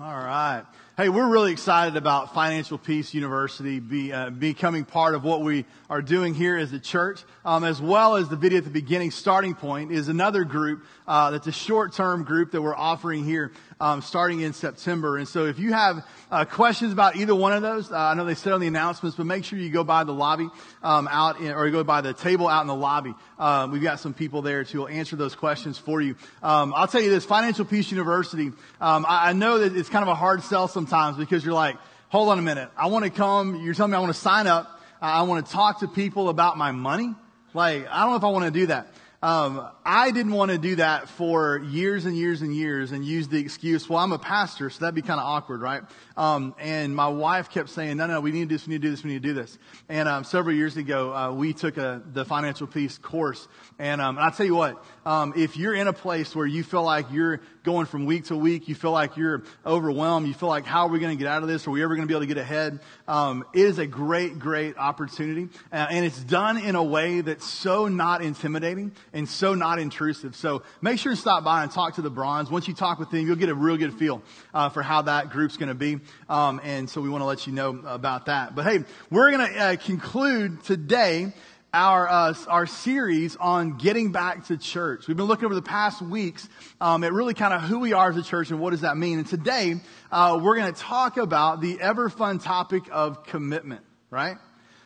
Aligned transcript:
All 0.00 0.16
right. 0.16 0.64
Hey, 0.98 1.10
we're 1.10 1.28
really 1.28 1.52
excited 1.52 1.96
about 1.96 2.34
Financial 2.34 2.76
Peace 2.76 3.14
University 3.14 3.78
be, 3.78 4.12
uh, 4.12 4.30
becoming 4.30 4.84
part 4.84 5.14
of 5.14 5.22
what 5.22 5.42
we 5.42 5.64
are 5.88 6.02
doing 6.02 6.34
here 6.34 6.56
as 6.56 6.72
a 6.72 6.80
church, 6.80 7.22
um, 7.44 7.62
as 7.62 7.80
well 7.80 8.16
as 8.16 8.28
the 8.28 8.34
video 8.34 8.58
at 8.58 8.64
the 8.64 8.70
beginning, 8.70 9.12
Starting 9.12 9.54
Point, 9.54 9.92
is 9.92 10.08
another 10.08 10.42
group 10.42 10.84
uh, 11.06 11.30
that's 11.30 11.46
a 11.46 11.52
short-term 11.52 12.24
group 12.24 12.50
that 12.50 12.60
we're 12.60 12.74
offering 12.74 13.24
here 13.24 13.52
um, 13.80 14.02
starting 14.02 14.40
in 14.40 14.52
September. 14.52 15.18
And 15.18 15.28
so 15.28 15.46
if 15.46 15.60
you 15.60 15.72
have 15.72 16.04
uh, 16.32 16.44
questions 16.44 16.92
about 16.92 17.14
either 17.14 17.32
one 17.32 17.52
of 17.52 17.62
those, 17.62 17.92
uh, 17.92 17.96
I 17.96 18.14
know 18.14 18.24
they 18.24 18.34
said 18.34 18.52
on 18.52 18.60
the 18.60 18.66
announcements, 18.66 19.16
but 19.16 19.24
make 19.24 19.44
sure 19.44 19.56
you 19.56 19.70
go 19.70 19.84
by 19.84 20.02
the 20.02 20.12
lobby 20.12 20.48
um, 20.82 21.08
out 21.12 21.38
in, 21.38 21.52
or 21.52 21.70
go 21.70 21.84
by 21.84 22.00
the 22.00 22.12
table 22.12 22.48
out 22.48 22.62
in 22.62 22.66
the 22.66 22.74
lobby. 22.74 23.14
Um, 23.38 23.70
we've 23.70 23.84
got 23.84 24.00
some 24.00 24.14
people 24.14 24.42
there 24.42 24.64
to 24.64 24.88
answer 24.88 25.14
those 25.14 25.36
questions 25.36 25.78
for 25.78 26.00
you. 26.00 26.16
Um, 26.42 26.74
I'll 26.74 26.88
tell 26.88 27.00
you 27.00 27.10
this, 27.10 27.24
Financial 27.24 27.64
Peace 27.64 27.92
University, 27.92 28.50
um, 28.80 29.06
I, 29.08 29.30
I 29.30 29.32
know 29.32 29.60
that 29.60 29.76
it's 29.76 29.88
kind 29.88 30.02
of 30.02 30.08
a 30.08 30.16
hard 30.16 30.42
sell 30.42 30.66
sometimes 30.66 30.87
because 31.16 31.44
you're 31.44 31.54
like, 31.54 31.76
hold 32.08 32.28
on 32.28 32.38
a 32.38 32.42
minute, 32.42 32.70
I 32.76 32.86
want 32.86 33.04
to 33.04 33.10
come, 33.10 33.56
you're 33.56 33.74
telling 33.74 33.92
me 33.92 33.96
I 33.96 34.00
want 34.00 34.14
to 34.14 34.20
sign 34.20 34.46
up, 34.46 34.80
I 35.00 35.22
want 35.22 35.46
to 35.46 35.52
talk 35.52 35.80
to 35.80 35.88
people 35.88 36.28
about 36.28 36.56
my 36.56 36.72
money. 36.72 37.14
Like, 37.54 37.86
I 37.88 38.00
don't 38.00 38.10
know 38.10 38.16
if 38.16 38.24
I 38.24 38.28
want 38.28 38.44
to 38.46 38.50
do 38.50 38.66
that. 38.66 38.88
Um, 39.20 39.68
I 39.84 40.12
didn't 40.12 40.32
want 40.32 40.52
to 40.52 40.58
do 40.58 40.76
that 40.76 41.08
for 41.08 41.58
years 41.58 42.04
and 42.04 42.16
years 42.16 42.40
and 42.40 42.54
years 42.54 42.92
and 42.92 43.04
use 43.04 43.26
the 43.26 43.38
excuse, 43.38 43.88
well, 43.88 43.98
I'm 43.98 44.12
a 44.12 44.18
pastor, 44.18 44.70
so 44.70 44.78
that'd 44.78 44.94
be 44.94 45.02
kind 45.02 45.18
of 45.18 45.26
awkward, 45.26 45.60
right? 45.60 45.82
Um, 46.16 46.54
and 46.60 46.94
my 46.94 47.08
wife 47.08 47.50
kept 47.50 47.70
saying, 47.70 47.96
no, 47.96 48.06
no, 48.06 48.20
we 48.20 48.30
need 48.30 48.42
to 48.42 48.46
do 48.46 48.54
this, 48.54 48.68
we 48.68 48.74
need 48.74 48.82
to 48.82 48.88
do 48.88 48.90
this, 48.92 49.02
we 49.02 49.10
need 49.10 49.22
to 49.22 49.28
do 49.28 49.34
this. 49.34 49.58
And 49.88 50.08
um, 50.08 50.22
several 50.22 50.54
years 50.54 50.76
ago, 50.76 51.12
uh, 51.12 51.32
we 51.32 51.52
took 51.52 51.78
a, 51.78 52.00
the 52.12 52.24
financial 52.24 52.68
peace 52.68 52.96
course. 52.96 53.48
And, 53.80 54.00
um, 54.00 54.18
and 54.18 54.24
I'll 54.24 54.30
tell 54.30 54.46
you 54.46 54.54
what, 54.54 54.84
um, 55.04 55.32
if 55.36 55.56
you're 55.56 55.74
in 55.74 55.88
a 55.88 55.92
place 55.92 56.36
where 56.36 56.46
you 56.46 56.62
feel 56.62 56.84
like 56.84 57.06
you're 57.10 57.40
going 57.68 57.84
from 57.84 58.06
week 58.06 58.24
to 58.24 58.34
week, 58.34 58.66
you 58.66 58.74
feel 58.74 58.92
like 58.92 59.18
you're 59.18 59.42
overwhelmed, 59.66 60.26
you 60.26 60.32
feel 60.32 60.48
like, 60.48 60.64
how 60.64 60.86
are 60.86 60.88
we 60.88 60.98
going 60.98 61.14
to 61.14 61.22
get 61.22 61.30
out 61.30 61.42
of 61.42 61.50
this? 61.50 61.66
Are 61.66 61.70
we 61.70 61.82
ever 61.82 61.96
going 61.96 62.08
to 62.08 62.10
be 62.10 62.14
able 62.14 62.22
to 62.22 62.26
get 62.26 62.38
ahead? 62.38 62.80
Um, 63.06 63.44
it 63.52 63.60
is 63.60 63.78
a 63.78 63.86
great, 63.86 64.38
great 64.38 64.78
opportunity. 64.78 65.50
Uh, 65.70 65.86
and 65.90 66.06
it's 66.06 66.18
done 66.18 66.56
in 66.56 66.76
a 66.76 66.82
way 66.82 67.20
that's 67.20 67.44
so 67.44 67.86
not 67.86 68.22
intimidating 68.22 68.92
and 69.12 69.28
so 69.28 69.54
not 69.54 69.78
intrusive. 69.78 70.34
So 70.34 70.62
make 70.80 70.98
sure 70.98 71.12
to 71.12 71.20
stop 71.20 71.44
by 71.44 71.62
and 71.62 71.70
talk 71.70 71.96
to 71.96 72.00
the 72.00 72.08
bronze. 72.08 72.50
Once 72.50 72.68
you 72.68 72.72
talk 72.72 72.98
with 72.98 73.10
them, 73.10 73.26
you'll 73.26 73.36
get 73.36 73.50
a 73.50 73.54
real 73.54 73.76
good 73.76 73.92
feel 73.92 74.22
uh, 74.54 74.70
for 74.70 74.80
how 74.82 75.02
that 75.02 75.28
group's 75.28 75.58
going 75.58 75.68
to 75.68 75.74
be. 75.74 76.00
Um, 76.30 76.62
and 76.64 76.88
so 76.88 77.02
we 77.02 77.10
want 77.10 77.20
to 77.20 77.26
let 77.26 77.46
you 77.46 77.52
know 77.52 77.82
about 77.84 78.26
that. 78.26 78.54
But 78.54 78.64
hey, 78.64 78.84
we're 79.10 79.30
going 79.30 79.46
to 79.46 79.58
uh, 79.58 79.76
conclude 79.76 80.64
today 80.64 81.34
our 81.72 82.08
uh, 82.08 82.34
our 82.46 82.66
series 82.66 83.36
on 83.36 83.76
getting 83.76 84.10
back 84.10 84.46
to 84.46 84.56
church. 84.56 85.06
We've 85.06 85.16
been 85.16 85.26
looking 85.26 85.44
over 85.44 85.54
the 85.54 85.62
past 85.62 86.00
weeks 86.00 86.48
um, 86.80 87.04
at 87.04 87.12
really 87.12 87.34
kind 87.34 87.52
of 87.52 87.62
who 87.62 87.78
we 87.80 87.92
are 87.92 88.10
as 88.10 88.16
a 88.16 88.22
church 88.22 88.50
and 88.50 88.58
what 88.58 88.70
does 88.70 88.80
that 88.80 88.96
mean. 88.96 89.18
And 89.18 89.26
today 89.26 89.76
uh, 90.10 90.40
we're 90.42 90.56
going 90.56 90.72
to 90.72 90.80
talk 90.80 91.18
about 91.18 91.60
the 91.60 91.80
ever 91.80 92.08
fun 92.08 92.38
topic 92.38 92.84
of 92.90 93.24
commitment. 93.24 93.82
Right? 94.10 94.36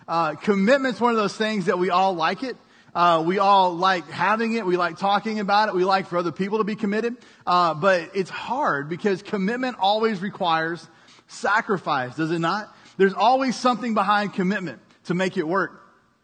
Uh, 0.08 0.34
commitment's 0.34 1.00
one 1.00 1.12
of 1.12 1.16
those 1.16 1.36
things 1.36 1.66
that 1.66 1.78
we 1.78 1.90
all 1.90 2.14
like 2.14 2.42
it. 2.42 2.56
Uh, 2.94 3.22
we 3.24 3.38
all 3.38 3.74
like 3.74 4.08
having 4.10 4.54
it. 4.54 4.66
We 4.66 4.76
like 4.76 4.98
talking 4.98 5.38
about 5.40 5.68
it. 5.68 5.74
We 5.74 5.84
like 5.84 6.08
for 6.08 6.18
other 6.18 6.32
people 6.32 6.58
to 6.58 6.64
be 6.64 6.76
committed. 6.76 7.16
Uh, 7.46 7.74
but 7.74 8.10
it's 8.14 8.28
hard 8.28 8.88
because 8.88 9.22
commitment 9.22 9.76
always 9.78 10.20
requires 10.20 10.86
sacrifice, 11.28 12.16
does 12.16 12.30
it 12.30 12.40
not? 12.40 12.74
There's 12.98 13.14
always 13.14 13.56
something 13.56 13.94
behind 13.94 14.34
commitment 14.34 14.80
to 15.04 15.14
make 15.14 15.36
it 15.36 15.46
work. 15.46 15.81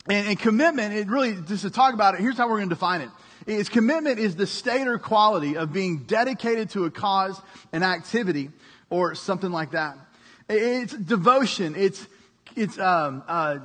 And, 0.08 0.28
and 0.28 0.38
commitment, 0.38 0.94
it 0.94 1.08
really, 1.08 1.34
just 1.34 1.62
to 1.62 1.70
talk 1.70 1.94
about 1.94 2.14
it, 2.14 2.20
here's 2.20 2.36
how 2.36 2.48
we're 2.48 2.58
going 2.58 2.68
to 2.68 2.74
define 2.74 3.00
it. 3.02 3.10
Is 3.46 3.68
commitment 3.68 4.18
is 4.18 4.36
the 4.36 4.46
state 4.46 4.86
or 4.86 4.98
quality 4.98 5.56
of 5.56 5.72
being 5.72 6.04
dedicated 6.04 6.70
to 6.70 6.84
a 6.84 6.90
cause, 6.90 7.40
an 7.72 7.82
activity, 7.82 8.50
or 8.90 9.14
something 9.14 9.50
like 9.50 9.72
that. 9.72 9.96
It's 10.48 10.94
devotion. 10.94 11.74
It's, 11.76 12.06
it's, 12.56 12.78
um, 12.78 13.22
uh, 13.28 13.58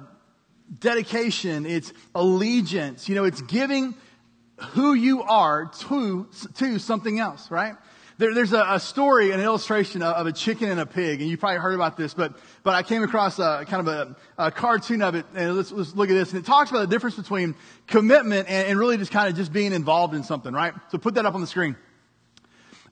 dedication, 0.79 1.65
it's 1.65 1.93
allegiance, 2.15 3.07
you 3.07 3.15
know, 3.15 3.25
it's 3.25 3.41
giving 3.41 3.95
who 4.71 4.93
you 4.93 5.23
are 5.23 5.71
to, 5.79 6.27
to 6.55 6.79
something 6.79 7.19
else, 7.19 7.51
right? 7.51 7.75
There, 8.23 8.33
there's 8.33 8.53
a, 8.53 8.65
a, 8.65 8.79
story, 8.79 9.31
an 9.31 9.41
illustration 9.41 10.01
of, 10.01 10.15
of, 10.15 10.27
a 10.27 10.31
chicken 10.31 10.69
and 10.69 10.79
a 10.79 10.85
pig, 10.85 11.19
and 11.19 11.29
you 11.29 11.35
probably 11.35 11.59
heard 11.59 11.75
about 11.75 11.97
this, 11.97 12.13
but, 12.13 12.33
but 12.63 12.73
I 12.73 12.81
came 12.81 13.03
across 13.03 13.37
a 13.37 13.65
kind 13.67 13.85
of 13.85 13.93
a, 13.93 14.45
a 14.45 14.49
cartoon 14.49 15.01
of 15.01 15.15
it, 15.15 15.25
and 15.35 15.57
let's, 15.57 15.73
let's, 15.73 15.93
look 15.93 16.09
at 16.09 16.13
this, 16.13 16.31
and 16.31 16.41
it 16.41 16.45
talks 16.45 16.69
about 16.69 16.79
the 16.79 16.87
difference 16.87 17.17
between 17.17 17.53
commitment 17.85 18.47
and, 18.47 18.69
and, 18.69 18.79
really 18.79 18.95
just 18.95 19.11
kind 19.11 19.27
of 19.27 19.35
just 19.35 19.51
being 19.51 19.73
involved 19.73 20.15
in 20.15 20.23
something, 20.23 20.53
right? 20.53 20.73
So 20.89 20.97
put 20.99 21.15
that 21.15 21.25
up 21.25 21.35
on 21.35 21.41
the 21.41 21.47
screen. 21.47 21.75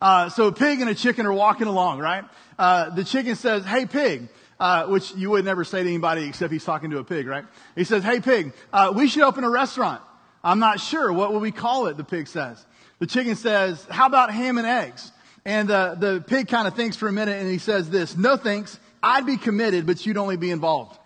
Uh, 0.02 0.28
so 0.28 0.48
a 0.48 0.52
pig 0.52 0.82
and 0.82 0.90
a 0.90 0.96
chicken 0.96 1.26
are 1.26 1.32
walking 1.32 1.68
along, 1.68 2.00
right? 2.00 2.26
Uh, 2.60 2.90
the 2.90 3.06
chicken 3.06 3.38
says, 3.38 3.64
hey 3.64 3.86
pig, 3.86 4.28
uh, 4.60 4.88
which 4.88 5.16
you 5.16 5.30
would 5.30 5.46
never 5.46 5.64
say 5.64 5.82
to 5.82 5.88
anybody 5.88 6.26
except 6.26 6.52
he's 6.52 6.66
talking 6.66 6.90
to 6.90 6.98
a 6.98 7.06
pig, 7.06 7.26
right? 7.26 7.46
He 7.76 7.86
says, 7.86 8.04
hey 8.04 8.20
pig, 8.20 8.52
uh, 8.74 8.92
we 8.94 9.08
should 9.08 9.24
open 9.24 9.46
a 9.46 9.50
restaurant. 9.50 10.02
I'm 10.44 10.60
not 10.60 10.82
sure. 10.82 11.14
What 11.14 11.32
will 11.32 11.40
we 11.40 11.52
call 11.52 11.88
it? 11.88 11.96
The 11.96 12.04
pig 12.04 12.28
says. 12.28 12.66
The 13.00 13.08
chicken 13.08 13.38
says, 13.38 13.88
how 13.90 14.08
about 14.08 14.34
ham 14.34 14.58
and 14.58 14.68
eggs? 14.68 15.14
And 15.44 15.72
uh, 15.72 15.96
the 15.96 16.24
pig 16.26 16.48
kind 16.48 16.68
of 16.68 16.76
thinks 16.76 16.96
for 16.96 17.08
a 17.08 17.12
minute 17.12 17.40
and 17.40 17.50
he 17.50 17.58
says 17.58 17.90
this, 17.90 18.16
no 18.16 18.38
thanks. 18.38 18.80
I'd 19.02 19.26
be 19.26 19.38
committed, 19.38 19.88
but 19.88 20.06
you'd 20.06 20.18
only 20.18 20.38
be 20.38 20.52
involved. 20.52 21.00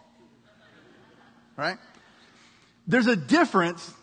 Right? 1.55 1.77
There's 2.87 3.07
a 3.07 3.15
difference 3.15 3.93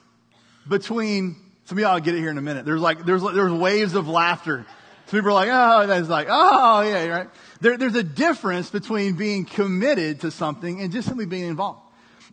between, 0.66 1.37
some 1.66 1.76
of 1.76 1.82
y'all 1.82 2.00
get 2.00 2.15
it 2.15 2.19
here 2.20 2.31
in 2.31 2.38
a 2.38 2.43
minute. 2.43 2.65
There's 2.65 2.81
like, 2.81 3.04
there's, 3.04 3.22
there's 3.22 3.53
waves 3.53 3.94
of 3.94 4.09
laughter. 4.09 4.65
Some 5.06 5.20
people 5.20 5.31
are 5.31 5.34
like, 5.34 5.50
oh, 5.53 5.87
that's 5.87 6.09
like, 6.09 6.28
oh, 6.31 6.81
yeah, 6.81 7.04
right. 7.06 7.28
There, 7.60 7.76
there's 7.76 7.94
a 7.94 8.03
difference 8.03 8.70
between 8.70 9.16
being 9.16 9.44
committed 9.44 10.20
to 10.22 10.31
something 10.31 10.81
and 10.81 10.91
just 10.91 11.06
simply 11.06 11.26
being 11.26 11.49
involved. 11.49 11.81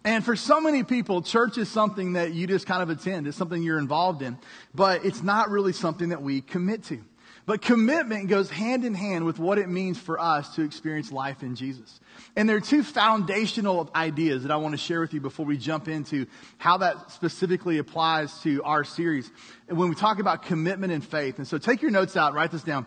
And 0.05 0.23
for 0.23 0.37
so 0.37 0.61
many 0.61 0.83
people, 0.83 1.21
church 1.21 1.57
is 1.57 1.67
something 1.67 2.13
that 2.13 2.33
you 2.33 2.47
just 2.47 2.65
kind 2.65 2.81
of 2.81 2.89
attend. 2.89 3.27
It's 3.27 3.35
something 3.35 3.61
you're 3.61 3.79
involved 3.79 4.21
in, 4.21 4.37
but 4.73 5.03
it's 5.03 5.21
not 5.21 5.49
really 5.49 5.73
something 5.73 6.09
that 6.09 6.21
we 6.21 6.39
commit 6.39 6.85
to. 6.85 7.03
But 7.49 7.63
commitment 7.63 8.27
goes 8.27 8.47
hand 8.47 8.85
in 8.85 8.93
hand 8.93 9.25
with 9.25 9.39
what 9.39 9.57
it 9.57 9.67
means 9.67 9.97
for 9.97 10.19
us 10.19 10.53
to 10.53 10.61
experience 10.61 11.11
life 11.11 11.41
in 11.41 11.55
Jesus. 11.55 11.99
And 12.35 12.47
there 12.47 12.55
are 12.55 12.61
two 12.61 12.83
foundational 12.83 13.89
ideas 13.95 14.43
that 14.43 14.51
I 14.51 14.57
want 14.57 14.73
to 14.73 14.77
share 14.77 14.99
with 14.99 15.15
you 15.15 15.19
before 15.19 15.47
we 15.47 15.57
jump 15.57 15.87
into 15.87 16.27
how 16.59 16.77
that 16.77 17.09
specifically 17.09 17.79
applies 17.79 18.39
to 18.41 18.61
our 18.61 18.83
series. 18.83 19.31
And 19.67 19.79
when 19.79 19.89
we 19.89 19.95
talk 19.95 20.19
about 20.19 20.43
commitment 20.43 20.93
and 20.93 21.03
faith. 21.03 21.39
And 21.39 21.47
so 21.47 21.57
take 21.57 21.81
your 21.81 21.89
notes 21.89 22.15
out, 22.15 22.35
write 22.35 22.51
this 22.51 22.61
down. 22.61 22.85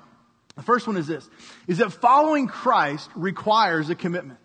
The 0.55 0.63
first 0.63 0.87
one 0.87 0.97
is 0.97 1.09
this, 1.09 1.29
is 1.67 1.79
that 1.79 1.93
following 1.93 2.47
Christ 2.47 3.11
requires 3.17 3.91
a 3.91 3.97
commitment. 3.97 4.39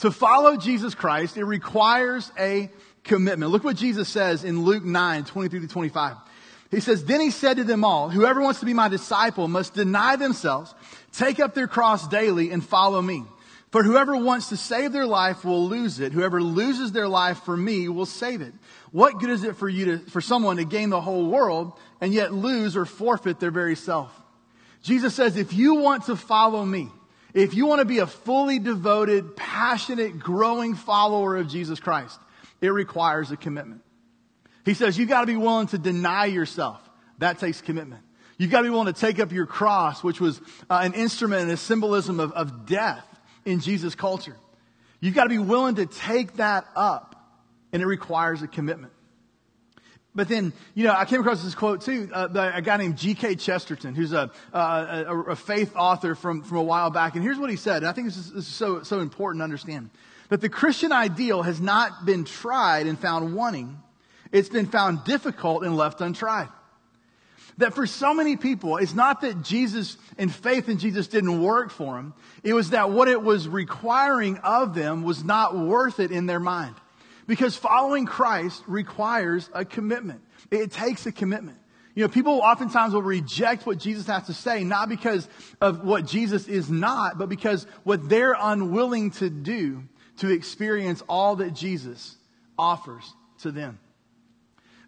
To 0.00 0.10
follow 0.10 0.58
Jesus 0.58 0.94
Christ, 0.94 1.38
it 1.38 1.44
requires 1.44 2.30
a 2.38 2.70
commitment. 3.04 3.52
Look 3.52 3.64
what 3.64 3.76
Jesus 3.76 4.06
says 4.06 4.44
in 4.44 4.64
Luke 4.64 4.84
9, 4.84 5.24
23 5.24 5.60
to 5.60 5.66
25. 5.66 6.16
He 6.70 6.80
says, 6.80 7.04
Then 7.04 7.20
he 7.20 7.30
said 7.30 7.56
to 7.56 7.64
them 7.64 7.84
all, 7.84 8.10
Whoever 8.10 8.40
wants 8.40 8.60
to 8.60 8.66
be 8.66 8.74
my 8.74 8.88
disciple 8.88 9.48
must 9.48 9.74
deny 9.74 10.16
themselves, 10.16 10.74
take 11.12 11.40
up 11.40 11.54
their 11.54 11.68
cross 11.68 12.06
daily, 12.06 12.50
and 12.50 12.64
follow 12.64 13.02
me. 13.02 13.24
For 13.70 13.84
whoever 13.84 14.16
wants 14.16 14.48
to 14.48 14.56
save 14.56 14.92
their 14.92 15.06
life 15.06 15.44
will 15.44 15.68
lose 15.68 16.00
it. 16.00 16.12
Whoever 16.12 16.42
loses 16.42 16.90
their 16.90 17.06
life 17.06 17.38
for 17.44 17.56
me 17.56 17.88
will 17.88 18.06
save 18.06 18.40
it. 18.40 18.52
What 18.90 19.20
good 19.20 19.30
is 19.30 19.44
it 19.44 19.56
for 19.56 19.68
you 19.68 19.84
to, 19.84 19.98
for 20.10 20.20
someone 20.20 20.56
to 20.56 20.64
gain 20.64 20.90
the 20.90 21.00
whole 21.00 21.26
world 21.26 21.72
and 22.00 22.12
yet 22.12 22.34
lose 22.34 22.76
or 22.76 22.84
forfeit 22.84 23.38
their 23.38 23.52
very 23.52 23.76
self? 23.76 24.12
Jesus 24.82 25.14
says, 25.14 25.36
if 25.36 25.52
you 25.52 25.76
want 25.76 26.06
to 26.06 26.16
follow 26.16 26.64
me, 26.64 26.88
if 27.32 27.54
you 27.54 27.66
want 27.66 27.78
to 27.78 27.84
be 27.84 27.98
a 27.98 28.08
fully 28.08 28.58
devoted, 28.58 29.36
passionate, 29.36 30.18
growing 30.18 30.74
follower 30.74 31.36
of 31.36 31.48
Jesus 31.48 31.78
Christ, 31.78 32.18
it 32.60 32.70
requires 32.70 33.30
a 33.30 33.36
commitment. 33.36 33.82
He 34.64 34.74
says 34.74 34.98
you've 34.98 35.08
got 35.08 35.22
to 35.22 35.26
be 35.26 35.36
willing 35.36 35.68
to 35.68 35.78
deny 35.78 36.26
yourself. 36.26 36.80
That 37.18 37.38
takes 37.38 37.60
commitment. 37.60 38.02
You've 38.38 38.50
got 38.50 38.58
to 38.58 38.64
be 38.64 38.70
willing 38.70 38.92
to 38.92 38.98
take 38.98 39.20
up 39.20 39.32
your 39.32 39.46
cross, 39.46 40.02
which 40.02 40.20
was 40.20 40.40
uh, 40.70 40.80
an 40.82 40.94
instrument 40.94 41.42
and 41.42 41.50
a 41.50 41.56
symbolism 41.56 42.20
of, 42.20 42.32
of 42.32 42.66
death 42.66 43.04
in 43.44 43.60
Jesus' 43.60 43.94
culture. 43.94 44.36
You've 45.00 45.14
got 45.14 45.24
to 45.24 45.30
be 45.30 45.38
willing 45.38 45.74
to 45.76 45.86
take 45.86 46.36
that 46.36 46.66
up, 46.74 47.16
and 47.72 47.82
it 47.82 47.86
requires 47.86 48.42
a 48.42 48.48
commitment. 48.48 48.92
But 50.14 50.28
then, 50.28 50.52
you 50.74 50.84
know, 50.84 50.94
I 50.94 51.04
came 51.04 51.20
across 51.20 51.42
this 51.42 51.54
quote 51.54 51.82
too, 51.82 52.10
uh, 52.12 52.28
by 52.28 52.50
a 52.50 52.62
guy 52.62 52.78
named 52.78 52.98
G.K. 52.98 53.36
Chesterton, 53.36 53.94
who's 53.94 54.12
a, 54.12 54.30
uh, 54.52 55.04
a, 55.06 55.20
a, 55.20 55.36
faith 55.36 55.72
author 55.76 56.14
from, 56.14 56.42
from 56.42 56.56
a 56.56 56.62
while 56.62 56.90
back. 56.90 57.14
And 57.14 57.22
here's 57.22 57.38
what 57.38 57.48
he 57.48 57.56
said. 57.56 57.78
And 57.78 57.86
I 57.86 57.92
think 57.92 58.08
this 58.08 58.16
is, 58.16 58.32
this 58.32 58.48
is 58.48 58.52
so, 58.52 58.82
so 58.82 59.00
important 59.00 59.40
to 59.40 59.44
understand. 59.44 59.90
That 60.30 60.40
the 60.40 60.48
Christian 60.48 60.90
ideal 60.92 61.42
has 61.42 61.60
not 61.60 62.04
been 62.04 62.24
tried 62.24 62.86
and 62.86 62.98
found 62.98 63.34
wanting, 63.34 63.78
it's 64.32 64.48
been 64.48 64.66
found 64.66 65.04
difficult 65.04 65.64
and 65.64 65.76
left 65.76 66.00
untried. 66.00 66.48
That 67.58 67.74
for 67.74 67.86
so 67.86 68.14
many 68.14 68.36
people, 68.36 68.78
it's 68.78 68.94
not 68.94 69.20
that 69.20 69.42
Jesus 69.42 69.96
and 70.16 70.32
faith 70.32 70.68
in 70.68 70.78
Jesus 70.78 71.08
didn't 71.08 71.42
work 71.42 71.70
for 71.70 71.96
them. 71.96 72.14
It 72.42 72.54
was 72.54 72.70
that 72.70 72.90
what 72.90 73.08
it 73.08 73.22
was 73.22 73.48
requiring 73.48 74.38
of 74.38 74.74
them 74.74 75.02
was 75.02 75.24
not 75.24 75.56
worth 75.56 76.00
it 76.00 76.10
in 76.10 76.26
their 76.26 76.40
mind. 76.40 76.74
Because 77.26 77.56
following 77.56 78.06
Christ 78.06 78.62
requires 78.66 79.50
a 79.52 79.64
commitment. 79.64 80.22
It 80.50 80.72
takes 80.72 81.06
a 81.06 81.12
commitment. 81.12 81.58
You 81.94 82.04
know, 82.04 82.08
people 82.08 82.40
oftentimes 82.40 82.94
will 82.94 83.02
reject 83.02 83.66
what 83.66 83.78
Jesus 83.78 84.06
has 84.06 84.26
to 84.26 84.32
say, 84.32 84.64
not 84.64 84.88
because 84.88 85.28
of 85.60 85.84
what 85.84 86.06
Jesus 86.06 86.48
is 86.48 86.70
not, 86.70 87.18
but 87.18 87.28
because 87.28 87.66
what 87.82 88.08
they're 88.08 88.36
unwilling 88.38 89.10
to 89.12 89.28
do 89.28 89.82
to 90.18 90.30
experience 90.30 91.02
all 91.08 91.36
that 91.36 91.52
Jesus 91.52 92.16
offers 92.58 93.12
to 93.40 93.50
them. 93.50 93.78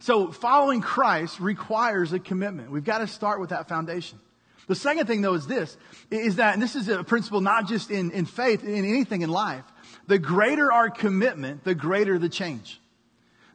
So 0.03 0.33
following 0.33 0.81
Christ 0.81 1.39
requires 1.39 2.13
a 2.13 2.19
commitment. 2.19 2.73
We've 2.73 2.83
got 2.83 2.99
to 2.99 3.07
start 3.07 3.39
with 3.39 3.51
that 3.51 3.69
foundation. 3.69 4.19
The 4.67 4.75
second 4.75 5.07
thing 5.07 5.23
though 5.23 5.35
is 5.35 5.47
this, 5.47 5.77
is 6.11 6.37
that, 6.37 6.55
and 6.55 6.63
this 6.63 6.75
is 6.75 6.89
a 6.89 7.05
principle 7.05 7.41
not 7.41 7.69
just 7.69 7.89
in, 7.89 8.11
in 8.11 8.27
faith, 8.27 8.65
in 8.65 8.85
anything 8.85 9.23
in 9.23 9.31
life, 9.31 9.65
the 10.09 10.19
greater 10.19 10.73
our 10.73 10.91
commitment, 10.91 11.63
the 11.63 11.77
greater 11.77 12.19
the 12.19 12.29
change. 12.29 12.81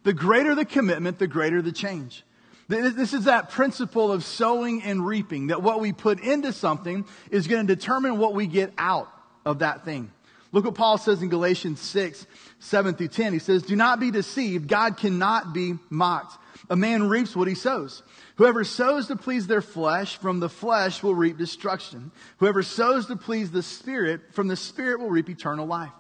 The 0.04 0.14
greater 0.14 0.56
the 0.56 0.64
commitment, 0.64 1.20
the 1.20 1.28
greater 1.28 1.62
the 1.62 1.74
change. 1.74 2.24
This 2.70 3.14
is 3.14 3.26
that 3.26 3.50
principle 3.50 4.10
of 4.10 4.24
sowing 4.24 4.84
and 4.84 5.06
reaping, 5.06 5.48
that 5.48 5.62
what 5.62 5.82
we 5.82 5.92
put 5.92 6.22
into 6.22 6.54
something 6.54 7.06
is 7.30 7.48
going 7.48 7.68
to 7.68 7.76
determine 7.76 8.20
what 8.20 8.34
we 8.34 8.48
get 8.48 8.72
out 8.78 9.10
of 9.46 9.60
that 9.60 9.84
thing. 9.84 10.12
Look 10.57 10.65
what 10.65 10.74
Paul 10.74 10.98
says 10.98 11.21
in 11.21 11.30
Galatians 11.30 11.80
6, 11.80 12.25
7 12.57 12.95
through 12.95 13.09
10. 13.09 13.31
He 13.31 13.38
says, 13.38 13.62
Do 13.62 13.75
not 13.75 14.00
be 14.00 14.09
deceived. 14.09 14.68
God 14.68 14.98
cannot 14.98 15.54
be 15.54 15.75
mocked. 15.92 16.36
A 16.71 16.75
man 16.75 17.07
reaps 17.07 17.36
what 17.36 17.48
he 17.48 17.54
sows. 17.54 18.01
Whoever 18.38 18.63
sows 18.63 19.06
to 19.09 19.15
please 19.18 19.45
their 19.45 19.62
flesh, 19.62 20.18
from 20.18 20.39
the 20.39 20.50
flesh 20.50 21.04
will 21.04 21.13
reap 21.13 21.38
destruction. 21.38 22.12
Whoever 22.38 22.63
sows 22.63 23.06
to 23.06 23.15
please 23.15 23.51
the 23.51 23.62
Spirit, 23.62 24.33
from 24.33 24.48
the 24.48 24.56
Spirit 24.56 25.00
will 25.00 25.12
reap 25.12 25.30
eternal 25.30 25.68
life. 25.68 25.92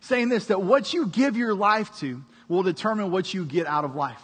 Saying 0.00 0.28
this, 0.28 0.46
that 0.46 0.60
what 0.60 0.92
you 0.92 1.06
give 1.06 1.36
your 1.36 1.54
life 1.54 1.96
to 2.00 2.20
will 2.48 2.64
determine 2.64 3.12
what 3.12 3.32
you 3.32 3.44
get 3.44 3.68
out 3.68 3.84
of 3.84 3.94
life. 3.94 4.22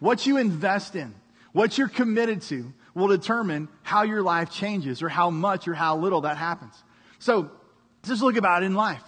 What 0.00 0.26
you 0.26 0.36
invest 0.36 0.96
in, 0.96 1.14
what 1.52 1.78
you're 1.78 1.88
committed 1.88 2.42
to 2.42 2.74
will 2.94 3.08
determine 3.08 3.70
how 3.84 4.02
your 4.02 4.20
life 4.20 4.50
changes 4.50 5.02
or 5.02 5.08
how 5.08 5.30
much 5.30 5.66
or 5.66 5.72
how 5.72 5.96
little 5.96 6.20
that 6.20 6.36
happens. 6.36 6.74
So 7.20 7.50
just 8.02 8.20
look 8.20 8.36
about 8.36 8.62
in 8.62 8.74
life. 8.74 9.00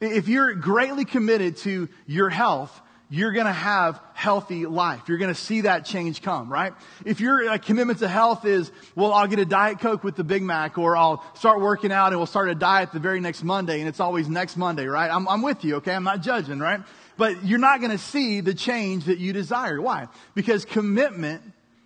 If 0.00 0.28
you're 0.28 0.54
greatly 0.54 1.04
committed 1.04 1.56
to 1.58 1.88
your 2.06 2.28
health, 2.28 2.82
you're 3.08 3.32
going 3.32 3.46
to 3.46 3.52
have 3.52 4.00
healthy 4.14 4.66
life. 4.66 5.02
You're 5.06 5.18
going 5.18 5.32
to 5.32 5.40
see 5.40 5.62
that 5.62 5.84
change 5.84 6.22
come, 6.22 6.52
right? 6.52 6.74
If 7.04 7.20
your 7.20 7.48
uh, 7.48 7.58
commitment 7.58 8.00
to 8.00 8.08
health 8.08 8.44
is, 8.44 8.72
well, 8.96 9.12
I'll 9.12 9.28
get 9.28 9.38
a 9.38 9.44
Diet 9.44 9.78
Coke 9.78 10.02
with 10.02 10.16
the 10.16 10.24
Big 10.24 10.42
Mac, 10.42 10.76
or 10.76 10.96
I'll 10.96 11.24
start 11.34 11.60
working 11.60 11.92
out 11.92 12.08
and 12.08 12.16
we'll 12.16 12.26
start 12.26 12.48
a 12.48 12.54
diet 12.54 12.92
the 12.92 12.98
very 12.98 13.20
next 13.20 13.44
Monday, 13.44 13.78
and 13.78 13.88
it's 13.88 14.00
always 14.00 14.28
next 14.28 14.56
Monday, 14.56 14.86
right? 14.86 15.10
I'm, 15.10 15.28
I'm 15.28 15.42
with 15.42 15.64
you, 15.64 15.76
okay? 15.76 15.94
I'm 15.94 16.04
not 16.04 16.20
judging, 16.20 16.58
right? 16.58 16.80
But 17.16 17.44
you're 17.44 17.60
not 17.60 17.80
going 17.80 17.92
to 17.92 17.98
see 17.98 18.40
the 18.40 18.54
change 18.54 19.04
that 19.04 19.18
you 19.18 19.32
desire. 19.32 19.80
Why? 19.80 20.08
Because 20.34 20.64
commitment, 20.64 21.42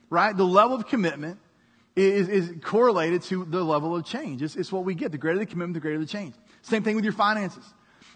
right? 0.09 0.35
The 0.35 0.45
level 0.45 0.77
of 0.77 0.89
commitment 0.89 1.39
is, 1.97 2.29
is 2.29 2.55
correlated 2.63 3.23
to 3.25 3.45
the 3.45 3.63
level 3.63 3.95
of 3.95 4.07
change. 4.07 4.43
It's, 4.43 4.57
it's 4.57 4.73
what 4.73 4.85
we 4.85 4.95
get. 4.95 5.13
The 5.13 5.19
greater 5.19 5.39
the 5.39 5.47
commitment, 5.47 5.75
the 5.75 5.81
greater 5.81 5.99
the 5.99 6.07
change. 6.07 6.35
Same 6.63 6.83
thing 6.83 6.97
with 6.97 7.05
your 7.05 7.13
finances. 7.13 7.65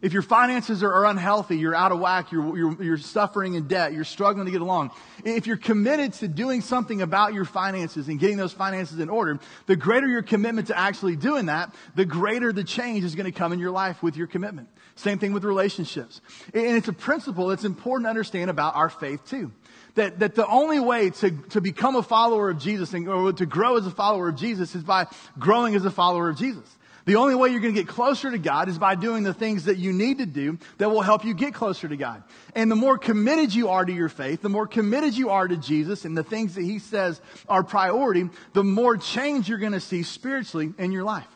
If 0.02 0.12
your 0.12 0.22
finances 0.22 0.82
are, 0.82 1.04
unhealthy, 1.06 1.56
you're 1.56 1.74
out 1.74 1.92
of 1.92 2.00
whack, 2.00 2.32
you're, 2.32 2.56
you're, 2.56 2.82
you're 2.82 2.98
suffering 2.98 3.54
in 3.54 3.68
debt, 3.68 3.92
you're 3.92 4.04
struggling 4.04 4.46
to 4.46 4.52
get 4.52 4.60
along. 4.60 4.90
If 5.24 5.46
you're 5.46 5.56
committed 5.56 6.12
to 6.14 6.28
doing 6.28 6.60
something 6.60 7.02
about 7.02 7.34
your 7.34 7.44
finances 7.44 8.08
and 8.08 8.18
getting 8.18 8.36
those 8.36 8.52
finances 8.52 8.98
in 8.98 9.08
order, 9.08 9.38
the 9.66 9.76
greater 9.76 10.06
your 10.06 10.22
commitment 10.22 10.68
to 10.68 10.78
actually 10.78 11.16
doing 11.16 11.46
that, 11.46 11.74
the 11.94 12.04
greater 12.04 12.52
the 12.52 12.64
change 12.64 13.04
is 13.04 13.14
going 13.14 13.30
to 13.30 13.38
come 13.38 13.52
in 13.52 13.58
your 13.58 13.70
life 13.70 14.02
with 14.02 14.16
your 14.16 14.26
commitment. 14.26 14.68
Same 14.96 15.18
thing 15.18 15.32
with 15.32 15.44
relationships. 15.44 16.20
And 16.52 16.76
it's 16.76 16.88
a 16.88 16.92
principle 16.92 17.48
that's 17.48 17.64
important 17.64 18.06
to 18.06 18.10
understand 18.10 18.50
about 18.50 18.76
our 18.76 18.88
faith 18.88 19.26
too. 19.28 19.52
That, 19.96 20.18
that 20.20 20.34
the 20.34 20.46
only 20.46 20.80
way 20.80 21.10
to, 21.10 21.30
to 21.50 21.60
become 21.60 21.94
a 21.94 22.02
follower 22.02 22.50
of 22.50 22.58
Jesus 22.58 22.94
and, 22.94 23.08
or 23.08 23.32
to 23.32 23.46
grow 23.46 23.76
as 23.76 23.86
a 23.86 23.90
follower 23.90 24.28
of 24.28 24.36
Jesus 24.36 24.74
is 24.74 24.82
by 24.82 25.06
growing 25.38 25.76
as 25.76 25.84
a 25.84 25.90
follower 25.90 26.28
of 26.28 26.36
Jesus. 26.36 26.64
The 27.06 27.16
only 27.16 27.34
way 27.34 27.50
you're 27.50 27.60
going 27.60 27.74
to 27.74 27.80
get 27.80 27.88
closer 27.88 28.30
to 28.30 28.38
God 28.38 28.68
is 28.68 28.78
by 28.78 28.94
doing 28.94 29.24
the 29.24 29.34
things 29.34 29.64
that 29.66 29.76
you 29.76 29.92
need 29.92 30.18
to 30.18 30.26
do 30.26 30.58
that 30.78 30.90
will 30.90 31.02
help 31.02 31.24
you 31.24 31.34
get 31.34 31.52
closer 31.52 31.86
to 31.86 31.96
God. 31.96 32.22
And 32.54 32.70
the 32.70 32.76
more 32.76 32.96
committed 32.96 33.54
you 33.54 33.68
are 33.68 33.84
to 33.84 33.92
your 33.92 34.08
faith, 34.08 34.40
the 34.40 34.48
more 34.48 34.66
committed 34.66 35.14
you 35.14 35.28
are 35.30 35.46
to 35.46 35.56
Jesus 35.56 36.06
and 36.06 36.16
the 36.16 36.24
things 36.24 36.54
that 36.54 36.62
He 36.62 36.78
says 36.78 37.20
are 37.46 37.62
priority, 37.62 38.30
the 38.54 38.64
more 38.64 38.96
change 38.96 39.48
you're 39.48 39.58
going 39.58 39.72
to 39.72 39.80
see 39.80 40.02
spiritually 40.02 40.72
in 40.78 40.92
your 40.92 41.04
life. 41.04 41.26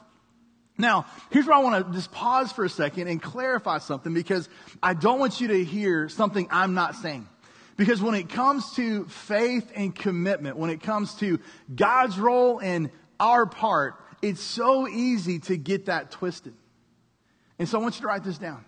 Now, 0.78 1.06
here's 1.30 1.44
where 1.44 1.56
I 1.56 1.62
want 1.62 1.86
to 1.86 1.92
just 1.92 2.12
pause 2.12 2.52
for 2.52 2.64
a 2.64 2.70
second 2.70 3.08
and 3.08 3.20
clarify 3.20 3.78
something 3.78 4.14
because 4.14 4.48
I 4.82 4.94
don't 4.94 5.18
want 5.18 5.40
you 5.40 5.48
to 5.48 5.64
hear 5.64 6.08
something 6.08 6.46
I'm 6.50 6.74
not 6.74 6.94
saying. 6.94 7.28
Because 7.76 8.00
when 8.00 8.14
it 8.14 8.28
comes 8.28 8.74
to 8.76 9.04
faith 9.06 9.70
and 9.74 9.94
commitment, 9.94 10.56
when 10.56 10.70
it 10.70 10.82
comes 10.82 11.14
to 11.16 11.40
God's 11.74 12.18
role 12.18 12.60
and 12.60 12.90
our 13.20 13.44
part, 13.44 13.96
it's 14.22 14.40
so 14.40 14.88
easy 14.88 15.38
to 15.40 15.56
get 15.56 15.86
that 15.86 16.10
twisted. 16.10 16.54
And 17.58 17.68
so 17.68 17.78
I 17.78 17.82
want 17.82 17.96
you 17.96 18.02
to 18.02 18.06
write 18.06 18.24
this 18.24 18.38
down. 18.38 18.64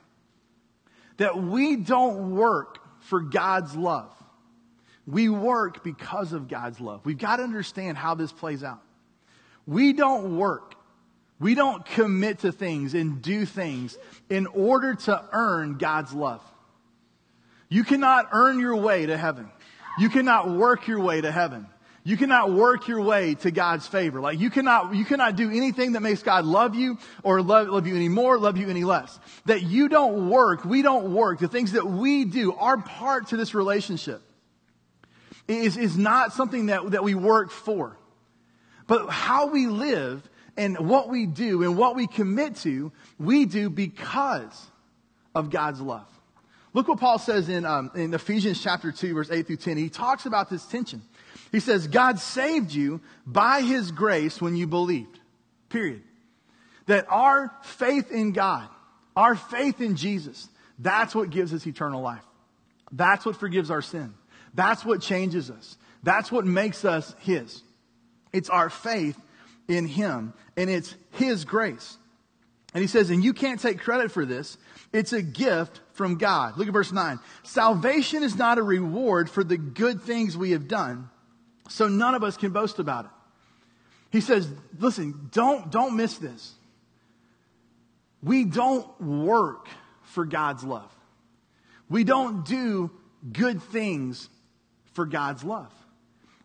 That 1.17 1.37
we 1.37 1.77
don't 1.77 2.35
work 2.35 2.79
for 3.01 3.21
God's 3.21 3.77
love. 3.77 4.13
We 5.07 5.29
work 5.29 5.83
because 5.83 6.33
of 6.33 6.49
God's 6.49 6.81
love. 6.81 7.01
We've 7.05 7.19
got 7.19 7.37
to 7.37 7.43
understand 7.43 7.99
how 7.99 8.15
this 8.15 8.33
plays 8.33 8.63
out. 8.63 8.81
We 9.67 9.93
don't 9.93 10.37
work. 10.37 10.75
We 11.39 11.55
don't 11.55 11.85
commit 11.85 12.41
to 12.41 12.53
things 12.53 12.95
and 12.95 13.23
do 13.23 13.47
things 13.47 13.99
in 14.29 14.47
order 14.47 14.95
to 14.95 15.29
earn 15.33 15.79
God's 15.79 16.13
love. 16.13 16.43
You 17.69 17.85
cannot 17.85 18.29
earn 18.33 18.59
your 18.59 18.77
way 18.77 19.07
to 19.07 19.17
heaven. 19.17 19.51
You 19.99 20.11
cannot 20.11 20.51
work 20.51 20.87
your 20.87 21.01
way 21.01 21.21
to 21.21 21.33
heaven. 21.33 21.67
You 22.11 22.17
cannot 22.17 22.51
work 22.51 22.89
your 22.89 23.01
way 23.03 23.37
to 23.37 23.53
God's 23.53 23.87
favor. 23.87 24.21
Like 24.21 24.41
you 24.41 24.51
cannot, 24.51 24.97
you 24.97 25.05
cannot 25.05 25.37
do 25.37 25.49
anything 25.49 25.93
that 25.93 26.01
makes 26.01 26.25
God 26.25 26.45
love 26.45 26.75
you 26.75 26.99
or 27.23 27.41
love, 27.41 27.69
love 27.69 27.87
you 27.87 27.95
any 27.95 28.09
more, 28.09 28.37
love 28.37 28.57
you 28.57 28.69
any 28.69 28.83
less. 28.83 29.17
That 29.47 29.63
you 29.63 29.89
don't 29.89 30.29
work, 30.29 30.65
we 30.65 30.83
don't 30.83 31.15
work. 31.15 31.39
The 31.39 31.47
things 31.47 31.71
that 31.71 31.87
we 31.87 32.25
do, 32.25 32.53
our 32.55 32.79
part 32.79 33.29
to 33.29 33.37
this 33.37 33.55
relationship 33.55 34.23
is, 35.47 35.77
is 35.77 35.97
not 35.97 36.33
something 36.33 36.67
that, 36.67 36.91
that 36.91 37.05
we 37.05 37.15
work 37.15 37.53
for. 37.53 37.97
But 38.89 39.09
how 39.09 39.47
we 39.47 39.69
live 39.69 40.29
and 40.57 40.89
what 40.89 41.11
we 41.11 41.27
do 41.27 41.63
and 41.63 41.79
what 41.79 41.95
we 41.95 42.09
commit 42.09 42.57
to, 42.57 42.91
we 43.21 43.45
do 43.45 43.71
because 43.71 44.67
of 45.33 45.51
God's 45.51 45.81
love. 45.81 46.09
Look 46.73 46.89
what 46.89 46.99
Paul 46.99 47.21
says 47.21 47.49
in, 47.49 47.65
um, 47.65 47.93
in 47.95 48.13
Ephesians 48.15 48.61
chapter 48.61 48.91
2, 48.91 49.15
verse 49.15 49.31
8 49.31 49.47
through 49.47 49.57
10. 49.57 49.77
He 49.77 49.89
talks 49.89 50.27
about 50.27 50.51
this 50.51 50.65
tension. 50.67 51.03
He 51.53 51.61
says, 51.61 51.89
God 51.89 52.19
saved 52.21 52.73
you 52.73 53.01
by 53.27 53.63
his 53.63 53.91
grace 53.91 54.41
when 54.41 54.57
you 54.57 54.67
believed. 54.67 55.19
Period. 55.69 56.03
That 56.87 57.07
our 57.09 57.53
faith 57.63 58.11
in 58.11 58.33
God, 58.33 58.69
our 59.17 59.35
faith 59.35 59.81
in 59.81 59.97
Jesus, 59.97 60.49
that's 60.79 61.15
what 61.15 61.31
gives 61.31 61.53
us 61.53 61.67
eternal 61.67 62.03
life. 62.03 62.25
That's 62.93 63.25
what 63.25 63.37
forgives 63.37 63.71
our 63.71 63.83
sin. 63.83 64.15
That's 64.55 64.85
what 64.85 65.01
changes 65.01 65.51
us. 65.51 65.77
That's 66.03 66.33
what 66.33 66.45
makes 66.45 66.85
us 66.85 67.15
his. 67.21 67.63
It's 68.33 68.49
our 68.49 68.71
faith 68.71 69.21
in 69.69 69.87
him 69.87 70.33
and 70.57 70.71
it's 70.71 70.95
his 71.13 71.45
grace. 71.45 71.97
And 72.73 72.83
he 72.83 72.89
says, 72.89 73.11
and 73.11 73.23
you 73.23 73.33
can't 73.33 73.61
take 73.61 73.81
credit 73.81 74.13
for 74.13 74.25
this. 74.25 74.57
It's 74.93 75.13
a 75.13 75.23
gift 75.23 75.81
from 75.93 76.19
God. 76.19 76.57
Look 76.57 76.69
at 76.69 76.73
verse 76.73 76.93
9. 76.93 77.19
Salvation 77.43 78.23
is 78.23 78.37
not 78.37 78.59
a 78.59 78.63
reward 78.63 79.29
for 79.29 79.43
the 79.43 79.57
good 79.57 80.03
things 80.03 80.37
we 80.37 80.53
have 80.53 80.69
done 80.69 81.11
so 81.71 81.89
none 81.89 82.15
of 82.15 82.25
us 82.25 82.37
can 82.37 82.51
boast 82.51 82.79
about 82.79 83.07
it. 83.07 83.11
He 84.11 84.21
says, 84.21 84.49
listen, 84.79 85.31
don't, 85.33 85.71
don't 85.71 85.97
miss 85.97 86.19
this. 86.19 86.53
We 88.23 88.45
don't 88.45 89.01
work 89.01 89.69
for 90.03 90.25
God's 90.25 90.65
love. 90.65 90.93
We 91.89 92.05
don't 92.05 92.45
do 92.45 92.91
good 93.33 93.63
things 93.63 94.29
for 94.93 95.07
God's 95.07 95.45
love. 95.45 95.73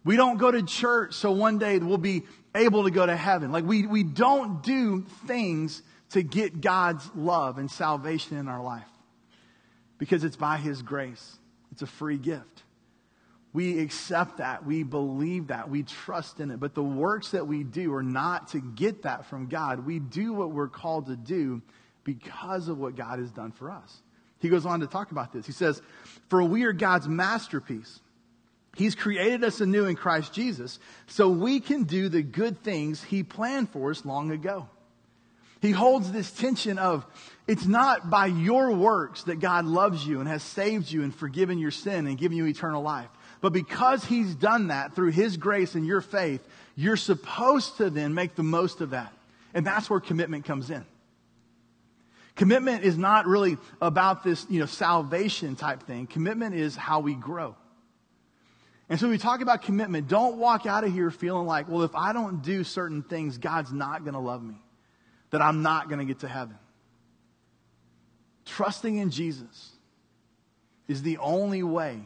We 0.04 0.16
don't 0.16 0.38
go 0.38 0.52
to 0.52 0.62
church 0.62 1.16
so 1.16 1.32
one 1.32 1.58
day 1.58 1.80
we'll 1.80 1.98
be 1.98 2.24
able 2.54 2.84
to 2.84 2.92
go 2.92 3.06
to 3.06 3.16
heaven. 3.16 3.52
Like 3.52 3.66
we, 3.66 3.88
we 3.88 4.04
don't 4.04 4.62
do 4.62 5.06
things 5.26 5.82
to 6.12 6.22
get 6.22 6.62
God's 6.62 7.04
love 7.16 7.58
and 7.58 7.70
salvation 7.70 8.38
in 8.38 8.48
our 8.48 8.62
life 8.62 8.84
because 9.98 10.24
it's 10.24 10.36
by 10.36 10.58
His 10.58 10.84
grace. 10.84 11.38
It's 11.72 11.82
a 11.82 11.88
free 11.88 12.18
gift. 12.18 12.64
We 13.56 13.80
accept 13.80 14.40
that. 14.40 14.66
We 14.66 14.84
believe 14.84 15.48
that. 15.48 15.70
We 15.70 15.84
trust 15.84 16.42
in 16.42 16.52
it. 16.52 16.60
But 16.60 16.76
the 16.76 16.84
works 16.84 17.32
that 17.32 17.48
we 17.48 17.64
do 17.64 17.94
are 17.94 18.04
not 18.04 18.50
to 18.50 18.60
get 18.60 19.04
that 19.04 19.28
from 19.28 19.48
God. 19.48 19.86
We 19.86 20.00
do 20.00 20.34
what 20.34 20.52
we're 20.52 20.68
called 20.68 21.06
to 21.06 21.16
do 21.16 21.62
because 22.04 22.68
of 22.68 22.78
what 22.78 22.98
God 22.98 23.20
has 23.20 23.32
done 23.32 23.54
for 23.54 23.72
us. 23.72 24.02
He 24.40 24.50
goes 24.50 24.66
on 24.66 24.82
to 24.82 24.88
talk 24.88 25.12
about 25.12 25.32
this. 25.32 25.46
He 25.46 25.54
says, 25.54 25.82
For 26.28 26.44
we 26.44 26.66
are 26.66 26.74
God's 26.74 27.08
masterpiece. 27.08 28.02
He's 28.76 28.94
created 28.94 29.42
us 29.46 29.62
anew 29.62 29.86
in 29.86 29.96
Christ 29.96 30.34
Jesus 30.34 30.78
so 31.08 31.30
we 31.30 31.62
can 31.62 31.84
do 31.84 32.10
the 32.10 32.24
good 32.24 32.62
things 32.62 33.02
He 33.02 33.24
planned 33.24 33.70
for 33.70 33.90
us 33.92 34.04
long 34.04 34.32
ago. 34.32 34.68
He 35.62 35.72
holds 35.72 36.12
this 36.12 36.30
tension 36.30 36.78
of 36.78 37.06
it's 37.48 37.66
not 37.66 38.10
by 38.10 38.26
your 38.26 38.74
works 38.74 39.24
that 39.24 39.40
God 39.40 39.64
loves 39.64 40.06
you 40.06 40.20
and 40.20 40.28
has 40.28 40.44
saved 40.44 40.92
you 40.92 41.04
and 41.04 41.16
forgiven 41.16 41.58
your 41.58 41.72
sin 41.72 42.06
and 42.06 42.18
given 42.18 42.38
you 42.38 42.48
eternal 42.48 42.84
life. 42.84 43.08
But 43.42 43.54
because 43.54 44.06
he's 44.06 44.34
done 44.36 44.68
that 44.68 44.96
through 44.96 45.12
his 45.12 45.38
grace 45.38 45.76
and 45.76 45.86
your 45.86 46.02
faith, 46.02 46.46
you're 46.76 46.98
supposed 46.98 47.78
to 47.78 47.90
then 47.90 48.14
make 48.14 48.36
the 48.36 48.44
most 48.44 48.82
of 48.82 48.92
that. 48.92 49.14
And 49.54 49.66
that's 49.66 49.90
where 49.90 50.00
commitment 50.00 50.46
comes 50.46 50.70
in. 50.70 50.86
Commitment 52.36 52.84
is 52.84 52.98
not 52.98 53.28
really 53.28 53.58
about 53.82 54.24
this, 54.24 54.46
you 54.50 54.60
know, 54.60 54.66
salvation 54.66 55.56
type 55.56 55.84
thing. 55.84 56.06
Commitment 56.06 56.54
is 56.54 56.76
how 56.76 57.00
we 57.00 57.16
grow. 57.16 57.56
And 58.90 59.00
so 59.00 59.10
we 59.10 59.18
talk 59.18 59.42
about 59.42 59.62
commitment. 59.62 60.08
Don't 60.08 60.38
walk 60.38 60.66
out 60.66 60.84
of 60.84 60.94
here 60.94 61.10
feeling 61.10 61.48
like, 61.48 61.70
well, 61.70 61.84
if 61.84 61.96
I 61.96 62.14
don't 62.14 62.44
do 62.44 62.64
certain 62.64 63.04
things, 63.04 63.38
God's 63.38 63.72
not 63.72 64.04
going 64.04 64.14
to 64.14 64.20
love 64.20 64.44
me, 64.44 64.56
that 65.32 65.42
I'm 65.42 65.62
not 65.64 65.88
going 65.88 66.00
to 66.00 66.06
get 66.06 66.20
to 66.20 66.28
heaven. 66.28 66.58
Trusting 68.46 68.98
in 68.98 69.10
Jesus 69.10 69.72
is 70.88 71.02
the 71.02 71.18
only 71.18 71.64
way 71.64 72.00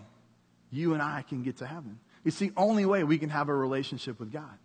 you 0.72 0.94
and 0.94 1.02
I 1.02 1.24
can 1.28 1.44
get 1.44 1.58
to 1.58 1.66
heaven. 1.66 2.00
It's 2.26 2.40
the 2.40 2.52
only 2.58 2.86
way 2.86 3.04
we 3.04 3.18
can 3.18 3.30
have 3.30 3.50
a 3.50 3.56
relationship 3.56 4.20
with 4.20 4.32
God. 4.32 4.58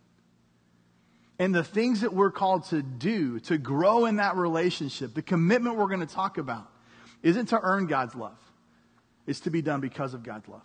And 1.38 1.54
the 1.54 1.64
things 1.64 2.02
that 2.02 2.12
we're 2.12 2.30
called 2.30 2.64
to 2.66 2.82
do 2.82 3.40
to 3.40 3.58
grow 3.58 4.06
in 4.06 4.16
that 4.16 4.36
relationship, 4.36 5.14
the 5.14 5.22
commitment 5.22 5.76
we're 5.76 5.88
going 5.88 6.00
to 6.00 6.06
talk 6.06 6.38
about, 6.38 6.70
isn't 7.22 7.46
to 7.46 7.60
earn 7.60 7.86
God's 7.86 8.14
love. 8.14 8.38
It's 9.26 9.40
to 9.40 9.50
be 9.50 9.62
done 9.62 9.80
because 9.80 10.14
of 10.14 10.22
God's 10.22 10.48
love. 10.48 10.62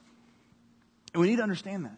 And 1.14 1.22
we 1.22 1.30
need 1.30 1.38
to 1.38 1.44
understand 1.44 1.86
that. 1.86 1.98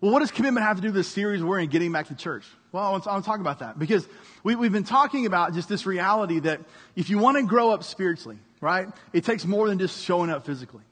Well, 0.00 0.12
what 0.12 0.20
does 0.20 0.30
commitment 0.30 0.64
have 0.64 0.76
to 0.76 0.82
do 0.82 0.88
with 0.88 0.94
this 0.94 1.08
series 1.08 1.42
we're 1.42 1.58
in 1.58 1.68
getting 1.68 1.90
back 1.90 2.08
to 2.08 2.14
church? 2.14 2.44
Well, 2.70 2.84
I 2.84 2.90
want 2.90 3.04
to, 3.04 3.22
talk 3.22 3.40
about 3.40 3.60
that 3.60 3.78
because 3.78 4.06
we, 4.42 4.54
we've 4.54 4.72
been 4.72 4.84
talking 4.84 5.26
about 5.26 5.54
just 5.54 5.68
this 5.68 5.86
reality 5.86 6.38
that 6.40 6.60
if 6.94 7.08
you 7.10 7.18
want 7.18 7.38
to 7.38 7.42
grow 7.42 7.70
up 7.70 7.82
spiritually, 7.82 8.38
right, 8.60 8.88
it 9.12 9.24
takes 9.24 9.44
more 9.44 9.68
than 9.68 9.78
just 9.78 10.02
showing 10.04 10.30
up 10.30 10.44
physically. 10.44 10.82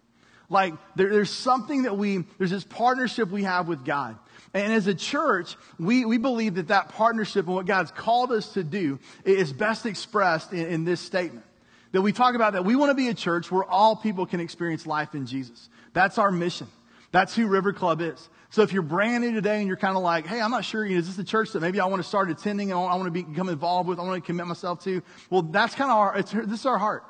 Like 0.48 0.74
there, 0.96 1.10
there's 1.10 1.30
something 1.30 1.82
that 1.82 1.96
we, 1.96 2.24
there's 2.38 2.50
this 2.50 2.64
partnership 2.64 3.30
we 3.30 3.44
have 3.44 3.68
with 3.68 3.84
God. 3.84 4.18
And 4.52 4.72
as 4.72 4.86
a 4.86 4.94
church, 4.94 5.56
we, 5.78 6.04
we 6.04 6.18
believe 6.18 6.54
that 6.54 6.68
that 6.68 6.90
partnership 6.90 7.46
and 7.46 7.54
what 7.54 7.66
God's 7.66 7.90
called 7.90 8.30
us 8.30 8.52
to 8.54 8.62
do 8.62 9.00
is 9.24 9.52
best 9.52 9.84
expressed 9.84 10.52
in, 10.52 10.66
in 10.66 10.84
this 10.84 11.00
statement. 11.00 11.44
That 11.92 12.02
we 12.02 12.12
talk 12.12 12.34
about 12.34 12.54
that 12.54 12.64
we 12.64 12.76
want 12.76 12.90
to 12.90 12.94
be 12.94 13.08
a 13.08 13.14
church 13.14 13.50
where 13.50 13.64
all 13.64 13.96
people 13.96 14.26
can 14.26 14.40
experience 14.40 14.86
life 14.86 15.14
in 15.14 15.26
Jesus. 15.26 15.68
That's 15.92 16.18
our 16.18 16.30
mission. 16.30 16.68
That's 17.10 17.34
who 17.34 17.46
River 17.46 17.72
Club 17.72 18.00
is. 18.00 18.28
So 18.50 18.62
if 18.62 18.72
you're 18.72 18.82
brand 18.82 19.24
new 19.24 19.32
today 19.32 19.58
and 19.58 19.66
you're 19.66 19.76
kind 19.76 19.96
of 19.96 20.02
like, 20.02 20.26
hey, 20.26 20.40
I'm 20.40 20.50
not 20.50 20.64
sure, 20.64 20.84
you 20.84 20.94
know, 20.94 20.98
is 21.00 21.08
this 21.08 21.18
a 21.18 21.24
church 21.24 21.52
that 21.52 21.60
maybe 21.60 21.80
I 21.80 21.86
want 21.86 22.02
to 22.02 22.08
start 22.08 22.30
attending 22.30 22.70
and 22.70 22.78
I 22.78 22.94
want 22.94 23.12
to 23.12 23.22
become 23.22 23.48
involved 23.48 23.88
with, 23.88 23.98
I 23.98 24.02
want 24.02 24.22
to 24.22 24.26
commit 24.26 24.46
myself 24.46 24.82
to? 24.84 25.02
Well, 25.30 25.42
that's 25.42 25.74
kind 25.74 25.90
of 25.90 25.96
our, 25.96 26.22
this 26.22 26.60
is 26.60 26.66
our 26.66 26.78
heart. 26.78 27.04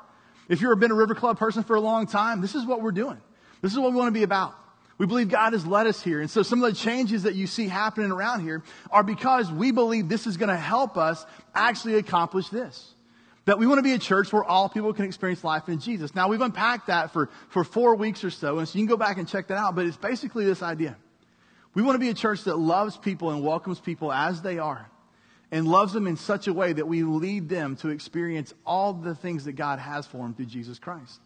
If 0.47 0.61
you've 0.61 0.79
been 0.79 0.91
a 0.91 0.95
River 0.95 1.15
Club 1.15 1.39
person 1.39 1.63
for 1.63 1.75
a 1.75 1.81
long 1.81 2.07
time, 2.07 2.41
this 2.41 2.55
is 2.55 2.65
what 2.65 2.81
we're 2.81 2.91
doing. 2.91 3.17
This 3.61 3.71
is 3.71 3.79
what 3.79 3.91
we 3.91 3.97
want 3.97 4.07
to 4.07 4.17
be 4.17 4.23
about. 4.23 4.55
We 4.97 5.07
believe 5.07 5.29
God 5.29 5.53
has 5.53 5.65
led 5.65 5.87
us 5.87 6.01
here. 6.01 6.21
And 6.21 6.29
so 6.29 6.41
some 6.41 6.63
of 6.63 6.71
the 6.71 6.79
changes 6.79 7.23
that 7.23 7.35
you 7.35 7.47
see 7.47 7.67
happening 7.67 8.11
around 8.11 8.43
here 8.43 8.63
are 8.91 9.03
because 9.03 9.51
we 9.51 9.71
believe 9.71 10.07
this 10.07 10.25
is 10.25 10.37
going 10.37 10.49
to 10.49 10.57
help 10.57 10.97
us 10.97 11.25
actually 11.53 11.95
accomplish 11.95 12.49
this. 12.49 12.93
That 13.45 13.59
we 13.59 13.67
want 13.67 13.79
to 13.79 13.83
be 13.83 13.93
a 13.93 13.99
church 13.99 14.31
where 14.31 14.43
all 14.43 14.69
people 14.69 14.93
can 14.93 15.05
experience 15.05 15.43
life 15.43 15.67
in 15.67 15.79
Jesus. 15.79 16.15
Now 16.15 16.29
we've 16.29 16.41
unpacked 16.41 16.87
that 16.87 17.11
for, 17.11 17.29
for 17.49 17.63
four 17.63 17.95
weeks 17.95 18.23
or 18.23 18.29
so, 18.29 18.59
and 18.59 18.67
so 18.67 18.79
you 18.79 18.85
can 18.85 18.89
go 18.89 18.97
back 18.97 19.17
and 19.17 19.27
check 19.27 19.47
that 19.47 19.57
out, 19.57 19.75
but 19.75 19.85
it's 19.85 19.97
basically 19.97 20.45
this 20.45 20.63
idea. 20.63 20.95
We 21.73 21.83
want 21.83 21.95
to 21.95 21.99
be 21.99 22.09
a 22.09 22.13
church 22.13 22.45
that 22.45 22.55
loves 22.55 22.97
people 22.97 23.31
and 23.31 23.43
welcomes 23.43 23.79
people 23.79 24.11
as 24.11 24.41
they 24.41 24.57
are 24.57 24.89
and 25.51 25.67
loves 25.67 25.93
them 25.93 26.07
in 26.07 26.17
such 26.17 26.47
a 26.47 26.53
way 26.53 26.73
that 26.73 26.87
we 26.87 27.03
lead 27.03 27.49
them 27.49 27.75
to 27.77 27.89
experience 27.89 28.53
all 28.65 28.93
the 28.93 29.15
things 29.15 29.45
that 29.45 29.53
God 29.53 29.79
has 29.79 30.05
for 30.07 30.17
them 30.17 30.33
through 30.33 30.47
Jesus 30.47 30.79
Christ. 30.79 31.19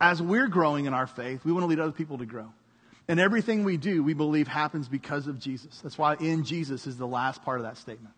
As 0.00 0.20
we're 0.20 0.48
growing 0.48 0.86
in 0.86 0.94
our 0.94 1.06
faith, 1.06 1.44
we 1.44 1.52
want 1.52 1.62
to 1.62 1.68
lead 1.68 1.80
other 1.80 1.92
people 1.92 2.18
to 2.18 2.26
grow. 2.26 2.52
And 3.08 3.18
everything 3.18 3.64
we 3.64 3.76
do, 3.76 4.02
we 4.02 4.14
believe 4.14 4.46
happens 4.48 4.88
because 4.88 5.26
of 5.26 5.38
Jesus. 5.38 5.80
That's 5.80 5.98
why 5.98 6.14
in 6.16 6.44
Jesus 6.44 6.86
is 6.86 6.96
the 6.96 7.06
last 7.06 7.42
part 7.42 7.58
of 7.58 7.64
that 7.64 7.76
statement. 7.76 8.14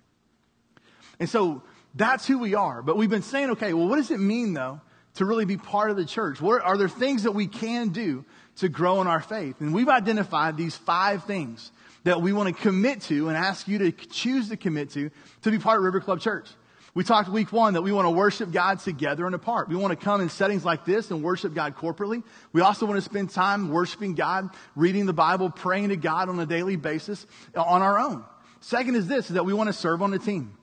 And 1.19 1.29
so 1.29 1.63
that's 1.95 2.27
who 2.27 2.39
we 2.39 2.55
are. 2.55 2.83
But 2.83 2.97
we've 2.97 3.11
been 3.11 3.23
saying, 3.23 3.51
okay, 3.51 3.73
well, 3.73 3.89
what 3.89 3.97
does 3.97 4.11
it 4.11 4.21
mean 4.21 4.53
though 4.53 4.81
to 5.15 5.25
really 5.25 5.45
be 5.45 5.57
part 5.57 5.91
of 5.91 5.97
the 5.97 6.05
church? 6.05 6.41
What 6.41 6.63
are 6.63 6.77
there 6.77 6.89
things 6.89 7.23
that 7.23 7.33
we 7.33 7.47
can 7.47 7.91
do 7.91 8.25
to 8.57 8.69
grow 8.69 9.01
in 9.01 9.07
our 9.07 9.21
faith? 9.21 9.61
And 9.61 9.73
we've 9.73 9.89
identified 9.89 10.57
these 10.57 10.77
five 10.77 11.25
things 11.25 11.71
that 12.05 12.23
we 12.23 12.33
want 12.33 12.55
to 12.55 12.63
commit 12.63 13.03
to 13.03 13.29
and 13.29 13.37
ask 13.37 13.67
you 13.67 13.79
to 13.79 13.93
choose 13.93 14.49
to 14.51 14.57
commit 14.57 14.91
to 14.91 15.11
to 15.43 15.51
be 15.51 15.59
part 15.59 15.79
of 15.79 15.85
River 15.85 16.01
Club 16.01 16.21
Church. 16.21 16.49
We 16.95 17.03
talked 17.03 17.29
week 17.29 17.53
one 17.53 17.75
that 17.75 17.83
we 17.83 17.91
want 17.91 18.07
to 18.07 18.11
worship 18.11 18.53
God 18.53 18.79
together 18.79 19.27
and 19.27 19.35
apart. 19.35 19.69
We 19.69 19.75
want 19.75 19.99
to 19.99 20.03
come 20.03 20.21
in 20.21 20.29
settings 20.29 20.65
like 20.65 20.85
this 20.85 21.11
and 21.11 21.25
worship 21.25 21.53
God 21.53 21.75
corporately. 21.77 22.23
We 22.53 22.61
also 22.61 22.87
want 22.87 22.99
to 22.99 23.03
spend 23.03 23.31
time 23.31 23.71
worshiping 23.71 24.15
God, 24.15 24.51
reading 24.77 25.07
the 25.07 25.13
Bible, 25.13 25.51
praying 25.51 25.89
to 25.89 25.97
God 25.97 26.29
on 26.29 26.39
a 26.39 26.47
daily 26.47 26.77
basis 26.77 27.27
uh, 27.57 27.63
on 27.63 27.83
our 27.83 27.99
own. 27.99 28.25
Second 28.61 28.95
is 28.95 29.09
this, 29.09 29.27
is 29.27 29.35
that 29.35 29.45
we 29.45 29.53
want 29.53 29.67
to 29.69 29.73
serve 29.73 30.03
on 30.03 30.15
a 30.15 30.21
team. 30.21 30.57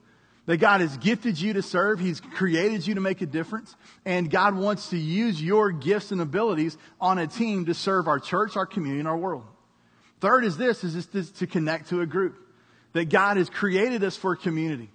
That 0.46 0.56
God 0.56 0.80
has 0.80 0.96
gifted 0.96 1.38
you 1.38 1.52
to 1.52 1.62
serve. 1.62 2.00
He's 2.00 2.20
created 2.20 2.84
you 2.86 2.94
to 2.94 3.00
make 3.00 3.20
a 3.20 3.26
difference. 3.26 3.76
And 4.04 4.30
God 4.30 4.56
wants 4.56 4.88
to 4.90 4.96
use 4.96 5.40
your 5.40 5.70
gifts 5.70 6.12
and 6.12 6.20
abilities 6.20 6.76
on 7.00 7.18
a 7.18 7.26
team 7.26 7.66
to 7.66 7.74
serve 7.74 8.08
our 8.08 8.18
church, 8.18 8.56
our 8.56 8.66
community, 8.66 9.00
and 9.00 9.06
our 9.06 9.16
world. 9.16 9.44
Third 10.22 10.44
is 10.44 10.56
this, 10.56 10.84
is 10.84 11.04
this 11.06 11.32
to 11.32 11.48
connect 11.48 11.88
to 11.88 12.00
a 12.00 12.06
group. 12.06 12.36
That 12.92 13.08
God 13.08 13.38
has 13.38 13.50
created 13.50 14.04
us 14.04 14.16
for 14.16 14.36
community. 14.36 14.88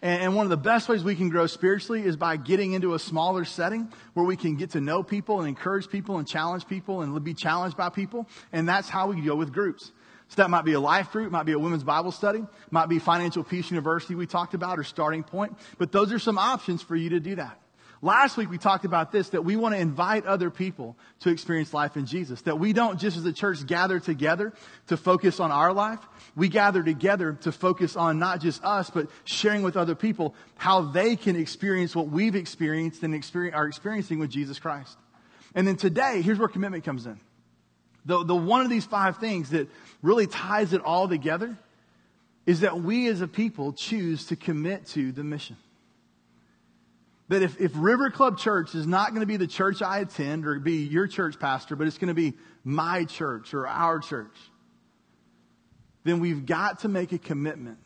And 0.00 0.34
one 0.34 0.46
of 0.46 0.50
the 0.50 0.56
best 0.56 0.88
ways 0.88 1.04
we 1.04 1.14
can 1.14 1.28
grow 1.28 1.46
spiritually 1.46 2.02
is 2.02 2.16
by 2.16 2.38
getting 2.38 2.72
into 2.72 2.94
a 2.94 2.98
smaller 2.98 3.44
setting 3.44 3.92
where 4.14 4.24
we 4.24 4.36
can 4.36 4.56
get 4.56 4.70
to 4.70 4.80
know 4.80 5.02
people 5.02 5.40
and 5.40 5.48
encourage 5.50 5.90
people 5.90 6.16
and 6.16 6.26
challenge 6.26 6.66
people 6.66 7.02
and 7.02 7.22
be 7.22 7.34
challenged 7.34 7.76
by 7.76 7.90
people. 7.90 8.26
And 8.52 8.66
that's 8.66 8.88
how 8.88 9.08
we 9.08 9.20
go 9.20 9.36
with 9.36 9.52
groups. 9.52 9.92
So 10.28 10.36
that 10.40 10.48
might 10.48 10.64
be 10.64 10.72
a 10.72 10.80
life 10.80 11.10
group, 11.10 11.30
might 11.30 11.44
be 11.44 11.52
a 11.52 11.58
women's 11.58 11.84
Bible 11.84 12.12
study, 12.12 12.42
might 12.70 12.88
be 12.88 12.98
Financial 12.98 13.44
Peace 13.44 13.70
University 13.70 14.14
we 14.14 14.26
talked 14.26 14.54
about 14.54 14.78
or 14.78 14.84
starting 14.84 15.24
point. 15.24 15.58
But 15.76 15.92
those 15.92 16.10
are 16.10 16.18
some 16.18 16.38
options 16.38 16.80
for 16.80 16.96
you 16.96 17.10
to 17.10 17.20
do 17.20 17.34
that. 17.34 17.59
Last 18.02 18.38
week 18.38 18.48
we 18.48 18.56
talked 18.56 18.86
about 18.86 19.12
this, 19.12 19.28
that 19.30 19.44
we 19.44 19.56
want 19.56 19.74
to 19.74 19.80
invite 19.80 20.24
other 20.24 20.50
people 20.50 20.96
to 21.20 21.28
experience 21.28 21.74
life 21.74 21.98
in 21.98 22.06
Jesus. 22.06 22.40
That 22.42 22.58
we 22.58 22.72
don't 22.72 22.98
just 22.98 23.18
as 23.18 23.26
a 23.26 23.32
church 23.32 23.66
gather 23.66 24.00
together 24.00 24.54
to 24.86 24.96
focus 24.96 25.38
on 25.38 25.50
our 25.50 25.74
life. 25.74 25.98
We 26.34 26.48
gather 26.48 26.82
together 26.82 27.34
to 27.42 27.52
focus 27.52 27.96
on 27.96 28.18
not 28.18 28.40
just 28.40 28.64
us, 28.64 28.88
but 28.88 29.08
sharing 29.24 29.62
with 29.62 29.76
other 29.76 29.94
people 29.94 30.34
how 30.56 30.80
they 30.80 31.14
can 31.14 31.36
experience 31.36 31.94
what 31.94 32.08
we've 32.08 32.36
experienced 32.36 33.02
and 33.02 33.14
experience, 33.14 33.54
are 33.54 33.66
experiencing 33.66 34.18
with 34.18 34.30
Jesus 34.30 34.58
Christ. 34.58 34.96
And 35.54 35.68
then 35.68 35.76
today, 35.76 36.22
here's 36.22 36.38
where 36.38 36.48
commitment 36.48 36.84
comes 36.84 37.04
in. 37.04 37.20
The, 38.06 38.24
the 38.24 38.36
one 38.36 38.62
of 38.62 38.70
these 38.70 38.86
five 38.86 39.18
things 39.18 39.50
that 39.50 39.68
really 40.00 40.26
ties 40.26 40.72
it 40.72 40.80
all 40.80 41.06
together 41.06 41.54
is 42.46 42.60
that 42.60 42.80
we 42.80 43.08
as 43.08 43.20
a 43.20 43.28
people 43.28 43.74
choose 43.74 44.24
to 44.28 44.36
commit 44.36 44.86
to 44.86 45.12
the 45.12 45.22
mission 45.22 45.56
that 47.30 47.42
if, 47.42 47.60
if 47.60 47.70
River 47.76 48.10
Club 48.10 48.38
Church 48.38 48.74
is 48.74 48.88
not 48.88 49.10
going 49.10 49.20
to 49.20 49.26
be 49.26 49.36
the 49.36 49.46
church 49.46 49.82
I 49.82 50.00
attend 50.00 50.44
or 50.48 50.58
be 50.58 50.78
your 50.82 51.06
church 51.06 51.38
pastor, 51.38 51.76
but 51.76 51.86
it's 51.86 51.96
going 51.96 52.08
to 52.08 52.14
be 52.14 52.34
my 52.64 53.04
church 53.04 53.54
or 53.54 53.68
our 53.68 54.00
church, 54.00 54.34
then 56.02 56.18
we've 56.18 56.44
got 56.44 56.80
to 56.80 56.88
make 56.88 57.12
a 57.12 57.18
commitment 57.18 57.78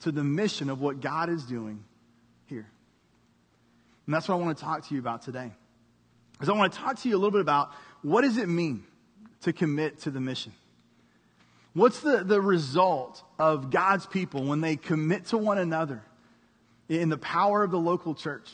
to 0.00 0.10
the 0.10 0.24
mission 0.24 0.70
of 0.70 0.80
what 0.80 1.02
God 1.02 1.28
is 1.28 1.44
doing 1.44 1.84
here. 2.46 2.66
And 4.06 4.14
that's 4.14 4.26
what 4.26 4.36
I 4.36 4.38
want 4.38 4.56
to 4.56 4.64
talk 4.64 4.88
to 4.88 4.94
you 4.94 5.00
about 5.00 5.20
today. 5.20 5.52
Because 6.32 6.48
I 6.48 6.52
want 6.52 6.72
to 6.72 6.78
talk 6.78 6.98
to 7.00 7.08
you 7.10 7.14
a 7.14 7.18
little 7.18 7.30
bit 7.30 7.42
about 7.42 7.72
what 8.00 8.22
does 8.22 8.38
it 8.38 8.48
mean 8.48 8.84
to 9.42 9.52
commit 9.52 10.00
to 10.00 10.10
the 10.10 10.20
mission? 10.20 10.52
What's 11.74 12.00
the, 12.00 12.24
the 12.24 12.40
result 12.40 13.22
of 13.38 13.70
God's 13.70 14.06
people 14.06 14.44
when 14.44 14.62
they 14.62 14.76
commit 14.76 15.26
to 15.26 15.36
one 15.36 15.58
another 15.58 16.02
in 16.88 17.10
the 17.10 17.18
power 17.18 17.62
of 17.62 17.70
the 17.70 17.78
local 17.78 18.14
church? 18.14 18.48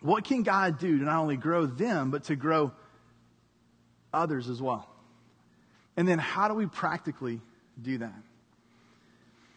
What 0.00 0.24
can 0.24 0.42
God 0.42 0.78
do 0.78 0.98
to 0.98 1.04
not 1.04 1.20
only 1.20 1.36
grow 1.36 1.66
them, 1.66 2.10
but 2.10 2.24
to 2.24 2.36
grow 2.36 2.72
others 4.12 4.48
as 4.48 4.60
well? 4.60 4.88
And 5.96 6.08
then 6.08 6.18
how 6.18 6.48
do 6.48 6.54
we 6.54 6.66
practically 6.66 7.40
do 7.80 7.98
that? 7.98 8.22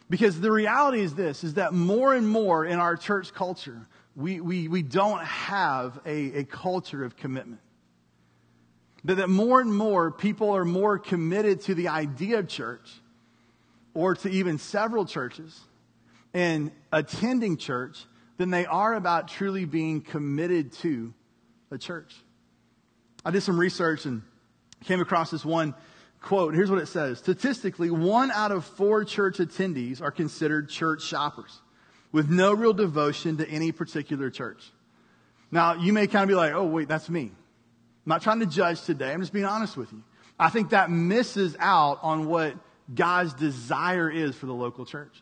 Because 0.10 0.40
the 0.40 0.52
reality 0.52 1.02
is 1.02 1.16
this, 1.16 1.44
is 1.44 1.56
that 1.56 1.74
more 1.74 2.14
and 2.14 2.28
more 2.28 2.66
in 2.66 2.78
our 2.78 2.98
church 2.98 3.34
culture, 3.34 3.88
we, 4.16 4.42
we, 4.42 4.68
we 4.68 4.82
don't 4.82 5.24
have 5.24 6.00
a, 6.06 6.40
a 6.40 6.44
culture 6.44 7.04
of 7.04 7.16
commitment. 7.16 7.62
That, 9.06 9.16
that 9.16 9.30
more 9.30 9.62
and 9.62 9.74
more 9.74 10.12
people 10.12 10.52
are 10.52 10.66
more 10.66 11.00
committed 11.00 11.62
to 11.62 11.76
the 11.76 11.88
idea 11.88 12.40
of 12.40 12.48
church 12.48 12.92
or 13.94 14.16
to 14.16 14.30
even 14.30 14.58
several 14.58 15.06
churches 15.06 15.60
and 16.34 16.72
attending 16.92 17.58
church 17.58 18.06
than 18.38 18.50
they 18.50 18.66
are 18.66 18.96
about 18.96 19.28
truly 19.28 19.66
being 19.66 20.02
committed 20.02 20.74
to 20.74 21.14
a 21.72 21.78
church. 21.78 22.16
I 23.26 23.32
did 23.32 23.42
some 23.42 23.60
research 23.60 24.06
and 24.06 24.22
came 24.84 25.00
across 25.00 25.32
this 25.32 25.46
one 25.46 25.76
quote. 26.22 26.54
Here's 26.56 26.70
what 26.70 26.80
it 26.80 26.88
says. 26.88 27.20
Statistically, 27.20 27.92
one 27.92 28.32
out 28.32 28.52
of 28.52 28.66
four 28.66 29.04
church 29.04 29.38
attendees 29.38 30.02
are 30.02 30.12
considered 30.12 30.70
church 30.70 31.04
shoppers 31.04 31.62
with 32.12 32.30
no 32.30 32.54
real 32.54 32.74
devotion 32.74 33.38
to 33.38 33.48
any 33.50 33.72
particular 33.72 34.30
church. 34.30 34.72
Now, 35.52 35.76
you 35.76 35.94
may 35.94 36.08
kind 36.08 36.24
of 36.24 36.30
be 36.30 36.36
like, 36.36 36.54
oh, 36.54 36.64
wait, 36.64 36.88
that's 36.88 37.10
me. 37.10 37.24
I'm 37.24 38.10
not 38.10 38.22
trying 38.22 38.40
to 38.40 38.46
judge 38.46 38.82
today. 38.82 39.12
I'm 39.12 39.22
just 39.22 39.34
being 39.34 39.46
honest 39.46 39.78
with 39.78 39.92
you. 39.92 40.04
I 40.40 40.50
think 40.50 40.72
that 40.72 40.90
misses 40.90 41.56
out 41.60 42.00
on 42.02 42.26
what 42.26 42.56
God's 42.94 43.34
desire 43.34 44.10
is 44.10 44.36
for 44.36 44.46
the 44.46 44.54
local 44.54 44.86
church. 44.86 45.14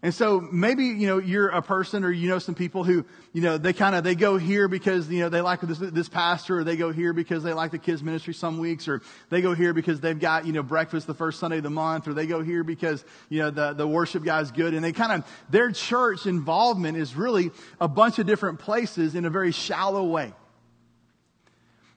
And 0.00 0.14
so 0.14 0.40
maybe, 0.40 0.84
you 0.84 1.08
know, 1.08 1.18
you're 1.18 1.48
a 1.48 1.60
person 1.60 2.04
or 2.04 2.12
you 2.12 2.28
know 2.28 2.38
some 2.38 2.54
people 2.54 2.84
who, 2.84 3.04
you 3.32 3.42
know, 3.42 3.58
they 3.58 3.72
kind 3.72 3.96
of, 3.96 4.04
they 4.04 4.14
go 4.14 4.36
here 4.36 4.68
because, 4.68 5.08
you 5.10 5.18
know, 5.18 5.28
they 5.28 5.40
like 5.40 5.60
this, 5.60 5.78
this 5.78 6.08
pastor 6.08 6.60
or 6.60 6.64
they 6.64 6.76
go 6.76 6.92
here 6.92 7.12
because 7.12 7.42
they 7.42 7.52
like 7.52 7.72
the 7.72 7.78
kids 7.78 8.00
ministry 8.00 8.32
some 8.32 8.58
weeks 8.58 8.86
or 8.86 9.02
they 9.28 9.40
go 9.40 9.54
here 9.54 9.74
because 9.74 9.98
they've 9.98 10.20
got, 10.20 10.46
you 10.46 10.52
know, 10.52 10.62
breakfast 10.62 11.08
the 11.08 11.14
first 11.14 11.40
Sunday 11.40 11.56
of 11.56 11.64
the 11.64 11.70
month 11.70 12.06
or 12.06 12.14
they 12.14 12.28
go 12.28 12.42
here 12.42 12.62
because, 12.62 13.04
you 13.28 13.40
know, 13.40 13.50
the, 13.50 13.72
the 13.72 13.88
worship 13.88 14.22
guy's 14.22 14.52
good 14.52 14.72
and 14.72 14.84
they 14.84 14.92
kind 14.92 15.10
of, 15.10 15.28
their 15.50 15.72
church 15.72 16.26
involvement 16.26 16.96
is 16.96 17.16
really 17.16 17.50
a 17.80 17.88
bunch 17.88 18.20
of 18.20 18.26
different 18.26 18.60
places 18.60 19.16
in 19.16 19.24
a 19.24 19.30
very 19.30 19.50
shallow 19.50 20.04
way. 20.04 20.32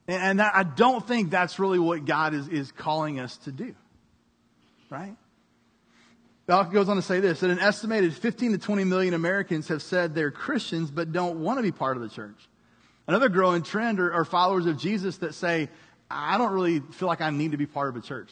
And, 0.08 0.24
and 0.24 0.40
that, 0.40 0.56
I 0.56 0.64
don't 0.64 1.08
think 1.08 1.30
that's 1.30 1.60
really 1.60 1.78
what 1.78 2.06
God 2.06 2.34
is, 2.34 2.48
is 2.48 2.72
calling 2.72 3.20
us 3.20 3.38
to 3.38 3.52
do. 3.52 3.76
Right? 4.90 5.16
Balk 6.48 6.72
goes 6.72 6.90
on 6.90 6.96
to 6.96 7.02
say 7.02 7.20
this 7.20 7.40
that 7.42 7.50
an 7.50 7.60
estimated 7.60 8.14
15 8.14 8.54
to 8.54 8.58
20 8.58 8.84
million 8.84 9.14
Americans 9.14 9.68
have 9.68 9.82
said 9.82 10.16
they're 10.16 10.32
Christians 10.32 10.92
but 10.92 11.12
don't 11.12 11.40
want 11.40 11.60
to 11.60 11.64
be 11.64 11.72
part 11.72 11.98
of 11.98 12.04
the 12.04 12.10
church. 12.10 12.48
Another 13.08 13.30
growing 13.30 13.64
trend 13.64 14.00
are, 14.00 14.14
are 14.14 14.26
followers 14.26 14.66
of 14.66 14.78
Jesus 14.78 15.18
that 15.18 15.34
say, 15.34 15.70
I 16.10 16.38
don't 16.38 16.52
really 16.52 16.80
feel 16.80 17.08
like 17.08 17.22
I 17.22 17.30
need 17.30 17.52
to 17.52 17.58
be 17.58 17.66
part 17.66 17.90
of 17.90 17.96
a 17.96 18.06
church. 18.06 18.32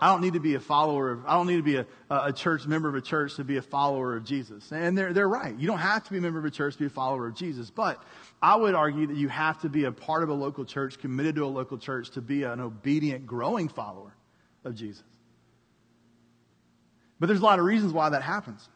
I 0.00 0.12
don't 0.12 0.20
need 0.20 0.34
to 0.34 0.40
be 0.40 0.54
a 0.54 0.60
follower 0.60 1.10
of, 1.10 1.26
I 1.26 1.34
don't 1.34 1.48
need 1.48 1.56
to 1.56 1.62
be 1.62 1.76
a, 1.76 1.86
a 2.08 2.32
church 2.32 2.66
member 2.66 2.88
of 2.88 2.94
a 2.94 3.00
church 3.00 3.34
to 3.36 3.44
be 3.44 3.56
a 3.56 3.62
follower 3.62 4.16
of 4.16 4.24
Jesus. 4.24 4.70
And 4.70 4.96
they're, 4.96 5.12
they're 5.12 5.28
right. 5.28 5.58
You 5.58 5.66
don't 5.66 5.78
have 5.78 6.04
to 6.04 6.10
be 6.10 6.18
a 6.18 6.20
member 6.20 6.38
of 6.38 6.44
a 6.44 6.52
church 6.52 6.74
to 6.74 6.78
be 6.78 6.86
a 6.86 6.90
follower 6.90 7.26
of 7.26 7.34
Jesus. 7.34 7.68
But 7.70 8.00
I 8.40 8.54
would 8.54 8.74
argue 8.74 9.08
that 9.08 9.16
you 9.16 9.28
have 9.28 9.60
to 9.62 9.68
be 9.68 9.84
a 9.84 9.92
part 9.92 10.22
of 10.22 10.28
a 10.28 10.34
local 10.34 10.64
church, 10.64 11.00
committed 11.00 11.34
to 11.34 11.44
a 11.44 11.46
local 11.46 11.78
church 11.78 12.10
to 12.10 12.20
be 12.20 12.44
an 12.44 12.60
obedient, 12.60 13.26
growing 13.26 13.68
follower 13.68 14.14
of 14.64 14.76
Jesus. 14.76 15.02
But 17.20 17.26
there's 17.26 17.40
a 17.40 17.44
lot 17.44 17.58
of 17.58 17.64
reasons 17.64 17.92
why 17.92 18.10
that 18.10 18.22
happens. 18.22 18.68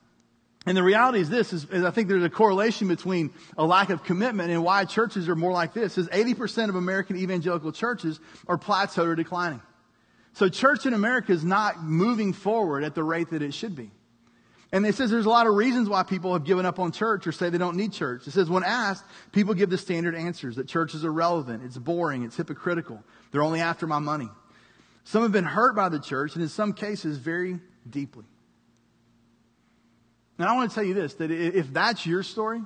And 0.65 0.77
the 0.77 0.83
reality 0.83 1.19
is 1.19 1.29
this, 1.29 1.53
is, 1.53 1.65
is, 1.65 1.85
I 1.85 1.91
think 1.91 2.09
there's 2.09 2.23
a 2.23 2.31
correlation 2.31 2.87
between 2.87 3.31
a 3.59 3.67
lack 3.67 3.91
of 3.91 4.05
commitment 4.05 4.51
and 4.51 4.63
why 4.63 4.85
churches 4.85 5.29
are 5.29 5.35
more 5.35 5.53
like 5.53 5.75
this, 5.75 5.99
is 5.99 6.09
80% 6.09 6.69
of 6.69 6.77
American 6.77 7.17
evangelical 7.17 7.73
churches 7.73 8.21
are 8.47 8.59
plateaued 8.59 9.07
or 9.07 9.17
declining. 9.17 9.61
So 10.35 10.49
church 10.49 10.87
in 10.87 10.95
America 10.95 11.33
is 11.33 11.45
not 11.45 11.83
moving 11.83 12.33
forward 12.33 12.85
at 12.85 12.95
the 12.95 13.03
rate 13.03 13.31
that 13.31 13.43
it 13.43 13.55
should 13.55 13.75
be. 13.75 13.91
And 14.71 14.87
it 14.87 14.95
says 14.95 15.11
there's 15.11 15.27
a 15.27 15.31
lot 15.31 15.47
of 15.47 15.55
reasons 15.55 15.89
why 15.89 16.03
people 16.03 16.33
have 16.33 16.45
given 16.45 16.65
up 16.65 16.79
on 16.79 16.93
church 16.93 17.27
or 17.27 17.33
say 17.33 17.51
they 17.51 17.59
don't 17.59 17.77
need 17.77 17.93
church. 17.93 18.27
It 18.27 18.31
says 18.31 18.49
when 18.49 18.65
asked, 18.65 19.05
people 19.33 19.53
give 19.53 19.69
the 19.69 19.77
standard 19.77 20.15
answers 20.15 20.57
that 20.57 20.67
church 20.67 20.95
is 20.95 21.05
irrelevant, 21.05 21.63
it's 21.65 21.77
boring, 21.77 22.23
it's 22.23 22.37
hypocritical, 22.37 23.03
they're 23.31 23.43
only 23.43 23.61
after 23.61 23.87
my 23.87 23.99
money. 23.99 24.31
Some 25.05 25.23
have 25.23 25.33
been 25.33 25.45
hurt 25.45 25.75
by 25.75 25.89
the 25.91 25.99
church 25.99 26.35
and 26.35 26.43
in 26.43 26.49
some 26.49 26.73
cases 26.73 27.19
very 27.19 27.59
deeply. 27.89 28.25
And 30.43 30.51
I 30.51 30.55
want 30.55 30.71
to 30.71 30.75
tell 30.75 30.83
you 30.83 30.95
this 30.95 31.15
that 31.15 31.31
if 31.31 31.73
that's 31.73 32.05
your 32.05 32.25
story, 32.25 32.63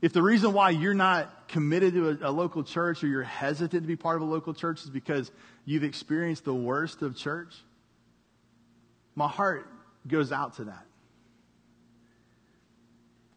if 0.00 0.12
the 0.12 0.22
reason 0.22 0.52
why 0.52 0.70
you're 0.70 0.94
not 0.94 1.48
committed 1.48 1.94
to 1.94 2.10
a, 2.10 2.30
a, 2.30 2.30
local 2.30 2.62
church 2.62 3.02
or 3.02 3.08
you're 3.08 3.24
hesitant 3.24 3.82
to 3.82 3.88
be 3.88 3.96
part 3.96 4.14
of 4.14 4.22
a 4.22 4.30
local 4.30 4.54
church 4.54 4.84
is 4.84 4.90
because 4.90 5.32
you've 5.64 5.82
experienced 5.82 6.44
the 6.44 6.54
worst 6.54 7.02
of 7.02 7.16
church, 7.16 7.52
my 9.16 9.26
heart 9.26 9.66
goes 10.06 10.30
out 10.30 10.54
to 10.58 10.64
that. 10.66 10.86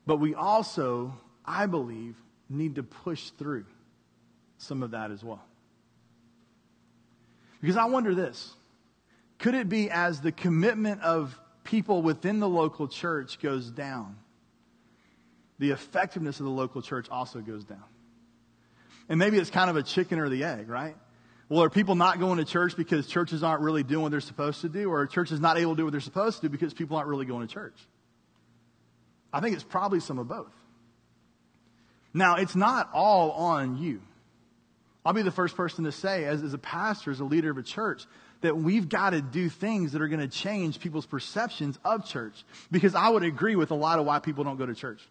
But 0.06 0.18
we 0.18 0.36
also, 0.36 1.18
I 1.44 1.66
believe, 1.66 2.16
need 2.52 2.76
to 2.76 2.84
push 2.84 3.32
through 3.40 3.66
some 4.60 4.84
of 4.84 4.92
that 4.92 5.10
as 5.10 5.24
well. 5.24 5.44
Because 7.60 7.78
I 7.78 7.86
wonder 7.86 8.14
this 8.14 8.54
could 9.40 9.56
it 9.56 9.68
be 9.68 9.90
as 9.90 10.22
the 10.22 10.32
commitment 10.32 11.02
of 11.02 11.36
people 11.64 12.02
within 12.02 12.40
the 12.40 12.50
local 12.50 12.88
church 12.88 13.40
goes 13.40 13.70
down, 13.70 14.18
the 15.60 15.72
effectiveness 15.72 16.40
of 16.40 16.46
the 16.46 16.52
local 16.52 16.82
church 16.82 17.08
also 17.10 17.40
goes 17.40 17.64
down. 17.64 17.84
And 19.10 19.20
maybe 19.20 19.38
it's 19.38 19.50
kind 19.50 19.70
of 19.70 19.76
a 19.76 19.84
chicken 19.84 20.20
or 20.20 20.30
the 20.30 20.44
egg, 20.44 20.70
right? 20.70 20.96
Well, 21.50 21.64
are 21.64 21.70
people 21.70 21.96
not 21.96 22.20
going 22.20 22.38
to 22.38 22.46
church 22.46 22.76
because 22.76 23.06
churches 23.06 23.44
aren't 23.44 23.62
really 23.62 23.84
doing 23.84 24.04
what 24.04 24.12
they're 24.12 24.22
supposed 24.22 24.62
to 24.62 24.70
do, 24.70 24.90
or 24.90 25.02
are 25.02 25.08
churches 25.08 25.40
not 25.40 25.58
able 25.58 25.74
to 25.74 25.78
do 25.78 25.84
what 25.86 25.92
they're 25.92 26.02
supposed 26.02 26.42
to 26.42 26.48
do 26.48 26.50
because 26.50 26.74
people 26.74 26.98
aren't 26.98 27.10
really 27.10 27.26
going 27.26 27.46
to 27.46 27.54
church? 27.54 27.76
I 29.32 29.40
think 29.40 29.56
it's 29.56 29.64
probably 29.64 30.00
some 30.00 30.20
of 30.20 30.28
both. 30.28 30.52
Now, 32.14 32.36
it's 32.36 32.56
not 32.56 32.90
all 32.94 33.32
on 33.32 33.78
you. 33.78 34.02
I'll 35.06 35.14
be 35.14 35.22
the 35.22 35.32
first 35.32 35.58
person 35.58 35.84
to 35.84 35.92
say, 35.92 36.26
as, 36.26 36.44
as 36.44 36.54
a 36.54 36.58
pastor, 36.58 37.12
as 37.12 37.20
a 37.20 37.26
leader 37.26 37.52
of 37.52 37.58
a 37.58 37.64
church, 37.64 38.06
that 38.44 38.58
we've 38.58 38.90
got 38.90 39.12
to 39.12 39.22
do 39.22 39.48
things 39.48 39.94
that 39.94 40.02
are 40.02 40.10
going 40.10 40.20
to 40.20 40.28
change 40.28 40.80
people's 40.82 41.06
perceptions 41.06 41.80
of 41.84 42.06
church. 42.06 42.44
Because 42.70 42.94
I 42.94 43.08
would 43.08 43.24
agree 43.24 43.56
with 43.56 43.72
a 43.72 43.76
lot 43.76 44.00
of 44.00 44.06
why 44.06 44.20
people 44.20 44.44
don't 44.44 44.58
go 44.58 44.66
to 44.66 44.76
church. 44.76 45.02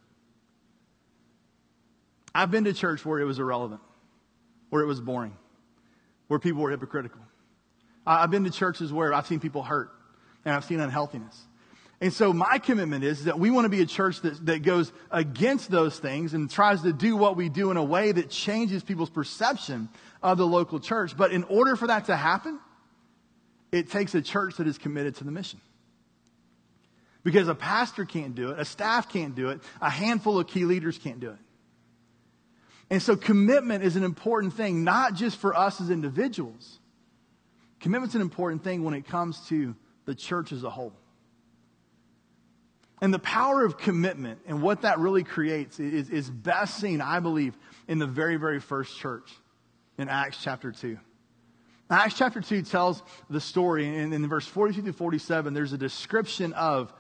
I've 2.35 2.51
been 2.51 2.64
to 2.64 2.75
church 2.75 3.05
where 3.05 3.18
it 3.18 3.25
was 3.25 3.38
irrelevant, 3.38 3.81
where 4.68 4.83
it 4.83 4.87
was 4.87 5.01
boring, 5.01 5.35
where 6.29 6.38
people 6.38 6.62
were 6.62 6.71
hypocritical. 6.71 7.21
I've 8.07 8.31
been 8.31 8.45
to 8.45 8.51
churches 8.51 8.92
where 8.92 9.14
I've 9.14 9.27
seen 9.27 9.40
people 9.40 9.62
hurt 9.62 9.90
and 10.45 10.55
I've 10.55 10.64
seen 10.64 10.81
unhealthiness. 10.81 11.38
And 12.03 12.12
so 12.12 12.35
my 12.35 12.59
commitment 12.59 13.03
is 13.03 13.25
that 13.25 13.38
we 13.38 13.51
want 13.51 13.64
to 13.64 13.68
be 13.68 13.81
a 13.81 13.87
church 13.87 14.21
that, 14.23 14.45
that 14.47 14.62
goes 14.62 14.92
against 15.11 15.71
those 15.71 15.99
things 15.99 16.35
and 16.35 16.51
tries 16.51 16.83
to 16.83 16.92
do 16.92 17.16
what 17.16 17.37
we 17.37 17.49
do 17.49 17.71
in 17.71 17.79
a 17.79 17.85
way 17.85 18.12
that 18.12 18.29
changes 18.29 18.83
people's 18.83 19.11
perception 19.11 19.88
of 20.23 20.37
the 20.37 20.47
local 20.47 20.81
church. 20.81 21.16
But 21.16 21.33
in 21.33 21.45
order 21.45 21.77
for 21.77 21.87
that 21.87 22.07
to 22.07 22.16
happen, 22.16 22.59
it 23.73 23.91
takes 23.91 24.15
a 24.15 24.23
church 24.23 24.59
that 24.59 24.67
is 24.67 24.79
committed 24.79 25.17
to 25.17 25.25
the 25.25 25.33
mission. 25.33 25.61
Because 27.25 27.49
a 27.49 27.55
pastor 27.55 28.05
can't 28.05 28.35
do 28.35 28.51
it, 28.51 28.59
a 28.59 28.65
staff 28.65 29.09
can't 29.09 29.35
do 29.35 29.49
it, 29.49 29.61
a 29.81 29.91
handful 29.91 30.39
of 30.39 30.47
key 30.47 30.65
leaders 30.65 30.99
can't 30.99 31.21
do 31.21 31.31
it. 31.31 31.39
And 32.91 33.01
so 33.01 33.17
commitment 33.17 33.83
is 33.83 33.97
an 33.97 34.05
important 34.05 34.55
thing, 34.55 34.85
not 34.85 35.15
just 35.15 35.39
for 35.39 35.57
us 35.57 35.81
as 35.81 35.89
individuals. 35.89 36.79
Commitment's 37.81 38.15
an 38.15 38.21
important 38.21 38.63
thing 38.63 38.85
when 38.85 38.93
it 38.93 39.07
comes 39.09 39.41
to 39.49 39.75
the 40.05 40.15
church 40.15 40.53
as 40.53 40.63
a 40.63 40.71
whole. 40.71 40.93
And 43.01 43.13
the 43.13 43.19
power 43.19 43.65
of 43.65 43.79
commitment 43.79 44.41
and 44.47 44.63
what 44.63 44.83
that 44.83 44.99
really 44.99 45.25
creates 45.25 45.81
is, 45.81 46.11
is 46.11 46.31
best 46.31 46.79
seen, 46.79 47.01
I 47.01 47.21
believe, 47.21 47.57
in 47.89 47.99
the 47.99 48.07
very, 48.07 48.37
very 48.37 48.61
first 48.61 48.97
church 48.99 49.33
in 49.97 50.09
Acts 50.09 50.39
chapter 50.43 50.71
2. 50.71 50.99
Acts 51.93 52.15
chapter 52.15 52.41
2 52.41 52.63
tells 52.63 53.03
the 53.29 53.41
story, 53.41 53.99
and 53.99 54.15
in 54.15 54.27
verse 54.27 54.47
42 54.47 54.83
to 54.83 54.93
47, 54.93 55.53
there's 55.53 55.73
a 55.73 55.79
description 55.79 56.53
of 56.55 56.93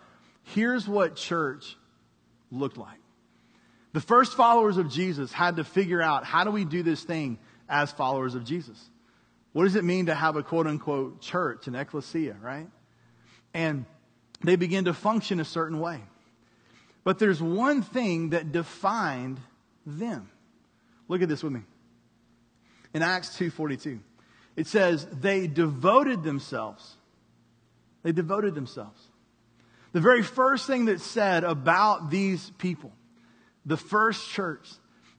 here's 0.42 0.86
what 0.86 1.16
church 1.16 1.76
looked 2.50 2.76
like. 2.76 2.98
The 3.92 4.00
first 4.00 4.34
followers 4.36 4.76
of 4.76 4.90
Jesus 4.90 5.32
had 5.32 5.56
to 5.56 5.64
figure 5.64 6.02
out 6.02 6.24
how 6.24 6.44
do 6.44 6.50
we 6.50 6.64
do 6.64 6.82
this 6.82 7.02
thing 7.02 7.38
as 7.68 7.90
followers 7.90 8.34
of 8.34 8.44
Jesus? 8.44 8.78
What 9.52 9.64
does 9.64 9.76
it 9.76 9.84
mean 9.84 10.06
to 10.06 10.14
have 10.14 10.36
a 10.36 10.42
quote 10.42 10.66
unquote 10.66 11.20
church, 11.20 11.66
an 11.66 11.74
ecclesia, 11.74 12.36
right? 12.40 12.68
And 13.54 13.84
they 14.42 14.56
begin 14.56 14.86
to 14.86 14.94
function 14.94 15.40
a 15.40 15.44
certain 15.44 15.78
way. 15.78 16.00
But 17.04 17.18
there's 17.18 17.42
one 17.42 17.82
thing 17.82 18.30
that 18.30 18.52
defined 18.52 19.40
them. 19.84 20.30
Look 21.08 21.22
at 21.22 21.28
this 21.28 21.42
with 21.42 21.52
me. 21.52 21.62
In 22.94 23.02
Acts 23.02 23.36
2:42. 23.36 24.00
It 24.56 24.66
says, 24.66 25.06
they 25.06 25.46
devoted 25.46 26.22
themselves. 26.22 26.96
They 28.02 28.12
devoted 28.12 28.54
themselves. 28.54 29.00
The 29.92 30.00
very 30.00 30.22
first 30.22 30.66
thing 30.66 30.86
that's 30.86 31.04
said 31.04 31.44
about 31.44 32.10
these 32.10 32.50
people, 32.58 32.92
the 33.64 33.76
first 33.76 34.28
church, 34.30 34.68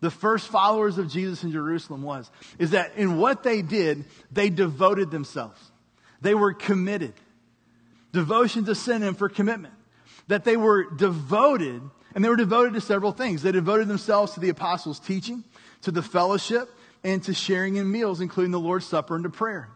the 0.01 0.11
first 0.11 0.49
followers 0.49 0.97
of 0.97 1.09
Jesus 1.09 1.43
in 1.43 1.51
Jerusalem 1.51 2.01
was, 2.01 2.29
is 2.59 2.71
that 2.71 2.95
in 2.95 3.17
what 3.17 3.43
they 3.43 3.61
did, 3.61 4.05
they 4.31 4.49
devoted 4.49 5.11
themselves. 5.11 5.59
They 6.21 6.35
were 6.35 6.53
committed. 6.53 7.13
Devotion 8.11 8.65
to 8.65 8.75
synonym 8.75 9.15
for 9.15 9.29
commitment. 9.29 9.73
That 10.27 10.43
they 10.43 10.57
were 10.57 10.89
devoted, 10.89 11.81
and 12.13 12.23
they 12.23 12.29
were 12.29 12.35
devoted 12.35 12.73
to 12.73 12.81
several 12.81 13.11
things. 13.11 13.41
They 13.41 13.51
devoted 13.51 13.87
themselves 13.87 14.33
to 14.33 14.39
the 14.39 14.49
apostles' 14.49 14.99
teaching, 14.99 15.43
to 15.81 15.91
the 15.91 16.01
fellowship, 16.01 16.69
and 17.03 17.21
to 17.23 17.33
sharing 17.33 17.75
in 17.75 17.91
meals, 17.91 18.21
including 18.21 18.51
the 18.51 18.59
Lord's 18.59 18.85
Supper 18.85 19.15
and 19.15 19.23
to 19.23 19.29
prayer. 19.29 19.69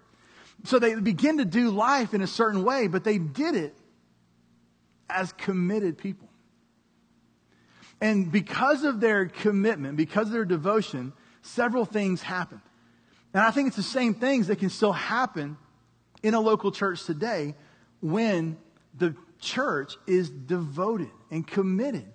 So 0.64 0.80
they 0.80 0.96
begin 0.96 1.38
to 1.38 1.46
do 1.46 1.70
life 1.70 2.14
in 2.14 2.22
a 2.22 2.28
certain 2.28 2.64
way, 2.64 2.88
but 2.88 3.04
they 3.04 3.18
did 3.18 3.56
it 3.56 3.76
as 5.10 5.32
committed 5.34 5.98
people. 5.98 6.30
And 8.02 8.32
because 8.32 8.84
of 8.84 9.00
their 9.00 9.26
commitment, 9.26 9.98
because 9.98 10.28
of 10.28 10.34
their 10.34 10.46
devotion, 10.46 11.14
several 11.42 11.86
things 11.86 12.22
happened. 12.22 12.62
And 13.34 13.44
I 13.44 13.52
think 13.52 13.68
it's 13.68 13.76
the 13.76 13.84
same 13.84 14.14
things 14.14 14.48
that 14.48 14.60
can 14.60 14.70
still 14.70 14.94
happen 14.94 15.58
in 16.24 16.34
a 16.34 16.40
local 16.40 16.72
church 16.72 17.06
today 17.06 17.56
when 18.02 18.58
the 18.96 19.16
church 19.40 19.96
is 20.08 20.30
devoted 20.30 21.12
and 21.30 21.46
committed 21.46 22.06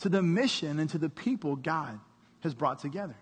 to 0.00 0.08
the 0.08 0.22
mission 0.22 0.78
and 0.78 0.90
to 0.90 0.98
the 0.98 1.08
people 1.08 1.56
God 1.56 1.98
has 2.40 2.54
brought 2.54 2.80
together. 2.80 3.16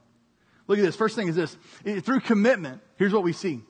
Look 0.68 0.78
at 0.78 0.84
this. 0.84 0.96
First 0.96 1.16
thing 1.16 1.28
is 1.28 1.36
this. 1.36 1.56
Through 2.02 2.20
commitment, 2.20 2.80
here's 2.96 3.12
what 3.12 3.22
we 3.22 3.32
see. 3.32 3.62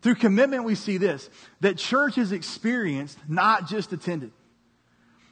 Through 0.00 0.16
commitment, 0.16 0.64
we 0.64 0.74
see 0.74 0.96
this 0.96 1.28
that 1.60 1.76
church 1.76 2.18
is 2.18 2.32
experienced, 2.32 3.18
not 3.28 3.68
just 3.68 3.92
attended. 3.92 4.32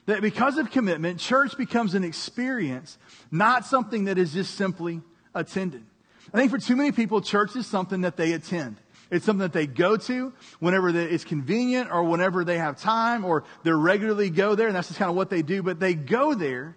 That 0.06 0.20
because 0.20 0.56
of 0.56 0.70
commitment, 0.70 1.18
church 1.18 1.56
becomes 1.56 1.94
an 1.94 2.04
experience, 2.04 2.96
not 3.30 3.66
something 3.66 4.04
that 4.04 4.18
is 4.18 4.32
just 4.32 4.54
simply 4.54 5.02
attended. 5.34 5.84
I 6.32 6.38
think 6.38 6.50
for 6.50 6.58
too 6.58 6.76
many 6.76 6.92
people, 6.92 7.20
church 7.20 7.56
is 7.56 7.66
something 7.66 8.02
that 8.02 8.16
they 8.16 8.32
attend. 8.32 8.76
It's 9.10 9.24
something 9.24 9.40
that 9.40 9.52
they 9.52 9.66
go 9.66 9.96
to 9.96 10.32
whenever 10.58 10.88
it's 10.88 11.24
convenient 11.24 11.90
or 11.92 12.02
whenever 12.02 12.44
they 12.44 12.58
have 12.58 12.80
time 12.80 13.24
or 13.24 13.44
they 13.62 13.70
regularly 13.70 14.30
go 14.30 14.56
there 14.56 14.66
and 14.66 14.74
that's 14.74 14.88
just 14.88 14.98
kind 14.98 15.10
of 15.10 15.16
what 15.16 15.30
they 15.30 15.42
do. 15.42 15.62
But 15.62 15.78
they 15.78 15.94
go 15.94 16.34
there 16.34 16.76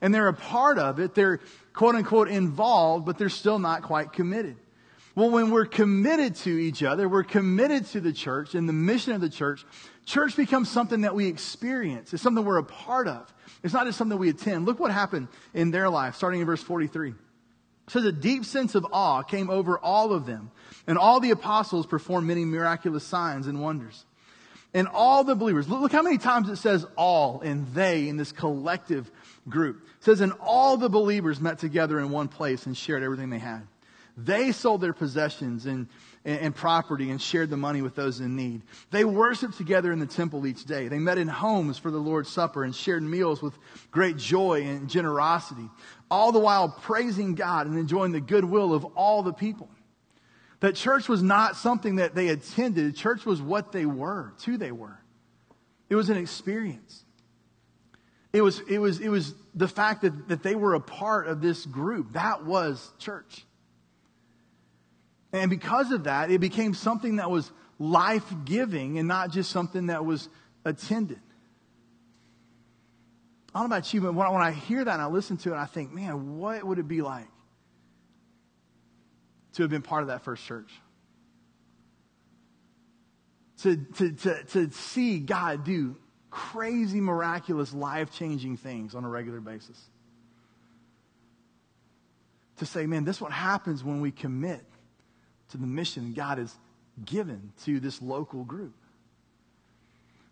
and 0.00 0.14
they're 0.14 0.28
a 0.28 0.34
part 0.34 0.78
of 0.78 0.98
it. 1.00 1.14
They're 1.14 1.40
quote 1.72 1.94
unquote 1.94 2.28
involved, 2.28 3.06
but 3.06 3.18
they're 3.18 3.28
still 3.28 3.58
not 3.58 3.82
quite 3.82 4.12
committed. 4.12 4.56
Well, 5.14 5.30
when 5.30 5.50
we're 5.50 5.66
committed 5.66 6.36
to 6.36 6.50
each 6.50 6.82
other, 6.82 7.08
we're 7.08 7.24
committed 7.24 7.86
to 7.86 8.00
the 8.00 8.12
church 8.12 8.54
and 8.54 8.68
the 8.68 8.74
mission 8.74 9.14
of 9.14 9.22
the 9.22 9.30
church, 9.30 9.64
church 10.04 10.36
becomes 10.36 10.70
something 10.70 11.00
that 11.02 11.14
we 11.14 11.26
experience. 11.26 12.12
It's 12.12 12.22
something 12.22 12.44
we're 12.44 12.58
a 12.58 12.64
part 12.64 13.08
of. 13.08 13.32
It's 13.62 13.72
not 13.72 13.86
just 13.86 13.96
something 13.96 14.18
we 14.18 14.28
attend. 14.28 14.66
Look 14.66 14.78
what 14.78 14.90
happened 14.90 15.28
in 15.54 15.70
their 15.70 15.88
life, 15.88 16.16
starting 16.16 16.40
in 16.40 16.46
verse 16.46 16.62
43. 16.62 17.10
It 17.10 17.16
says 17.88 18.04
a 18.04 18.12
deep 18.12 18.44
sense 18.44 18.74
of 18.74 18.86
awe 18.92 19.22
came 19.22 19.48
over 19.48 19.78
all 19.78 20.12
of 20.12 20.26
them, 20.26 20.50
and 20.86 20.98
all 20.98 21.20
the 21.20 21.30
apostles 21.30 21.86
performed 21.86 22.26
many 22.26 22.44
miraculous 22.44 23.04
signs 23.04 23.46
and 23.46 23.62
wonders. 23.62 24.04
And 24.74 24.88
all 24.88 25.24
the 25.24 25.34
believers, 25.34 25.68
look 25.68 25.92
how 25.92 26.02
many 26.02 26.18
times 26.18 26.50
it 26.50 26.56
says 26.56 26.84
all 26.96 27.40
and 27.40 27.66
they 27.68 28.08
in 28.08 28.18
this 28.18 28.32
collective 28.32 29.10
group. 29.48 29.82
It 29.98 30.04
says, 30.04 30.20
and 30.20 30.32
all 30.40 30.76
the 30.76 30.88
believers 30.88 31.40
met 31.40 31.58
together 31.58 31.98
in 32.00 32.10
one 32.10 32.28
place 32.28 32.66
and 32.66 32.76
shared 32.76 33.02
everything 33.02 33.30
they 33.30 33.38
had. 33.38 33.66
They 34.16 34.52
sold 34.52 34.80
their 34.80 34.94
possessions 34.94 35.66
and, 35.66 35.88
and, 36.24 36.54
property 36.54 37.10
and 37.10 37.20
shared 37.20 37.50
the 37.50 37.58
money 37.58 37.82
with 37.82 37.94
those 37.94 38.20
in 38.20 38.34
need. 38.34 38.62
They 38.90 39.04
worshiped 39.04 39.58
together 39.58 39.92
in 39.92 39.98
the 39.98 40.06
temple 40.06 40.46
each 40.46 40.64
day. 40.64 40.88
They 40.88 40.98
met 40.98 41.18
in 41.18 41.28
homes 41.28 41.76
for 41.76 41.90
the 41.90 41.98
Lord's 41.98 42.30
Supper 42.30 42.64
and 42.64 42.74
shared 42.74 43.02
meals 43.02 43.42
with 43.42 43.58
great 43.90 44.16
joy 44.16 44.62
and 44.62 44.88
generosity, 44.88 45.68
all 46.10 46.32
the 46.32 46.38
while 46.38 46.70
praising 46.70 47.34
God 47.34 47.66
and 47.66 47.78
enjoying 47.78 48.12
the 48.12 48.20
goodwill 48.20 48.72
of 48.72 48.86
all 48.96 49.22
the 49.22 49.34
people. 49.34 49.68
That 50.60 50.76
church 50.76 51.10
was 51.10 51.22
not 51.22 51.56
something 51.56 51.96
that 51.96 52.14
they 52.14 52.28
attended. 52.28 52.96
Church 52.96 53.26
was 53.26 53.42
what 53.42 53.72
they 53.72 53.84
were, 53.84 54.32
who 54.46 54.56
they 54.56 54.72
were. 54.72 54.98
It 55.90 55.94
was 55.94 56.08
an 56.08 56.16
experience. 56.16 57.04
It 58.36 58.42
was, 58.42 58.60
it 58.68 58.76
was, 58.76 59.00
it 59.00 59.08
was 59.08 59.34
the 59.54 59.66
fact 59.66 60.02
that, 60.02 60.28
that 60.28 60.42
they 60.42 60.54
were 60.54 60.74
a 60.74 60.80
part 60.80 61.26
of 61.26 61.40
this 61.40 61.64
group. 61.64 62.12
That 62.12 62.44
was 62.44 62.92
church. 62.98 63.46
And 65.32 65.48
because 65.48 65.90
of 65.90 66.04
that, 66.04 66.30
it 66.30 66.38
became 66.38 66.74
something 66.74 67.16
that 67.16 67.30
was 67.30 67.50
life 67.78 68.30
giving 68.44 68.98
and 68.98 69.08
not 69.08 69.30
just 69.30 69.50
something 69.50 69.86
that 69.86 70.04
was 70.04 70.28
attended. 70.66 71.18
I 73.54 73.60
don't 73.60 73.70
know 73.70 73.76
about 73.76 73.94
you, 73.94 74.02
but 74.02 74.12
when 74.12 74.26
I, 74.26 74.30
when 74.30 74.42
I 74.42 74.50
hear 74.50 74.84
that 74.84 74.92
and 74.92 75.00
I 75.00 75.06
listen 75.06 75.38
to 75.38 75.54
it, 75.54 75.56
I 75.56 75.64
think, 75.64 75.94
man, 75.94 76.36
what 76.36 76.62
would 76.62 76.78
it 76.78 76.86
be 76.86 77.00
like 77.00 77.28
to 79.54 79.62
have 79.62 79.70
been 79.70 79.80
part 79.80 80.02
of 80.02 80.08
that 80.08 80.24
first 80.24 80.44
church? 80.44 80.70
To, 83.62 83.76
to, 83.76 84.12
to, 84.12 84.44
to 84.44 84.70
see 84.72 85.20
God 85.20 85.64
do 85.64 85.96
crazy, 86.36 87.00
miraculous, 87.00 87.72
life 87.72 88.12
changing 88.12 88.58
things 88.58 88.94
on 88.94 89.04
a 89.04 89.08
regular 89.08 89.40
basis. 89.40 89.80
To 92.58 92.66
say, 92.66 92.84
man, 92.86 93.04
this 93.04 93.16
is 93.16 93.22
what 93.22 93.32
happens 93.32 93.82
when 93.82 94.02
we 94.02 94.10
commit 94.10 94.62
to 95.50 95.56
the 95.56 95.66
mission 95.66 96.12
God 96.14 96.36
has 96.36 96.54
given 97.02 97.52
to 97.64 97.80
this 97.80 98.02
local 98.02 98.44
group. 98.44 98.74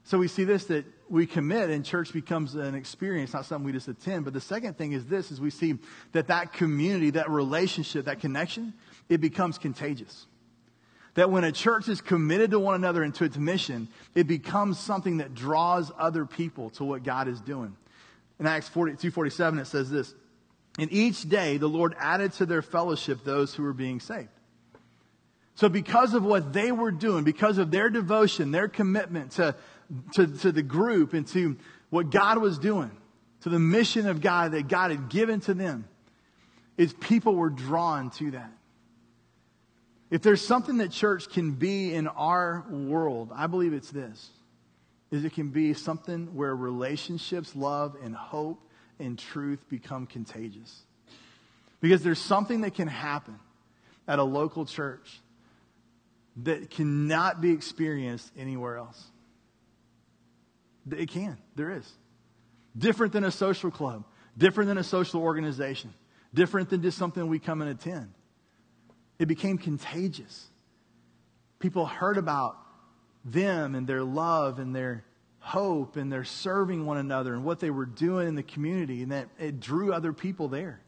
So 0.04 0.18
we 0.18 0.28
see 0.28 0.44
this 0.44 0.66
that 0.66 0.84
we 1.08 1.26
commit 1.26 1.70
and 1.70 1.82
church 1.82 2.12
becomes 2.12 2.54
an 2.54 2.74
experience, 2.74 3.32
not 3.32 3.46
something 3.46 3.64
we 3.64 3.72
just 3.72 3.88
attend. 3.88 4.26
But 4.26 4.34
the 4.34 4.42
second 4.42 4.76
thing 4.76 4.92
is 4.92 5.06
this, 5.06 5.30
is 5.30 5.40
we 5.40 5.48
see 5.48 5.78
that 6.12 6.26
that 6.26 6.52
community, 6.52 7.10
that 7.10 7.30
relationship, 7.30 8.04
that 8.04 8.20
connection, 8.20 8.74
it 9.08 9.22
becomes 9.22 9.56
contagious. 9.56 10.26
That 11.14 11.30
when 11.30 11.44
a 11.44 11.52
church 11.52 11.88
is 11.88 12.00
committed 12.00 12.50
to 12.50 12.58
one 12.58 12.74
another 12.74 13.02
and 13.02 13.14
to 13.16 13.24
its 13.24 13.36
mission, 13.36 13.88
it 14.14 14.26
becomes 14.26 14.78
something 14.78 15.18
that 15.18 15.34
draws 15.34 15.92
other 15.98 16.26
people 16.26 16.70
to 16.70 16.84
what 16.84 17.04
God 17.04 17.28
is 17.28 17.40
doing. 17.40 17.76
In 18.40 18.46
Acts 18.46 18.68
40, 18.68 18.92
247, 18.92 19.58
it 19.60 19.66
says 19.66 19.90
this, 19.90 20.12
And 20.78 20.92
each 20.92 21.28
day 21.28 21.56
the 21.56 21.68
Lord 21.68 21.94
added 21.98 22.32
to 22.34 22.46
their 22.46 22.62
fellowship 22.62 23.22
those 23.24 23.54
who 23.54 23.62
were 23.62 23.72
being 23.72 24.00
saved. 24.00 24.28
So 25.56 25.68
because 25.68 26.14
of 26.14 26.24
what 26.24 26.52
they 26.52 26.72
were 26.72 26.90
doing, 26.90 27.22
because 27.22 27.58
of 27.58 27.70
their 27.70 27.88
devotion, 27.88 28.50
their 28.50 28.68
commitment 28.68 29.32
to, 29.32 29.54
to, 30.14 30.26
to 30.26 30.50
the 30.50 30.62
group 30.62 31.12
and 31.12 31.26
to 31.28 31.56
what 31.90 32.10
God 32.10 32.38
was 32.38 32.58
doing, 32.58 32.90
to 33.42 33.50
the 33.50 33.60
mission 33.60 34.08
of 34.08 34.20
God 34.20 34.52
that 34.52 34.66
God 34.66 34.90
had 34.90 35.08
given 35.08 35.40
to 35.42 35.54
them, 35.54 35.86
is 36.76 36.92
people 36.92 37.36
were 37.36 37.50
drawn 37.50 38.10
to 38.10 38.32
that. 38.32 38.50
If 40.14 40.22
there's 40.22 40.46
something 40.46 40.76
that 40.76 40.92
church 40.92 41.28
can 41.28 41.54
be 41.54 41.92
in 41.92 42.06
our 42.06 42.64
world, 42.70 43.32
I 43.34 43.48
believe 43.48 43.72
it's 43.72 43.90
this. 43.90 44.30
Is 45.10 45.24
it 45.24 45.32
can 45.32 45.48
be 45.48 45.74
something 45.74 46.36
where 46.36 46.54
relationships, 46.54 47.56
love, 47.56 47.96
and 48.00 48.14
hope 48.14 48.60
and 49.00 49.18
truth 49.18 49.68
become 49.68 50.06
contagious. 50.06 50.82
Because 51.80 52.04
there's 52.04 52.20
something 52.20 52.60
that 52.60 52.74
can 52.74 52.86
happen 52.86 53.40
at 54.06 54.20
a 54.20 54.22
local 54.22 54.66
church 54.66 55.18
that 56.44 56.70
cannot 56.70 57.40
be 57.40 57.50
experienced 57.50 58.30
anywhere 58.38 58.76
else. 58.76 59.04
It 60.92 61.08
can. 61.08 61.38
There 61.56 61.72
is. 61.72 61.92
Different 62.78 63.14
than 63.14 63.24
a 63.24 63.32
social 63.32 63.72
club, 63.72 64.04
different 64.38 64.68
than 64.68 64.78
a 64.78 64.84
social 64.84 65.20
organization, 65.20 65.92
different 66.32 66.70
than 66.70 66.82
just 66.82 66.98
something 66.98 67.26
we 67.26 67.40
come 67.40 67.62
and 67.62 67.70
attend. 67.72 68.12
It 69.18 69.26
became 69.26 69.58
contagious. 69.58 70.48
People 71.58 71.86
heard 71.86 72.18
about 72.18 72.56
them 73.24 73.74
and 73.74 73.86
their 73.86 74.02
love 74.02 74.58
and 74.58 74.74
their 74.74 75.04
hope 75.38 75.96
and 75.96 76.12
their 76.12 76.24
serving 76.24 76.86
one 76.86 76.96
another 76.96 77.34
and 77.34 77.44
what 77.44 77.60
they 77.60 77.70
were 77.70 77.86
doing 77.86 78.28
in 78.28 78.34
the 78.34 78.42
community, 78.42 79.02
and 79.02 79.12
that 79.12 79.28
it 79.38 79.60
drew 79.60 79.92
other 79.92 80.12
people 80.12 80.48
there. 80.48 80.80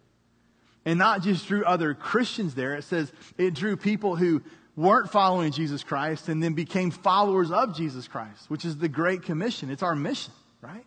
And 0.85 0.99
not 0.99 1.23
just 1.23 1.47
drew 1.47 1.65
other 1.65 1.95
Christians 1.95 2.55
there, 2.55 2.75
it 2.75 2.85
says 2.85 3.12
it 3.37 3.55
drew 3.55 3.77
people 3.77 4.17
who 4.17 4.43
weren't 4.77 5.11
following 5.11 5.53
Jesus 5.53 5.83
Christ 5.83 6.29
and 6.29 6.43
then 6.43 6.55
became 6.55 6.91
followers 6.91 7.51
of 7.51 7.77
Jesus 7.77 8.07
Christ, 8.07 8.49
which 8.49 8.65
is 8.65 8.77
the 8.77 8.89
Great 8.89 9.23
Commission. 9.23 9.71
It's 9.71 9.83
our 9.83 9.97
mission, 9.97 10.33
right? 10.61 10.85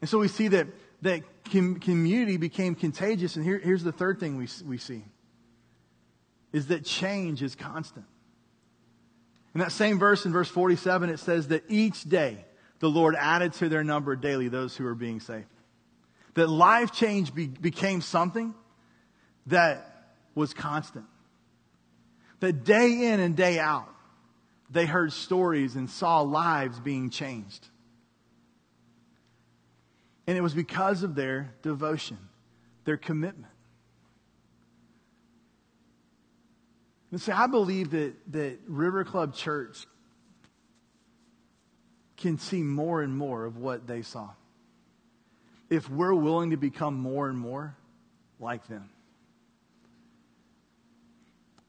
And 0.00 0.08
so 0.08 0.18
we 0.18 0.28
see 0.28 0.48
that, 0.48 0.68
that 1.02 1.22
com- 1.50 1.78
community 1.80 2.36
became 2.36 2.74
contagious. 2.74 3.36
And 3.36 3.44
here, 3.44 3.58
here's 3.58 3.82
the 3.82 3.92
third 3.92 4.20
thing 4.20 4.36
we, 4.36 4.48
we 4.64 4.78
see 4.78 5.04
is 6.52 6.68
that 6.68 6.84
change 6.84 7.42
is 7.42 7.54
constant. 7.54 8.06
In 9.54 9.60
that 9.60 9.72
same 9.72 9.98
verse, 9.98 10.24
in 10.24 10.32
verse 10.32 10.48
47, 10.48 11.10
it 11.10 11.18
says 11.18 11.48
that 11.48 11.64
each 11.68 12.04
day 12.04 12.44
the 12.78 12.88
Lord 12.88 13.14
added 13.18 13.52
to 13.54 13.68
their 13.68 13.84
number 13.84 14.16
daily 14.16 14.48
those 14.48 14.76
who 14.76 14.84
were 14.84 14.94
being 14.94 15.20
saved. 15.20 15.46
That 16.34 16.48
life 16.48 16.92
change 16.92 17.34
be, 17.34 17.46
became 17.46 18.00
something 18.00 18.54
that 19.46 20.14
was 20.34 20.52
constant. 20.52 21.06
That 22.40 22.64
day 22.64 23.12
in 23.12 23.20
and 23.20 23.34
day 23.34 23.58
out, 23.58 23.88
they 24.70 24.84
heard 24.84 25.12
stories 25.12 25.76
and 25.76 25.88
saw 25.88 26.20
lives 26.20 26.78
being 26.80 27.10
changed. 27.10 27.66
And 30.26 30.36
it 30.36 30.40
was 30.40 30.54
because 30.54 31.02
of 31.02 31.14
their 31.14 31.54
devotion, 31.62 32.18
their 32.84 32.96
commitment. 32.96 33.52
And 37.12 37.20
see, 37.20 37.32
I 37.32 37.46
believe 37.46 37.90
that, 37.90 38.14
that 38.32 38.58
River 38.66 39.04
Club 39.04 39.34
Church 39.34 39.86
can 42.16 42.38
see 42.38 42.62
more 42.62 43.02
and 43.02 43.16
more 43.16 43.44
of 43.44 43.56
what 43.58 43.86
they 43.86 44.02
saw. 44.02 44.30
If 45.70 45.88
we're 45.88 46.14
willing 46.14 46.50
to 46.50 46.56
become 46.56 46.94
more 46.94 47.28
and 47.28 47.38
more 47.38 47.76
like 48.40 48.66
them 48.68 48.90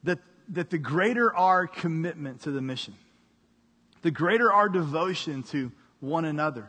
that, 0.04 0.18
that 0.50 0.70
the 0.70 0.78
greater 0.78 1.34
our 1.34 1.66
commitment 1.66 2.42
to 2.42 2.50
the 2.50 2.62
mission, 2.62 2.94
the 4.02 4.10
greater 4.10 4.52
our 4.52 4.68
devotion 4.68 5.42
to 5.44 5.72
one 6.00 6.24
another, 6.24 6.68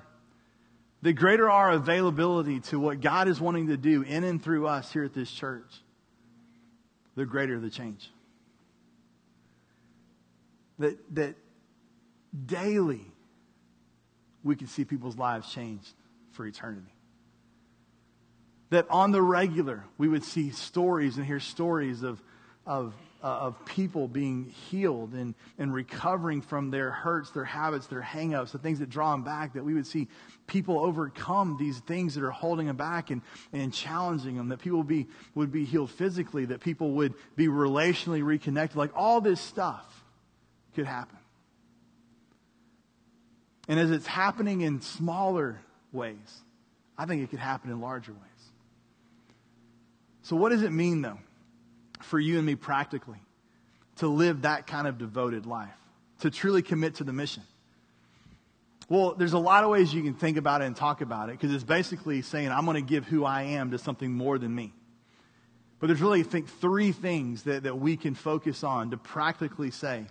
the 1.01 1.13
greater 1.13 1.49
our 1.49 1.71
availability 1.71 2.59
to 2.59 2.79
what 2.79 3.01
God 3.01 3.27
is 3.27 3.39
wanting 3.39 3.67
to 3.67 3.77
do 3.77 4.01
in 4.01 4.23
and 4.23 4.41
through 4.41 4.67
us 4.67 4.91
here 4.91 5.03
at 5.03 5.13
this 5.13 5.31
church, 5.31 5.81
the 7.15 7.25
greater 7.25 7.59
the 7.59 7.69
change. 7.69 8.11
That, 10.79 10.97
that 11.15 11.35
daily 12.45 13.05
we 14.43 14.55
can 14.55 14.67
see 14.67 14.85
people's 14.85 15.17
lives 15.17 15.51
changed 15.51 15.93
for 16.31 16.45
eternity. 16.45 16.93
That 18.69 18.85
on 18.89 19.11
the 19.11 19.21
regular 19.21 19.85
we 19.97 20.07
would 20.07 20.23
see 20.23 20.51
stories 20.51 21.17
and 21.17 21.25
hear 21.25 21.39
stories 21.39 22.03
of, 22.03 22.21
of 22.65 22.93
uh, 23.21 23.27
of 23.27 23.65
people 23.65 24.07
being 24.07 24.45
healed 24.45 25.13
and, 25.13 25.35
and 25.57 25.73
recovering 25.73 26.41
from 26.41 26.71
their 26.71 26.89
hurts, 26.89 27.31
their 27.31 27.43
habits, 27.43 27.87
their 27.87 28.01
hangups, 28.01 28.51
the 28.51 28.57
things 28.57 28.79
that 28.79 28.89
draw 28.89 29.11
them 29.11 29.23
back, 29.23 29.53
that 29.53 29.63
we 29.63 29.73
would 29.73 29.87
see 29.87 30.07
people 30.47 30.79
overcome 30.79 31.57
these 31.59 31.79
things 31.79 32.15
that 32.15 32.23
are 32.23 32.31
holding 32.31 32.67
them 32.67 32.77
back 32.77 33.09
and, 33.09 33.21
and 33.51 33.73
challenging 33.73 34.37
them, 34.37 34.49
that 34.49 34.59
people 34.59 34.83
be, 34.83 35.07
would 35.35 35.51
be 35.51 35.65
healed 35.65 35.91
physically, 35.91 36.45
that 36.45 36.61
people 36.61 36.91
would 36.91 37.13
be 37.35 37.47
relationally 37.47 38.23
reconnected. 38.23 38.77
Like 38.77 38.91
all 38.95 39.21
this 39.21 39.41
stuff 39.41 40.03
could 40.75 40.85
happen. 40.85 41.17
And 43.67 43.79
as 43.79 43.91
it's 43.91 44.07
happening 44.07 44.61
in 44.61 44.81
smaller 44.81 45.59
ways, 45.91 46.41
I 46.97 47.05
think 47.05 47.21
it 47.21 47.29
could 47.29 47.39
happen 47.39 47.69
in 47.69 47.79
larger 47.79 48.11
ways. 48.11 48.21
So, 50.23 50.35
what 50.35 50.49
does 50.49 50.63
it 50.63 50.71
mean, 50.71 51.01
though, 51.01 51.19
for 52.01 52.19
you 52.19 52.37
and 52.37 52.45
me 52.45 52.55
practically 52.55 53.19
to 53.97 54.07
live 54.07 54.43
that 54.43 54.67
kind 54.67 54.87
of 54.87 54.97
devoted 54.97 55.45
life, 55.45 55.69
to 56.19 56.29
truly 56.29 56.61
commit 56.61 56.95
to 56.95 57.03
the 57.03 57.13
mission? 57.13 57.43
Well, 58.87 59.13
there's 59.13 59.33
a 59.33 59.39
lot 59.39 59.63
of 59.63 59.69
ways 59.69 59.93
you 59.93 60.01
can 60.01 60.15
think 60.15 60.37
about 60.37 60.61
it 60.61 60.65
and 60.65 60.75
talk 60.75 61.01
about 61.01 61.29
it 61.29 61.33
because 61.33 61.53
it's 61.53 61.63
basically 61.63 62.23
saying, 62.23 62.49
I'm 62.49 62.65
going 62.65 62.75
to 62.75 62.81
give 62.81 63.05
who 63.05 63.23
I 63.23 63.43
am 63.43 63.71
to 63.71 63.77
something 63.77 64.11
more 64.11 64.39
than 64.39 64.53
me. 64.53 64.73
But 65.79 65.87
there's 65.87 66.01
really, 66.01 66.21
I 66.21 66.23
think, 66.23 66.49
three 66.49 66.91
things 66.91 67.43
that, 67.43 67.63
that 67.63 67.79
we 67.79 67.95
can 67.97 68.15
focus 68.15 68.63
on 68.63 68.91
to 68.91 68.97
practically 68.97 69.71
say, 69.71 70.05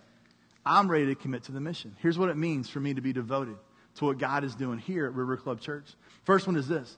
I'm 0.65 0.89
ready 0.89 1.07
to 1.07 1.15
commit 1.15 1.45
to 1.45 1.53
the 1.53 1.61
mission. 1.61 1.97
Here's 2.01 2.19
what 2.19 2.29
it 2.29 2.37
means 2.37 2.69
for 2.69 2.79
me 2.79 2.95
to 2.95 3.01
be 3.01 3.13
devoted 3.13 3.57
to 3.97 4.05
what 4.05 4.19
God 4.19 4.45
is 4.45 4.55
doing 4.55 4.79
here 4.79 5.07
at 5.07 5.15
River 5.15 5.37
Club 5.37 5.61
Church. 5.61 5.87
First 6.25 6.47
one 6.47 6.57
is 6.57 6.69
this. 6.69 6.97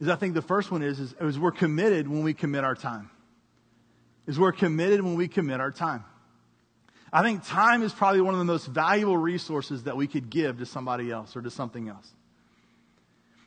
Is 0.00 0.08
I 0.08 0.16
think 0.16 0.34
the 0.34 0.42
first 0.42 0.70
one 0.70 0.82
is, 0.82 1.00
is, 1.00 1.14
is 1.20 1.38
we're 1.38 1.50
committed 1.52 2.08
when 2.08 2.22
we 2.22 2.34
commit 2.34 2.62
our 2.62 2.74
time. 2.74 3.10
Is 4.26 4.38
we're 4.38 4.52
committed 4.52 5.02
when 5.02 5.16
we 5.16 5.28
commit 5.28 5.60
our 5.60 5.70
time. 5.70 6.04
I 7.12 7.22
think 7.22 7.46
time 7.46 7.82
is 7.82 7.92
probably 7.92 8.20
one 8.20 8.34
of 8.34 8.38
the 8.38 8.44
most 8.44 8.66
valuable 8.66 9.16
resources 9.16 9.84
that 9.84 9.96
we 9.96 10.06
could 10.06 10.30
give 10.30 10.58
to 10.58 10.66
somebody 10.66 11.10
else 11.10 11.36
or 11.36 11.42
to 11.42 11.50
something 11.50 11.88
else. 11.88 12.10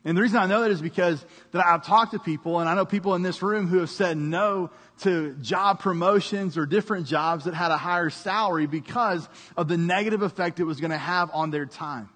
And 0.04 0.16
the 0.16 0.22
reason 0.22 0.38
I 0.38 0.46
know 0.46 0.62
that 0.62 0.70
is 0.70 0.80
because 0.80 1.22
that 1.50 1.66
I've 1.66 1.84
talked 1.84 2.12
to 2.12 2.18
people, 2.18 2.60
and 2.60 2.68
I 2.68 2.74
know 2.74 2.86
people 2.86 3.14
in 3.14 3.22
this 3.22 3.42
room 3.42 3.66
who 3.66 3.78
have 3.78 3.90
said 3.90 4.16
no 4.16 4.70
to 5.00 5.34
job 5.34 5.80
promotions 5.80 6.56
or 6.56 6.64
different 6.64 7.06
jobs 7.06 7.44
that 7.44 7.52
had 7.52 7.70
a 7.70 7.76
higher 7.76 8.08
salary 8.08 8.66
because 8.66 9.28
of 9.56 9.68
the 9.68 9.76
negative 9.76 10.22
effect 10.22 10.60
it 10.60 10.64
was 10.64 10.80
going 10.80 10.92
to 10.92 10.96
have 10.96 11.30
on 11.34 11.50
their 11.50 11.66
time. 11.66 12.08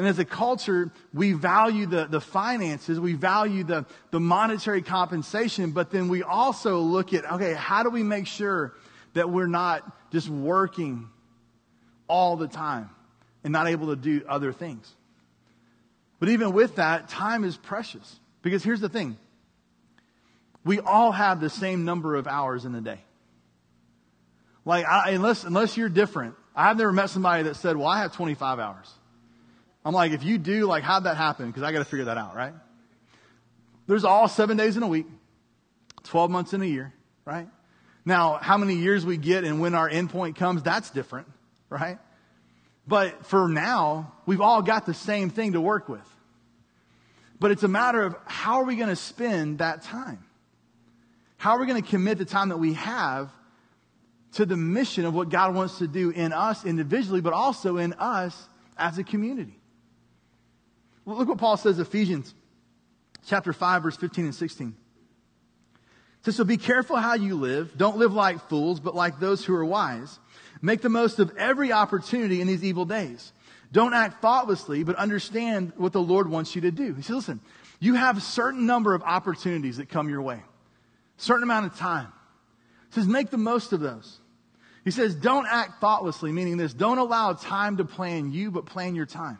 And 0.00 0.08
as 0.08 0.18
a 0.18 0.24
culture, 0.24 0.90
we 1.12 1.32
value 1.32 1.84
the, 1.84 2.06
the 2.06 2.22
finances, 2.22 2.98
we 2.98 3.12
value 3.12 3.64
the, 3.64 3.84
the 4.12 4.18
monetary 4.18 4.80
compensation, 4.80 5.72
but 5.72 5.90
then 5.90 6.08
we 6.08 6.22
also 6.22 6.78
look 6.78 7.12
at, 7.12 7.30
okay, 7.30 7.52
how 7.52 7.82
do 7.82 7.90
we 7.90 8.02
make 8.02 8.26
sure 8.26 8.72
that 9.12 9.28
we're 9.28 9.46
not 9.46 10.10
just 10.10 10.26
working 10.26 11.10
all 12.08 12.38
the 12.38 12.48
time 12.48 12.88
and 13.44 13.52
not 13.52 13.66
able 13.66 13.88
to 13.88 13.96
do 13.96 14.22
other 14.26 14.54
things? 14.54 14.90
But 16.18 16.30
even 16.30 16.54
with 16.54 16.76
that, 16.76 17.10
time 17.10 17.44
is 17.44 17.58
precious. 17.58 18.20
Because 18.40 18.64
here's 18.64 18.80
the 18.80 18.88
thing 18.88 19.18
we 20.64 20.80
all 20.80 21.12
have 21.12 21.42
the 21.42 21.50
same 21.50 21.84
number 21.84 22.16
of 22.16 22.26
hours 22.26 22.64
in 22.64 22.74
a 22.74 22.80
day. 22.80 23.00
Like, 24.64 24.86
I, 24.86 25.10
unless, 25.10 25.44
unless 25.44 25.76
you're 25.76 25.90
different, 25.90 26.36
I've 26.56 26.78
never 26.78 26.90
met 26.90 27.10
somebody 27.10 27.42
that 27.42 27.56
said, 27.56 27.76
Well, 27.76 27.86
I 27.86 27.98
have 27.98 28.14
25 28.14 28.58
hours. 28.58 28.90
I'm 29.84 29.94
like, 29.94 30.12
if 30.12 30.22
you 30.22 30.38
do, 30.38 30.66
like, 30.66 30.82
how'd 30.82 31.04
that 31.04 31.16
happen? 31.16 31.46
Because 31.46 31.62
I 31.62 31.72
got 31.72 31.78
to 31.78 31.84
figure 31.84 32.06
that 32.06 32.18
out, 32.18 32.36
right? 32.36 32.52
There's 33.86 34.04
all 34.04 34.28
seven 34.28 34.56
days 34.56 34.76
in 34.76 34.82
a 34.82 34.88
week, 34.88 35.06
12 36.04 36.30
months 36.30 36.52
in 36.52 36.62
a 36.62 36.66
year, 36.66 36.92
right? 37.24 37.48
Now, 38.04 38.38
how 38.40 38.56
many 38.56 38.76
years 38.76 39.04
we 39.04 39.16
get 39.16 39.44
and 39.44 39.60
when 39.60 39.74
our 39.74 39.88
endpoint 39.88 40.36
comes, 40.36 40.62
that's 40.62 40.90
different, 40.90 41.28
right? 41.68 41.98
But 42.86 43.26
for 43.26 43.48
now, 43.48 44.12
we've 44.26 44.40
all 44.40 44.62
got 44.62 44.86
the 44.86 44.94
same 44.94 45.30
thing 45.30 45.52
to 45.52 45.60
work 45.60 45.88
with. 45.88 46.06
But 47.38 47.50
it's 47.50 47.62
a 47.62 47.68
matter 47.68 48.02
of 48.02 48.16
how 48.26 48.60
are 48.60 48.64
we 48.64 48.76
going 48.76 48.88
to 48.88 48.96
spend 48.96 49.58
that 49.58 49.82
time? 49.82 50.24
How 51.38 51.52
are 51.52 51.60
we 51.60 51.66
going 51.66 51.82
to 51.82 51.88
commit 51.88 52.18
the 52.18 52.26
time 52.26 52.50
that 52.50 52.58
we 52.58 52.74
have 52.74 53.30
to 54.32 54.44
the 54.44 54.56
mission 54.56 55.06
of 55.06 55.14
what 55.14 55.30
God 55.30 55.54
wants 55.54 55.78
to 55.78 55.88
do 55.88 56.10
in 56.10 56.32
us 56.32 56.66
individually, 56.66 57.20
but 57.20 57.32
also 57.32 57.78
in 57.78 57.94
us 57.94 58.48
as 58.76 58.98
a 58.98 59.04
community? 59.04 59.59
Look 61.06 61.28
what 61.28 61.38
Paul 61.38 61.56
says, 61.56 61.78
Ephesians 61.78 62.34
chapter 63.26 63.52
5, 63.52 63.82
verse 63.82 63.96
15 63.96 64.26
and 64.26 64.34
16. 64.34 64.68
It 64.68 66.24
says, 66.24 66.36
So 66.36 66.44
be 66.44 66.56
careful 66.56 66.96
how 66.96 67.14
you 67.14 67.36
live. 67.36 67.76
Don't 67.76 67.96
live 67.96 68.12
like 68.12 68.48
fools, 68.48 68.80
but 68.80 68.94
like 68.94 69.20
those 69.20 69.44
who 69.44 69.54
are 69.54 69.64
wise. 69.64 70.18
Make 70.62 70.82
the 70.82 70.88
most 70.88 71.18
of 71.18 71.36
every 71.36 71.72
opportunity 71.72 72.40
in 72.40 72.46
these 72.46 72.64
evil 72.64 72.84
days. 72.84 73.32
Don't 73.72 73.94
act 73.94 74.20
thoughtlessly, 74.20 74.82
but 74.82 74.96
understand 74.96 75.72
what 75.76 75.92
the 75.92 76.02
Lord 76.02 76.28
wants 76.28 76.54
you 76.54 76.62
to 76.62 76.70
do. 76.70 76.94
He 76.94 77.02
says, 77.02 77.16
listen, 77.16 77.40
you 77.78 77.94
have 77.94 78.18
a 78.18 78.20
certain 78.20 78.66
number 78.66 78.94
of 78.94 79.02
opportunities 79.02 79.78
that 79.78 79.88
come 79.88 80.08
your 80.08 80.22
way, 80.22 80.42
certain 81.16 81.44
amount 81.44 81.66
of 81.66 81.78
time. 81.78 82.12
He 82.88 82.94
says, 82.94 83.06
make 83.06 83.30
the 83.30 83.38
most 83.38 83.72
of 83.72 83.80
those. 83.80 84.18
He 84.84 84.90
says, 84.90 85.14
don't 85.14 85.46
act 85.46 85.80
thoughtlessly, 85.80 86.32
meaning 86.32 86.56
this, 86.56 86.74
don't 86.74 86.98
allow 86.98 87.32
time 87.32 87.76
to 87.76 87.84
plan 87.84 88.32
you, 88.32 88.50
but 88.50 88.66
plan 88.66 88.94
your 88.96 89.06
time. 89.06 89.38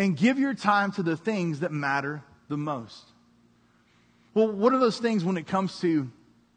And 0.00 0.16
give 0.16 0.38
your 0.38 0.54
time 0.54 0.92
to 0.92 1.02
the 1.02 1.14
things 1.14 1.60
that 1.60 1.72
matter 1.72 2.22
the 2.48 2.56
most. 2.56 3.04
Well, 4.32 4.50
what 4.50 4.72
are 4.72 4.78
those 4.78 4.98
things 4.98 5.22
when 5.22 5.36
it 5.36 5.46
comes 5.46 5.78
to 5.82 6.10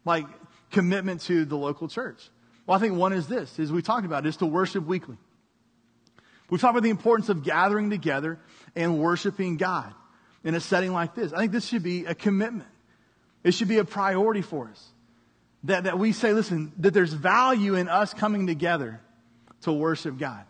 like 0.06 0.26
commitment 0.72 1.20
to 1.24 1.44
the 1.44 1.58
local 1.58 1.90
church? 1.90 2.30
Well, 2.66 2.78
I 2.78 2.80
think 2.80 2.96
one 2.96 3.12
is 3.12 3.28
this, 3.28 3.60
as 3.60 3.70
we 3.70 3.82
talked 3.82 4.06
about, 4.06 4.26
is 4.26 4.38
to 4.38 4.46
worship 4.46 4.86
weekly. 4.86 5.18
We've 6.50 6.62
talked 6.62 6.72
about 6.72 6.84
the 6.84 6.90
importance 6.90 7.28
of 7.28 7.44
gathering 7.44 7.90
together 7.90 8.40
and 8.78 8.98
worshiping 8.98 9.58
God 9.58 9.94
in 10.46 10.56
a 10.56 10.62
setting 10.62 10.94
like 10.94 11.14
this. 11.14 11.34
I 11.34 11.40
think 11.40 11.52
this 11.52 11.68
should 11.68 11.84
be 11.84 12.06
a 12.06 12.16
commitment. 12.16 12.70
It 13.44 13.54
should 13.54 13.68
be 13.68 13.80
a 13.80 13.84
priority 13.84 14.42
for 14.42 14.70
us. 14.70 14.88
That, 15.66 15.84
that 15.84 16.00
we 16.00 16.14
say, 16.14 16.32
listen, 16.32 16.72
that 16.78 16.94
there's 16.94 17.12
value 17.12 17.76
in 17.76 17.90
us 17.90 18.14
coming 18.14 18.48
together 18.48 19.02
to 19.64 19.74
worship 19.74 20.18
God. 20.18 20.46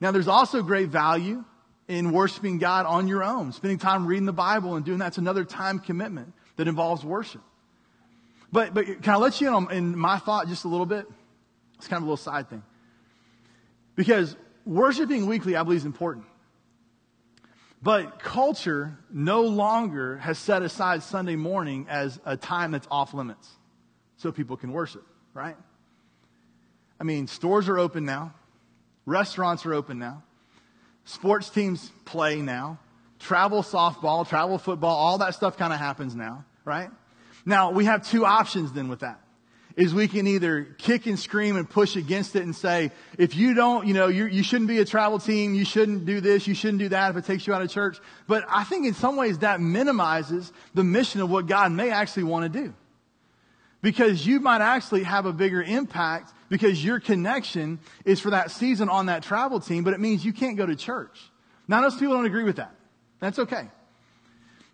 Now, 0.00 0.10
there's 0.10 0.26
also 0.26 0.64
great 0.64 0.88
value 0.88 1.44
in 1.92 2.10
worshiping 2.10 2.58
God 2.58 2.86
on 2.86 3.06
your 3.06 3.22
own, 3.22 3.52
spending 3.52 3.78
time 3.78 4.06
reading 4.06 4.26
the 4.26 4.32
Bible 4.32 4.76
and 4.76 4.84
doing 4.84 4.98
that's 4.98 5.18
another 5.18 5.44
time 5.44 5.78
commitment 5.78 6.32
that 6.56 6.66
involves 6.66 7.04
worship. 7.04 7.42
But, 8.50 8.74
but 8.74 8.86
can 9.02 9.14
I 9.14 9.16
let 9.16 9.40
you 9.40 9.48
in 9.48 9.54
on 9.54 9.72
in 9.72 9.98
my 9.98 10.18
thought 10.18 10.48
just 10.48 10.64
a 10.64 10.68
little 10.68 10.86
bit? 10.86 11.06
It's 11.76 11.88
kind 11.88 11.98
of 11.98 12.04
a 12.04 12.06
little 12.06 12.16
side 12.16 12.48
thing. 12.48 12.62
Because 13.94 14.36
worshiping 14.64 15.26
weekly, 15.26 15.54
I 15.56 15.62
believe, 15.62 15.80
is 15.80 15.84
important. 15.84 16.24
But 17.82 18.20
culture 18.20 18.96
no 19.10 19.42
longer 19.42 20.16
has 20.18 20.38
set 20.38 20.62
aside 20.62 21.02
Sunday 21.02 21.36
morning 21.36 21.86
as 21.88 22.20
a 22.24 22.36
time 22.36 22.70
that's 22.70 22.86
off 22.90 23.12
limits 23.12 23.48
so 24.16 24.30
people 24.30 24.56
can 24.56 24.72
worship, 24.72 25.04
right? 25.34 25.56
I 27.00 27.04
mean, 27.04 27.26
stores 27.26 27.68
are 27.68 27.78
open 27.78 28.04
now, 28.04 28.34
restaurants 29.04 29.66
are 29.66 29.74
open 29.74 29.98
now, 29.98 30.22
sports 31.04 31.50
teams 31.50 31.90
play 32.04 32.36
now, 32.40 32.78
travel 33.18 33.62
softball, 33.62 34.28
travel 34.28 34.58
football, 34.58 34.94
all 34.94 35.18
that 35.18 35.34
stuff 35.34 35.56
kind 35.56 35.72
of 35.72 35.78
happens 35.78 36.14
now, 36.14 36.44
right? 36.64 36.90
Now, 37.44 37.70
we 37.70 37.84
have 37.86 38.08
two 38.08 38.24
options 38.24 38.72
then 38.72 38.88
with 38.88 39.00
that. 39.00 39.20
Is 39.74 39.94
we 39.94 40.06
can 40.06 40.26
either 40.26 40.64
kick 40.76 41.06
and 41.06 41.18
scream 41.18 41.56
and 41.56 41.68
push 41.68 41.96
against 41.96 42.36
it 42.36 42.42
and 42.42 42.54
say, 42.54 42.90
if 43.16 43.34
you 43.34 43.54
don't, 43.54 43.86
you 43.86 43.94
know, 43.94 44.08
you, 44.08 44.26
you 44.26 44.42
shouldn't 44.42 44.68
be 44.68 44.80
a 44.80 44.84
travel 44.84 45.18
team, 45.18 45.54
you 45.54 45.64
shouldn't 45.64 46.04
do 46.04 46.20
this, 46.20 46.46
you 46.46 46.54
shouldn't 46.54 46.80
do 46.80 46.90
that 46.90 47.10
if 47.10 47.16
it 47.16 47.24
takes 47.24 47.46
you 47.46 47.54
out 47.54 47.62
of 47.62 47.70
church. 47.70 47.98
But 48.26 48.44
I 48.50 48.64
think 48.64 48.86
in 48.86 48.92
some 48.92 49.16
ways 49.16 49.38
that 49.38 49.62
minimizes 49.62 50.52
the 50.74 50.84
mission 50.84 51.22
of 51.22 51.30
what 51.30 51.46
God 51.46 51.72
may 51.72 51.90
actually 51.90 52.24
want 52.24 52.52
to 52.52 52.62
do. 52.64 52.74
Because 53.82 54.24
you 54.24 54.40
might 54.40 54.60
actually 54.60 55.02
have 55.02 55.26
a 55.26 55.32
bigger 55.32 55.62
impact 55.62 56.32
because 56.48 56.84
your 56.84 57.00
connection 57.00 57.80
is 58.04 58.20
for 58.20 58.30
that 58.30 58.50
season 58.50 58.88
on 58.88 59.06
that 59.06 59.22
travel 59.22 59.58
team, 59.58 59.82
but 59.84 59.92
it 59.92 60.00
means 60.00 60.24
you 60.24 60.32
can't 60.32 60.56
go 60.56 60.64
to 60.64 60.76
church. 60.76 61.18
Now, 61.66 61.80
most 61.80 61.98
people 61.98 62.14
don't 62.14 62.26
agree 62.26 62.44
with 62.44 62.56
that. 62.56 62.74
That's 63.20 63.38
okay. 63.38 63.68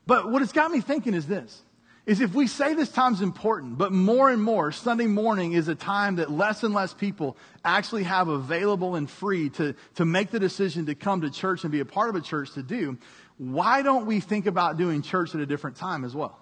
But 0.07 0.31
what 0.31 0.43
it's 0.43 0.53
got 0.53 0.71
me 0.71 0.81
thinking 0.81 1.15
is 1.15 1.27
this 1.27 1.63
is 2.07 2.23
if 2.23 2.35
we 2.35 2.47
say 2.47 2.73
this 2.73 2.91
time's 2.91 3.21
important, 3.21 3.77
but 3.77 3.93
more 3.93 4.31
and 4.31 4.43
more, 4.43 4.73
Sunday 4.73 5.07
morning 5.07 5.53
is 5.53 5.69
a 5.69 5.75
time 5.75 6.17
that 6.17 6.31
less 6.31 6.65
and 6.65 6.73
less 6.73 6.95
people 6.95 7.37
actually 7.63 8.05
have 8.05 8.29
available 8.29 8.95
and 8.95 9.11
free 9.11 9.51
to, 9.51 9.75
to 9.95 10.07
make 10.07 10.31
the 10.31 10.41
decision 10.41 10.87
to 10.87 10.95
come 10.95 11.21
to 11.21 11.31
church 11.31 11.65
and 11.65 11.71
be 11.71 11.81
a 11.81 11.85
part 11.85 12.09
of 12.09 12.15
a 12.15 12.23
church 12.23 12.53
to 12.53 12.63
do, 12.63 12.97
why 13.37 13.83
don't 13.83 14.07
we 14.07 14.21
think 14.21 14.47
about 14.47 14.79
doing 14.79 15.03
church 15.03 15.35
at 15.35 15.43
a 15.43 15.47
different 15.47 15.77
time 15.77 16.03
as 16.03 16.15
well? 16.15 16.39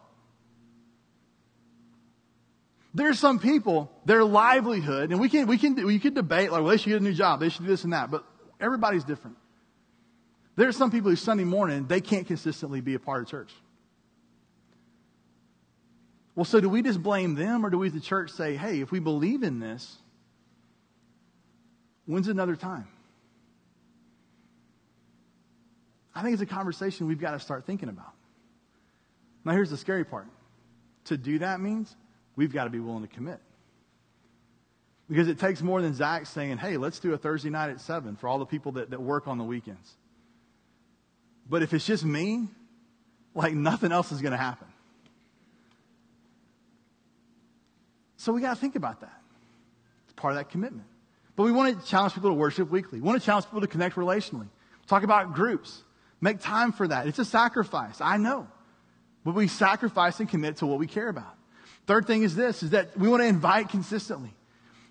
There's 2.96 3.18
some 3.18 3.38
people, 3.38 3.92
their 4.06 4.24
livelihood, 4.24 5.10
and 5.10 5.20
we 5.20 5.28
can, 5.28 5.46
we 5.46 5.58
can, 5.58 5.74
we 5.84 5.98
can 5.98 6.14
debate 6.14 6.50
like, 6.50 6.62
well, 6.62 6.70
they 6.70 6.78
should 6.78 6.88
get 6.88 6.98
a 6.98 7.04
new 7.04 7.12
job, 7.12 7.40
they 7.40 7.50
should 7.50 7.60
do 7.60 7.68
this 7.68 7.84
and 7.84 7.92
that, 7.92 8.10
but 8.10 8.24
everybody's 8.58 9.04
different. 9.04 9.36
There's 10.56 10.78
some 10.78 10.90
people 10.90 11.10
who 11.10 11.16
Sunday 11.16 11.44
morning, 11.44 11.86
they 11.86 12.00
can't 12.00 12.26
consistently 12.26 12.80
be 12.80 12.94
a 12.94 12.98
part 12.98 13.20
of 13.20 13.28
church. 13.28 13.52
Well, 16.34 16.46
so 16.46 16.58
do 16.58 16.70
we 16.70 16.80
just 16.80 17.02
blame 17.02 17.34
them 17.34 17.66
or 17.66 17.68
do 17.68 17.76
we 17.76 17.88
as 17.88 17.92
the 17.92 18.00
church 18.00 18.30
say, 18.30 18.56
hey, 18.56 18.80
if 18.80 18.90
we 18.90 18.98
believe 18.98 19.42
in 19.42 19.60
this, 19.60 19.98
when's 22.06 22.28
another 22.28 22.56
time? 22.56 22.88
I 26.14 26.22
think 26.22 26.32
it's 26.32 26.42
a 26.42 26.46
conversation 26.46 27.08
we've 27.08 27.20
got 27.20 27.32
to 27.32 27.40
start 27.40 27.66
thinking 27.66 27.90
about. 27.90 28.14
Now, 29.44 29.52
here's 29.52 29.68
the 29.68 29.76
scary 29.76 30.06
part. 30.06 30.28
To 31.04 31.18
do 31.18 31.40
that 31.40 31.60
means 31.60 31.94
we've 32.36 32.52
got 32.52 32.64
to 32.64 32.70
be 32.70 32.78
willing 32.80 33.02
to 33.02 33.12
commit. 33.12 33.40
Because 35.08 35.28
it 35.28 35.38
takes 35.38 35.62
more 35.62 35.80
than 35.80 35.94
Zach 35.94 36.26
saying, 36.26 36.58
hey, 36.58 36.76
let's 36.76 36.98
do 36.98 37.12
a 37.14 37.18
Thursday 37.18 37.50
night 37.50 37.70
at 37.70 37.80
7 37.80 38.16
for 38.16 38.28
all 38.28 38.38
the 38.38 38.46
people 38.46 38.72
that, 38.72 38.90
that 38.90 39.00
work 39.00 39.28
on 39.28 39.38
the 39.38 39.44
weekends. 39.44 39.94
But 41.48 41.62
if 41.62 41.72
it's 41.72 41.86
just 41.86 42.04
me, 42.04 42.48
like 43.34 43.54
nothing 43.54 43.92
else 43.92 44.10
is 44.10 44.20
going 44.20 44.32
to 44.32 44.38
happen. 44.38 44.66
So 48.16 48.32
we 48.32 48.40
got 48.40 48.54
to 48.54 48.60
think 48.60 48.74
about 48.74 49.02
that. 49.02 49.20
It's 50.06 50.14
part 50.14 50.32
of 50.32 50.38
that 50.38 50.50
commitment. 50.50 50.88
But 51.36 51.44
we 51.44 51.52
want 51.52 51.80
to 51.80 51.86
challenge 51.86 52.14
people 52.14 52.30
to 52.30 52.34
worship 52.34 52.70
weekly. 52.70 52.98
We 52.98 53.06
want 53.06 53.20
to 53.20 53.24
challenge 53.24 53.44
people 53.44 53.60
to 53.60 53.68
connect 53.68 53.94
relationally. 53.94 54.48
Talk 54.88 55.04
about 55.04 55.34
groups. 55.34 55.84
Make 56.20 56.40
time 56.40 56.72
for 56.72 56.88
that. 56.88 57.06
It's 57.06 57.20
a 57.20 57.24
sacrifice. 57.24 58.00
I 58.00 58.16
know. 58.16 58.48
But 59.24 59.34
we 59.34 59.46
sacrifice 59.46 60.18
and 60.18 60.28
commit 60.28 60.56
to 60.56 60.66
what 60.66 60.78
we 60.80 60.86
care 60.88 61.08
about. 61.08 61.35
Third 61.86 62.06
thing 62.06 62.22
is 62.22 62.34
this, 62.34 62.62
is 62.62 62.70
that 62.70 62.96
we 62.98 63.08
want 63.08 63.22
to 63.22 63.26
invite 63.26 63.68
consistently. 63.68 64.34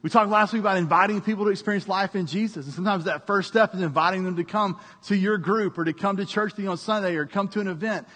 We 0.02 0.10
talked 0.10 0.30
last 0.30 0.54
week 0.54 0.60
about 0.60 0.78
inviting 0.78 1.20
people 1.20 1.46
to 1.46 1.52
experience 1.52 1.88
life 1.88 2.16
in 2.16 2.28
Jesus. 2.28 2.66
And 2.66 2.76
sometimes 2.76 3.06
that 3.06 3.26
first 3.26 3.48
step 3.48 3.74
is 3.74 3.82
inviting 3.82 4.24
them 4.24 4.36
to 4.36 4.44
come 4.44 4.80
to 5.08 5.16
your 5.16 5.38
group 5.38 5.78
or 5.78 5.84
to 5.84 5.94
come 5.94 6.18
to 6.18 6.26
church 6.26 6.60
on 6.60 6.78
Sunday 6.78 7.16
or 7.16 7.26
come 7.26 7.48
to 7.50 7.60
an 7.60 7.68
event. 7.68 8.08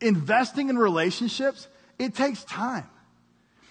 Investing 0.00 0.68
in 0.68 0.78
relationships, 0.78 1.68
it 1.98 2.14
takes 2.14 2.44
time. 2.44 2.86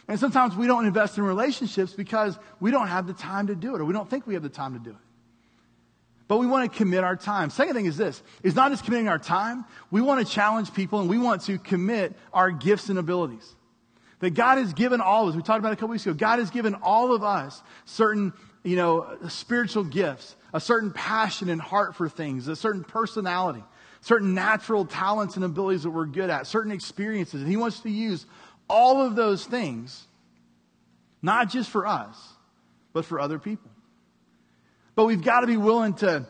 And 0.07 0.19
sometimes 0.19 0.55
we 0.55 0.67
don't 0.67 0.85
invest 0.85 1.17
in 1.17 1.23
relationships 1.23 1.93
because 1.93 2.37
we 2.59 2.71
don't 2.71 2.87
have 2.87 3.05
the 3.05 3.13
time 3.13 3.47
to 3.47 3.55
do 3.55 3.75
it 3.75 3.81
or 3.81 3.85
we 3.85 3.93
don't 3.93 4.09
think 4.09 4.25
we 4.25 4.33
have 4.33 4.43
the 4.43 4.49
time 4.49 4.73
to 4.73 4.79
do 4.79 4.89
it. 4.89 4.97
But 6.27 6.37
we 6.37 6.47
want 6.47 6.71
to 6.71 6.75
commit 6.75 7.03
our 7.03 7.15
time. 7.15 7.49
Second 7.49 7.75
thing 7.75 7.85
is 7.85 7.95
this, 7.95 8.23
is 8.41 8.55
not 8.55 8.71
just 8.71 8.85
committing 8.85 9.07
our 9.07 9.19
time. 9.19 9.65
We 9.91 10.01
want 10.01 10.25
to 10.25 10.33
challenge 10.33 10.73
people 10.73 10.99
and 10.99 11.09
we 11.09 11.19
want 11.19 11.43
to 11.43 11.59
commit 11.59 12.15
our 12.33 12.49
gifts 12.49 12.89
and 12.89 12.97
abilities. 12.97 13.55
That 14.21 14.31
God 14.31 14.59
has 14.59 14.73
given 14.73 15.01
all 15.01 15.23
of 15.23 15.29
us, 15.29 15.35
we 15.35 15.41
talked 15.41 15.59
about 15.59 15.69
it 15.69 15.73
a 15.73 15.75
couple 15.75 15.89
weeks 15.89 16.05
ago, 16.05 16.13
God 16.13 16.39
has 16.39 16.51
given 16.51 16.75
all 16.75 17.13
of 17.13 17.23
us 17.23 17.61
certain, 17.85 18.33
you 18.63 18.75
know, 18.75 19.17
spiritual 19.27 19.83
gifts, 19.83 20.35
a 20.53 20.59
certain 20.59 20.91
passion 20.91 21.49
and 21.49 21.59
heart 21.59 21.95
for 21.95 22.07
things, 22.07 22.47
a 22.47 22.55
certain 22.55 22.83
personality, 22.83 23.63
certain 24.01 24.33
natural 24.35 24.85
talents 24.85 25.35
and 25.35 25.43
abilities 25.43 25.83
that 25.83 25.89
we're 25.89 26.05
good 26.05 26.29
at, 26.29 26.45
certain 26.45 26.71
experiences. 26.71 27.41
And 27.41 27.49
He 27.49 27.57
wants 27.57 27.79
to 27.81 27.89
use 27.89 28.25
all 28.69 29.01
of 29.01 29.15
those 29.15 29.43
things, 29.45 30.05
not 31.21 31.49
just 31.49 31.69
for 31.69 31.87
us, 31.87 32.15
but 32.93 33.05
for 33.05 33.19
other 33.19 33.39
people. 33.39 33.71
But 34.93 35.05
we've 35.05 35.23
got 35.23 35.41
to 35.41 35.47
be 35.47 35.57
willing 35.57 35.95
to 35.95 36.27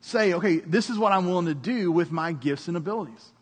say, 0.00 0.34
okay, 0.34 0.58
this 0.58 0.90
is 0.90 0.98
what 0.98 1.12
I'm 1.12 1.26
willing 1.26 1.46
to 1.46 1.54
do 1.54 1.90
with 1.90 2.12
my 2.12 2.32
gifts 2.32 2.68
and 2.68 2.76
abilities. 2.76 3.32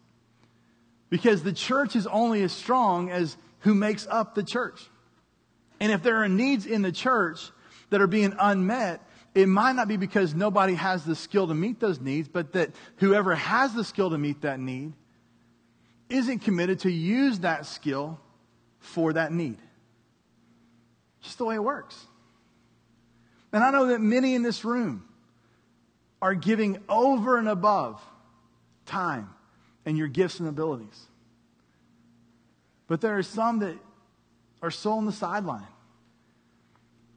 Because 1.11 1.43
the 1.43 1.53
church 1.53 1.97
is 1.97 2.07
only 2.07 2.43
as 2.43 2.53
strong 2.53 3.11
as 3.11 3.37
who 3.61 3.75
makes 3.75 4.07
up 4.09 4.35
the 4.35 4.43
church. 4.43 4.81
And 5.81 5.93
if 5.93 6.03
there 6.03 6.23
are 6.23 6.29
needs 6.29 6.67
in 6.67 6.83
the 6.83 6.93
church 6.93 7.51
that 7.91 8.01
are 8.01 8.07
being 8.07 8.35
unmet, 8.39 9.01
it 9.35 9.47
might 9.47 9.77
not 9.77 9.89
be 9.89 9.97
because 9.97 10.35
nobody 10.35 10.75
has 10.75 11.05
the 11.05 11.15
skill 11.15 11.47
to 11.49 11.55
meet 11.55 11.81
those 11.81 12.01
needs, 12.01 12.29
but 12.29 12.53
that 12.53 12.71
whoever 12.97 13.35
has 13.35 13.75
the 13.75 13.85
skill 13.85 14.11
to 14.11 14.19
meet 14.19 14.43
that 14.43 14.59
need 14.59 14.93
isn't 16.09 16.41
committed 16.41 16.81
to 16.81 16.91
use 16.91 17.41
that 17.41 17.67
skill 17.67 18.19
for 18.81 19.13
that 19.13 19.33
need. 19.33 19.59
Just 21.23 21.39
the 21.39 21.45
way 21.45 21.55
it 21.55 21.63
works. 21.63 22.07
And 23.53 23.63
I 23.63 23.71
know 23.71 23.87
that 23.87 24.01
many 24.01 24.35
in 24.35 24.43
this 24.43 24.65
room 24.65 25.05
are 26.23 26.35
giving 26.35 26.79
over 26.89 27.39
and 27.39 27.49
above 27.49 28.01
time 28.87 29.31
and 29.87 29.97
your 29.97 30.09
gifts 30.09 30.41
and 30.41 30.49
abilities. 30.49 31.07
But 32.91 33.01
there 33.01 33.17
are 33.17 33.23
some 33.23 33.61
that 33.61 33.77
are 34.61 34.73
still 34.73 34.95
on 34.95 35.07
the 35.07 35.13
sideline. 35.13 35.69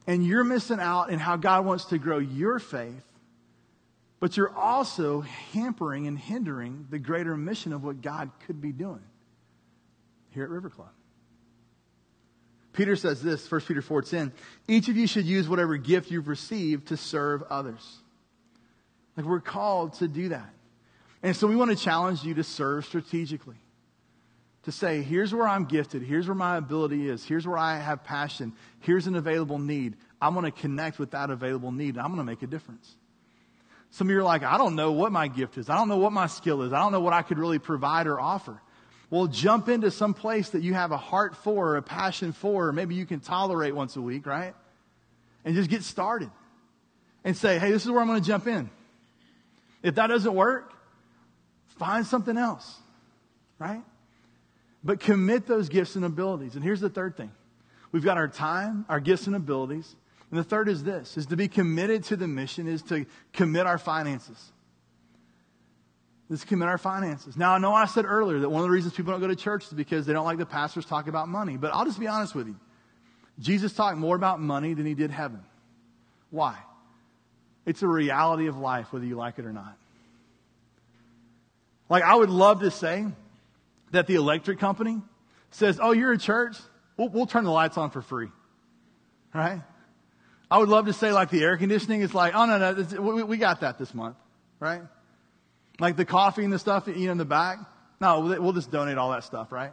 And 0.06 0.24
you're 0.24 0.44
missing 0.44 0.80
out 0.80 1.10
in 1.10 1.18
how 1.18 1.36
God 1.36 1.66
wants 1.66 1.86
to 1.86 1.98
grow 1.98 2.20
your 2.20 2.60
faith, 2.60 3.04
but 4.20 4.38
you're 4.38 4.56
also 4.56 5.22
hampering 5.22 6.06
and 6.06 6.16
hindering 6.18 6.86
the 6.92 7.00
greater 7.00 7.36
mission 7.36 7.74
of 7.74 7.84
what 7.84 8.04
God 8.04 8.30
could 8.46 8.62
be 8.62 8.72
doing 8.72 9.02
here 10.30 10.44
at 10.44 10.52
River 10.52 10.70
Club. 10.70 10.92
Peter 12.74 12.96
says 12.96 13.24
this, 13.24 13.52
1 13.52 13.62
Peter 13.62 13.82
4 13.82 14.04
10, 14.04 14.32
each 14.68 14.90
of 14.90 14.96
you 14.96 15.08
should 15.08 15.26
use 15.26 15.50
whatever 15.50 15.78
gift 15.78 16.12
you've 16.12 16.28
received 16.28 16.90
to 16.90 16.98
serve 16.98 17.42
others. 17.50 17.98
Like 19.18 19.26
we're 19.26 19.40
called 19.40 19.94
to 19.94 20.08
do 20.08 20.30
that. 20.30 20.54
And 21.24 21.36
so 21.36 21.48
we 21.48 21.56
want 21.56 21.72
to 21.72 21.84
challenge 21.84 22.24
you 22.24 22.36
to 22.36 22.44
serve 22.44 22.86
strategically. 22.86 23.63
To 24.64 24.72
say, 24.72 25.02
here's 25.02 25.34
where 25.34 25.48
I'm 25.48 25.66
gifted, 25.66 26.04
here's 26.04 26.28
where 26.28 26.36
my 26.36 26.56
ability 26.56 27.10
is, 27.10 27.26
here's 27.26 27.46
where 27.46 27.58
I 27.58 27.78
have 27.78 28.04
passion, 28.06 28.54
here's 28.80 29.08
an 29.08 29.16
available 29.16 29.60
need. 29.60 29.98
I'm 30.22 30.34
going 30.34 30.46
to 30.46 30.52
connect 30.52 31.00
with 31.00 31.12
that 31.12 31.30
available 31.30 31.72
need, 31.74 31.98
I'm 31.98 32.08
going 32.08 32.18
to 32.18 32.24
make 32.24 32.44
a 32.44 32.48
difference. 32.48 32.96
Some 33.92 34.08
of 34.08 34.12
you 34.12 34.20
are 34.20 34.24
like, 34.24 34.42
I 34.42 34.58
don't 34.58 34.76
know 34.76 34.94
what 34.94 35.12
my 35.12 35.28
gift 35.28 35.58
is. 35.58 35.70
I 35.70 35.76
don't 35.76 35.88
know 35.90 35.98
what 35.98 36.14
my 36.14 36.28
skill 36.28 36.64
is. 36.64 36.74
I 36.74 36.80
don't 36.80 36.92
know 36.92 37.02
what 37.02 37.14
I 37.14 37.22
could 37.22 37.38
really 37.38 37.60
provide 37.60 38.08
or 38.08 38.20
offer. 38.20 38.60
Well, 39.12 39.28
jump 39.28 39.70
into 39.70 39.92
some 39.92 40.16
place 40.16 40.50
that 40.52 40.64
you 40.64 40.74
have 40.74 40.92
a 40.92 40.98
heart 40.98 41.36
for, 41.36 41.74
or 41.74 41.76
a 41.76 41.84
passion 41.84 42.32
for, 42.32 42.70
or 42.70 42.74
maybe 42.74 42.96
you 42.96 43.06
can 43.06 43.20
tolerate 43.20 43.76
once 43.76 43.96
a 43.96 44.02
week, 44.02 44.26
right? 44.26 44.56
And 45.46 45.54
just 45.54 45.70
get 45.70 45.84
started. 45.84 46.32
And 47.24 47.38
say, 47.38 47.60
hey, 47.60 47.72
this 47.72 47.86
is 47.86 47.92
where 47.92 48.02
I'm 48.02 48.08
going 48.08 48.20
to 48.20 48.28
jump 48.28 48.48
in. 48.48 48.70
If 49.84 49.96
that 49.96 50.08
doesn't 50.08 50.34
work, 50.34 50.74
find 51.78 52.06
something 52.08 52.38
else, 52.38 52.78
right? 53.60 53.84
But 54.84 55.00
commit 55.00 55.48
those 55.48 55.70
gifts 55.70 55.96
and 55.96 56.04
abilities. 56.04 56.56
And 56.56 56.64
here's 56.64 56.82
the 56.82 56.90
third 56.90 57.16
thing. 57.16 57.32
We've 57.92 58.04
got 58.04 58.18
our 58.18 58.28
time, 58.28 58.86
our 58.90 59.00
gifts 59.00 59.28
and 59.28 59.36
abilities. 59.36 59.96
And 60.30 60.40
the 60.40 60.44
third 60.44 60.68
is 60.68 60.84
this, 60.84 61.16
is 61.16 61.28
to 61.28 61.38
be 61.38 61.48
committed 61.48 62.04
to 62.06 62.16
the 62.16 62.28
mission, 62.28 62.68
is 62.68 62.82
to 62.84 63.06
commit 63.34 63.68
our 63.68 63.78
finances. 63.78 64.52
Let's 66.28 66.44
commit 66.44 66.68
our 66.68 66.80
finances. 66.80 67.38
Now, 67.38 67.54
I 67.54 67.60
know 67.60 67.74
I 67.74 67.86
said 67.86 68.06
earlier 68.06 68.40
that 68.40 68.50
one 68.50 68.62
of 68.62 68.68
the 68.68 68.72
reasons 68.72 68.96
people 68.96 69.12
don't 69.12 69.22
go 69.22 69.28
to 69.28 69.36
church 69.36 69.66
is 69.68 69.74
because 69.74 70.06
they 70.06 70.14
don't 70.14 70.26
like 70.26 70.40
the 70.40 70.46
pastors 70.46 70.86
talk 70.86 71.08
about 71.08 71.30
money. 71.30 71.58
But 71.58 71.74
I'll 71.74 71.86
just 71.86 72.00
be 72.00 72.08
honest 72.08 72.34
with 72.34 72.48
you. 72.48 72.56
Jesus 73.40 73.74
talked 73.74 73.98
more 73.98 74.16
about 74.16 74.40
money 74.40 74.74
than 74.74 74.86
he 74.86 74.96
did 74.96 75.12
heaven. 75.12 75.42
Why? 76.32 76.58
It's 77.66 77.84
a 77.84 77.88
reality 77.88 78.48
of 78.48 78.58
life, 78.58 78.92
whether 78.92 79.06
you 79.06 79.16
like 79.16 79.38
it 79.38 79.46
or 79.46 79.54
not. 79.54 79.78
Like, 81.90 82.04
I 82.04 82.16
would 82.16 82.32
love 82.32 82.62
to 82.62 82.72
say 82.72 83.06
that 83.94 84.08
the 84.08 84.16
electric 84.16 84.60
company 84.60 85.02
says, 85.52 85.80
Oh, 85.82 85.92
you're 85.92 86.12
a 86.12 86.18
church? 86.18 86.58
We'll, 86.98 87.10
we'll 87.10 87.26
turn 87.26 87.46
the 87.46 87.52
lights 87.52 87.78
on 87.78 87.90
for 87.90 88.02
free. 88.02 88.30
Right? 89.34 89.62
I 90.52 90.58
would 90.60 90.70
love 90.70 90.86
to 90.86 90.94
say, 90.94 91.12
like, 91.12 91.32
the 91.32 91.42
air 91.42 91.58
conditioning 91.58 92.02
is 92.02 92.14
like, 92.14 92.36
Oh, 92.36 92.46
no, 92.46 92.58
no, 92.58 93.02
we, 93.02 93.24
we 93.24 93.38
got 93.38 93.62
that 93.62 93.80
this 93.80 93.94
month. 93.94 94.18
Right? 94.60 94.82
Like 95.80 95.96
the 95.96 96.06
coffee 96.06 96.44
and 96.44 96.54
the 96.54 96.60
stuff, 96.60 96.88
you 96.88 97.06
know, 97.06 97.14
in 97.14 97.18
the 97.18 97.26
back. 97.26 97.58
No, 98.00 98.20
we'll 98.20 98.54
just 98.54 98.72
donate 98.72 98.98
all 98.98 99.12
that 99.12 99.24
stuff, 99.24 99.52
right? 99.52 99.72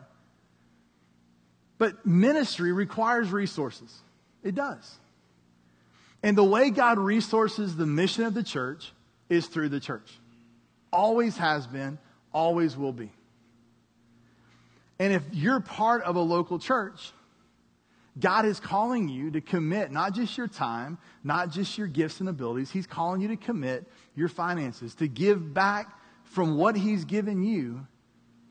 But 1.79 2.07
ministry 2.07 2.73
requires 2.73 3.31
resources. 3.31 3.95
It 4.43 4.55
does. 4.55 4.99
And 6.23 6.37
the 6.37 6.45
way 6.45 6.71
God 6.71 6.99
resources 6.99 7.77
the 7.77 7.87
mission 7.87 8.25
of 8.25 8.35
the 8.35 8.43
church 8.43 8.93
is 9.29 9.47
through 9.47 9.71
the 9.71 9.81
church. 9.81 10.11
Always 10.93 11.37
has 11.39 11.67
been, 11.67 11.99
always 12.33 12.77
will 12.77 12.93
be. 12.93 13.11
And 15.01 15.15
if 15.15 15.23
you're 15.33 15.61
part 15.61 16.03
of 16.03 16.17
a 16.17 16.21
local 16.21 16.59
church, 16.59 17.13
God 18.19 18.45
is 18.45 18.61
calling 18.61 19.09
you 19.09 19.31
to 19.31 19.41
commit 19.41 19.91
not 19.91 20.15
just 20.15 20.37
your 20.37 20.47
time, 20.47 20.99
not 21.25 21.51
just 21.51 21.79
your 21.79 21.87
gifts 21.87 22.21
and 22.21 22.29
abilities. 22.29 22.71
He's 22.71 22.87
calling 22.87 23.23
you 23.23 23.29
to 23.29 23.37
commit 23.37 23.91
your 24.15 24.29
finances, 24.29 24.95
to 24.97 25.09
give 25.09 25.55
back 25.55 25.89
from 26.25 26.59
what 26.59 26.77
He's 26.77 27.07
given 27.07 27.43
you 27.43 27.87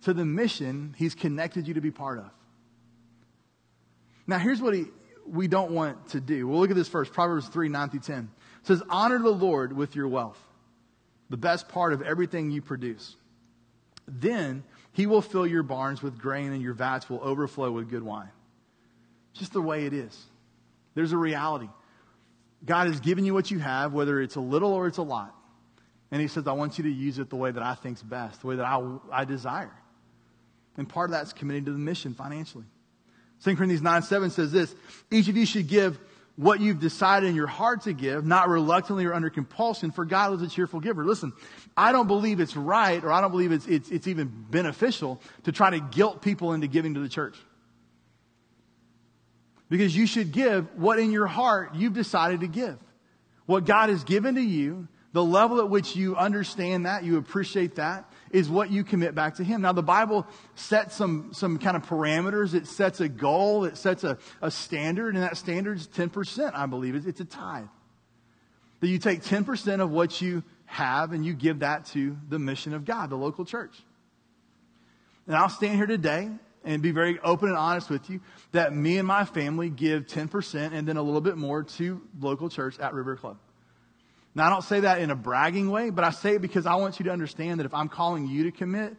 to 0.02 0.14
the 0.14 0.26
mission 0.26 0.95
He's 0.97 1.14
connected 1.14 1.68
you 1.68 1.76
to 1.76 1.82
be 1.82 1.91
part 1.91 2.18
of. 2.18 2.32
Now, 4.26 4.39
here's 4.39 4.60
what 4.60 4.74
he, 4.74 4.86
we 5.28 5.47
don't 5.47 5.72
want 5.72 6.10
to 6.10 6.20
do. 6.20 6.47
We'll 6.47 6.60
look 6.60 6.72
at 6.72 6.76
this 6.76 6.88
first 6.88 7.14
Proverbs 7.14 7.47
3 7.47 7.70
9 7.70 7.89
through 7.89 8.00
10. 8.00 8.32
It 8.62 8.68
says, 8.68 8.82
Honor 8.89 9.20
the 9.20 9.30
Lord 9.30 9.72
with 9.72 9.95
your 9.95 10.08
wealth, 10.08 10.39
the 11.30 11.38
best 11.38 11.70
part 11.70 11.93
of 11.93 12.02
everything 12.02 12.50
you 12.50 12.64
produce. 12.64 13.16
Then 14.08 14.64
He 14.94 15.06
will 15.06 15.22
fill 15.22 15.48
your 15.48 15.64
barns 15.64 16.02
with 16.02 16.20
grain, 16.20 16.52
and 16.52 16.62
your 16.62 16.74
vats 16.74 17.10
will 17.10 17.22
overflow 17.22 17.72
with 17.72 17.90
good 17.90 18.04
wine. 18.04 18.30
Just 19.34 19.54
the 19.54 19.62
way 19.62 19.86
it 19.86 19.94
is. 19.94 20.18
There's 20.96 21.12
a 21.12 21.18
reality. 21.18 21.70
God 22.66 22.88
has 22.88 23.00
given 23.00 23.24
you 23.24 23.34
what 23.34 23.52
you 23.52 23.60
have, 23.60 23.94
whether 23.94 24.22
it's 24.22 24.36
a 24.36 24.42
little 24.42 24.74
or 24.74 24.88
it's 24.88 24.98
a 24.98 25.04
lot. 25.04 25.34
And 26.12 26.22
he 26.22 26.28
says, 26.28 26.48
I 26.48 26.54
want 26.54 26.78
you 26.78 26.84
to 26.86 26.90
use 26.90 27.20
it 27.20 27.30
the 27.30 27.36
way 27.36 27.52
that 27.52 27.64
I 27.64 27.76
think's 27.76 28.02
best, 28.02 28.42
the 28.42 28.48
way 28.48 28.56
that 28.56 28.66
I, 28.66 28.98
I 29.12 29.26
desire. 29.26 29.72
And 30.76 30.90
part 30.90 31.10
of 31.10 31.12
that's 31.12 31.34
committing 31.34 31.66
to 31.66 31.72
the 31.72 31.78
mission 31.78 32.14
financially. 32.14 32.66
2 33.44 33.56
Corinthians 33.56 33.82
9 33.82 34.02
7 34.02 34.30
says 34.32 34.52
this 34.52 34.76
Each 35.12 35.28
of 35.28 35.38
you 35.38 35.46
should 35.46 35.68
give 35.68 36.00
what 36.40 36.62
you've 36.62 36.80
decided 36.80 37.28
in 37.28 37.36
your 37.36 37.48
heart 37.48 37.82
to 37.82 37.92
give, 37.92 38.26
not 38.26 38.48
reluctantly 38.48 39.04
or 39.04 39.14
under 39.14 39.30
compulsion, 39.30 39.92
for 39.92 40.06
God 40.06 40.34
is 40.36 40.42
a 40.42 40.48
cheerful 40.48 40.80
giver. 40.80 41.04
Listen, 41.04 41.34
I 41.76 41.92
don't 41.92 42.08
believe 42.08 42.40
it's 42.40 42.56
right 42.56 43.04
or 43.04 43.12
I 43.12 43.20
don't 43.20 43.32
believe 43.32 43.52
it's, 43.52 43.68
it's, 43.68 43.90
it's 43.92 44.08
even 44.08 44.46
beneficial 44.50 45.22
to 45.44 45.52
try 45.52 45.70
to 45.70 45.82
guilt 45.82 46.22
people 46.22 46.54
into 46.54 46.68
giving 46.68 46.94
to 46.94 47.02
the 47.02 47.10
church. 47.10 47.36
Because 49.70 49.94
you 49.94 50.08
should 50.08 50.32
give 50.32 50.74
what 50.78 50.98
in 50.98 51.12
your 51.12 51.28
heart 51.28 51.76
you've 51.76 51.92
decided 51.92 52.40
to 52.40 52.48
give. 52.48 52.78
What 53.46 53.66
God 53.66 53.90
has 53.90 54.06
given 54.06 54.36
to 54.36 54.42
you, 54.42 54.88
the 55.12 55.24
level 55.24 55.60
at 55.60 55.70
which 55.70 55.95
you 55.95 56.16
understand 56.16 56.86
that, 56.86 57.03
you 57.03 57.18
appreciate 57.18 57.76
that, 57.76 58.12
is 58.32 58.47
what 58.47 58.70
you 58.70 58.84
commit 58.84 59.16
back 59.16 59.36
to 59.36 59.43
Him. 59.43 59.62
Now, 59.62 59.72
the 59.72 59.82
Bible 59.82 60.28
sets 60.55 60.95
some, 60.95 61.34
some 61.34 61.57
kind 61.57 61.76
of 61.76 61.86
parameters. 61.86 62.53
It 62.53 62.68
sets 62.68 62.99
a 63.01 63.10
goal. 63.10 63.66
It 63.66 63.78
sets 63.78 64.03
a, 64.03 64.18
a 64.41 64.51
standard, 64.51 65.16
and 65.16 65.24
that 65.24 65.38
standard 65.38 65.78
is 65.78 65.88
10%, 65.88 66.51
I 66.53 66.68
believe. 66.68 66.95
It's, 66.95 67.07
it's 67.07 67.22
a 67.22 67.26
tithe. 67.26 67.66
That 68.82 68.88
you 68.88 68.99
take 68.99 69.24
10% 69.24 69.82
of 69.82 69.89
what 69.89 70.22
you 70.22 70.43
have 70.66 71.12
and 71.12 71.26
you 71.26 71.34
give 71.34 71.60
that 71.60 71.86
to 71.88 72.16
the 72.30 72.38
mission 72.38 72.74
of 72.74 72.86
God, 72.86 73.10
the 73.10 73.16
local 73.16 73.43
church. 73.43 73.76
And 75.28 75.36
I'll 75.36 75.49
stand 75.49 75.76
here 75.76 75.88
today 75.88 76.30
and 76.64 76.82
be 76.82 76.91
very 76.91 77.20
open 77.20 77.49
and 77.49 77.57
honest 77.57 77.89
with 77.89 78.10
you 78.10 78.22
that 78.51 78.74
me 78.74 78.97
and 78.97 79.07
my 79.07 79.26
family 79.26 79.70
give 79.70 80.05
10% 80.05 80.72
and 80.72 80.88
then 80.88 80.97
a 80.97 81.01
little 81.01 81.22
bit 81.22 81.38
more 81.38 81.64
to 81.64 82.01
local 82.20 82.49
church 82.49 82.80
at 82.80 82.93
River 82.93 83.16
Club. 83.16 83.38
Now, 84.40 84.48
I 84.48 84.50
don't 84.52 84.64
say 84.64 84.80
that 84.80 85.02
in 85.02 85.12
a 85.12 85.18
bragging 85.18 85.70
way, 85.70 85.90
but 85.90 86.06
I 86.06 86.12
say 86.12 86.36
it 86.36 86.42
because 86.42 86.66
I 86.66 86.76
want 86.76 86.98
you 86.98 87.04
to 87.04 87.12
understand 87.12 87.60
that 87.60 87.66
if 87.66 87.74
I'm 87.74 87.90
calling 87.90 88.26
you 88.26 88.46
to 88.46 88.52
commit, 88.52 88.96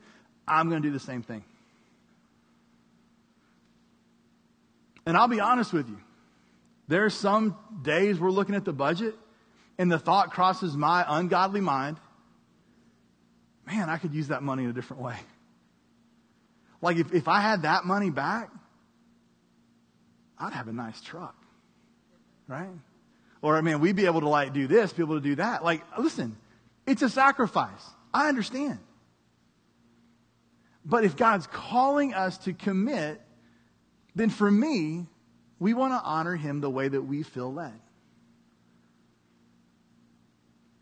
I'm 0.47 0.69
going 0.69 0.83
to 0.83 0.87
do 0.87 0.93
the 0.93 1.01
same 1.01 1.23
thing. 1.23 1.43
And 5.07 5.17
I'll 5.17 5.29
be 5.29 5.41
honest 5.41 5.73
with 5.73 5.89
you. 5.89 5.99
There 6.89 7.07
are 7.07 7.11
some 7.11 7.57
days 7.81 8.21
we're 8.21 8.31
looking 8.31 8.55
at 8.55 8.67
the 8.67 8.75
budget 8.75 9.15
and 9.79 9.91
the 9.91 9.99
thought 9.99 10.31
crosses 10.31 10.77
my 10.77 11.07
ungodly 11.09 11.63
mind 11.63 11.97
man, 13.67 13.89
I 13.89 13.97
could 13.97 14.13
use 14.13 14.29
that 14.29 14.43
money 14.43 14.65
in 14.65 14.71
a 14.71 14.75
different 14.75 15.03
way. 15.03 15.17
Like 16.83 16.99
if, 16.99 17.15
if 17.15 17.29
I 17.29 17.41
had 17.41 17.63
that 17.63 17.87
money 17.87 18.11
back, 18.11 18.51
I'd 20.39 20.53
have 20.53 20.69
a 20.69 20.73
nice 20.73 21.01
truck. 21.01 21.35
Right? 22.47 22.69
Or, 23.43 23.57
I 23.57 23.61
mean, 23.63 23.81
we'd 23.81 23.97
be 23.97 24.07
able 24.07 24.21
to 24.21 24.29
like 24.29 24.53
do 24.53 24.67
this, 24.67 24.93
be 24.93 25.03
able 25.03 25.15
to 25.15 25.21
do 25.21 25.37
that. 25.37 25.65
Like, 25.65 25.83
listen, 25.99 26.37
it's 26.87 27.03
a 27.03 27.09
sacrifice. 27.09 27.91
I 28.13 28.29
understand. 28.29 28.79
But 30.85 31.05
if 31.05 31.17
God's 31.17 31.47
calling 31.47 32.15
us 32.15 32.39
to 32.39 32.53
commit, 32.53 33.21
then 34.15 34.31
for 34.31 34.51
me, 34.51 35.07
we 35.59 35.75
want 35.75 35.93
to 35.93 36.03
honor 36.03 36.37
him 36.37 36.61
the 36.61 36.71
way 36.71 36.89
that 36.89 37.03
we 37.03 37.23
feel 37.23 37.53
led. 37.53 37.79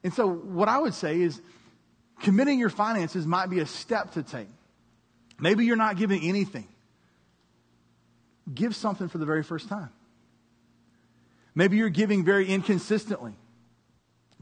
And 0.04 0.14
so, 0.14 0.28
what 0.28 0.68
I 0.68 0.78
would 0.78 0.94
say 0.94 1.20
is 1.20 1.40
committing 2.20 2.58
your 2.58 2.70
finances 2.70 3.26
might 3.26 3.50
be 3.50 3.58
a 3.58 3.66
step 3.66 4.12
to 4.12 4.22
take. 4.22 4.48
Maybe 5.38 5.66
you're 5.66 5.76
not 5.76 5.96
giving 5.96 6.22
anything. 6.22 6.66
Give 8.52 8.74
something 8.74 9.08
for 9.08 9.18
the 9.18 9.26
very 9.26 9.42
first 9.42 9.68
time. 9.68 9.90
Maybe 11.54 11.76
you're 11.76 11.88
giving 11.88 12.24
very 12.24 12.46
inconsistently. 12.46 13.34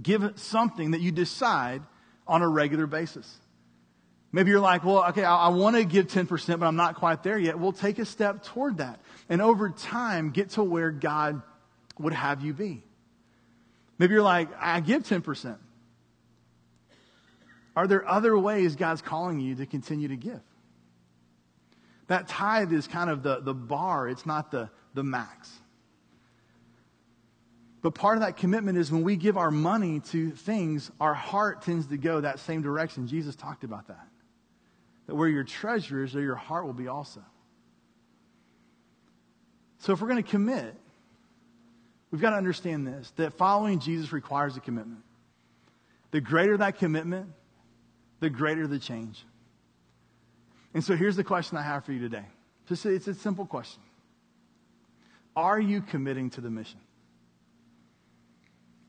Give 0.03 0.33
something 0.37 0.91
that 0.91 1.01
you 1.01 1.13
decide 1.13 1.83
on 2.27 2.43
a 2.43 2.49
regular 2.49 2.87
basis. 2.87 3.39
Maybe 4.33 4.51
you're 4.51 4.61
like, 4.61 4.85
well, 4.85 5.05
okay, 5.09 5.25
I, 5.25 5.47
I 5.47 5.49
want 5.49 5.77
to 5.77 5.85
give 5.85 6.09
10%, 6.09 6.59
but 6.59 6.67
I'm 6.67 6.77
not 6.77 6.97
quite 6.97 7.23
there 7.23 7.39
yet. 7.39 7.59
We'll 7.59 7.73
take 7.73 7.99
a 7.99 8.05
step 8.05 8.43
toward 8.43 8.79
that. 8.79 9.01
And 9.29 9.41
over 9.41 9.71
time, 9.71 10.31
get 10.31 10.51
to 10.51 10.63
where 10.63 10.91
God 10.91 11.41
would 11.99 12.13
have 12.13 12.43
you 12.43 12.53
be. 12.53 12.83
Maybe 13.99 14.13
you're 14.13 14.23
like, 14.23 14.49
I 14.61 14.81
give 14.81 15.05
10%. 15.05 15.57
Are 17.75 17.87
there 17.87 18.07
other 18.09 18.37
ways 18.39 18.77
God's 18.77 19.03
calling 19.03 19.41
you 19.41 19.55
to 19.57 19.67
continue 19.67 20.09
to 20.09 20.17
give? 20.17 20.41
That 22.09 22.29
tithe 22.29 22.73
is 22.73 22.87
kind 22.87 23.11
of 23.11 23.23
the, 23.23 23.41
the 23.41 23.55
bar, 23.55 24.09
it's 24.09 24.27
not 24.27 24.51
the, 24.51 24.71
the 24.95 25.03
max. 25.03 25.51
But 27.87 27.95
part 27.95 28.17
of 28.17 28.23
that 28.23 28.37
commitment 28.37 28.77
is 28.77 28.91
when 28.91 29.05
we 29.05 29.15
give 29.15 29.37
our 29.37 29.53
money 29.53 30.01
to 30.11 30.33
things, 30.33 30.91
our 31.01 31.15
heart 31.15 31.63
tends 31.63 31.87
to 31.87 31.97
go 31.97 32.21
that 32.21 32.41
same 32.41 32.61
direction. 32.61 33.07
Jesus 33.07 33.37
talked 33.37 33.63
about 33.63 33.87
that. 33.87 34.09
That 35.07 35.15
where 35.15 35.29
your 35.29 35.45
treasure 35.45 36.03
is, 36.03 36.13
there 36.13 36.21
your 36.21 36.35
heart 36.35 36.67
will 36.67 36.73
be 36.73 36.89
also. 36.89 37.21
So 39.79 39.93
if 39.93 40.01
we're 40.01 40.09
going 40.09 40.21
to 40.21 40.29
commit, 40.29 40.75
we've 42.11 42.21
got 42.21 42.31
to 42.31 42.37
understand 42.37 42.89
this 42.89 43.13
that 43.19 43.35
following 43.35 43.79
Jesus 43.79 44.11
requires 44.11 44.57
a 44.57 44.61
commitment. 44.61 45.05
The 46.11 46.21
greater 46.21 46.57
that 46.57 46.79
commitment, 46.79 47.29
the 48.19 48.31
greater 48.31 48.67
the 48.67 48.81
change. 48.81 49.25
And 50.75 50.83
so 50.83 50.97
here's 50.97 51.15
the 51.15 51.23
question 51.23 51.57
I 51.57 51.63
have 51.63 51.85
for 51.85 51.93
you 51.93 52.01
today. 52.01 52.25
Just 52.69 52.85
it's 52.85 53.07
a 53.07 53.15
simple 53.15 53.47
question. 53.47 53.85
Are 55.37 55.61
you 55.61 55.83
committing 55.83 56.31
to 56.31 56.41
the 56.41 56.51
mission? 56.51 56.81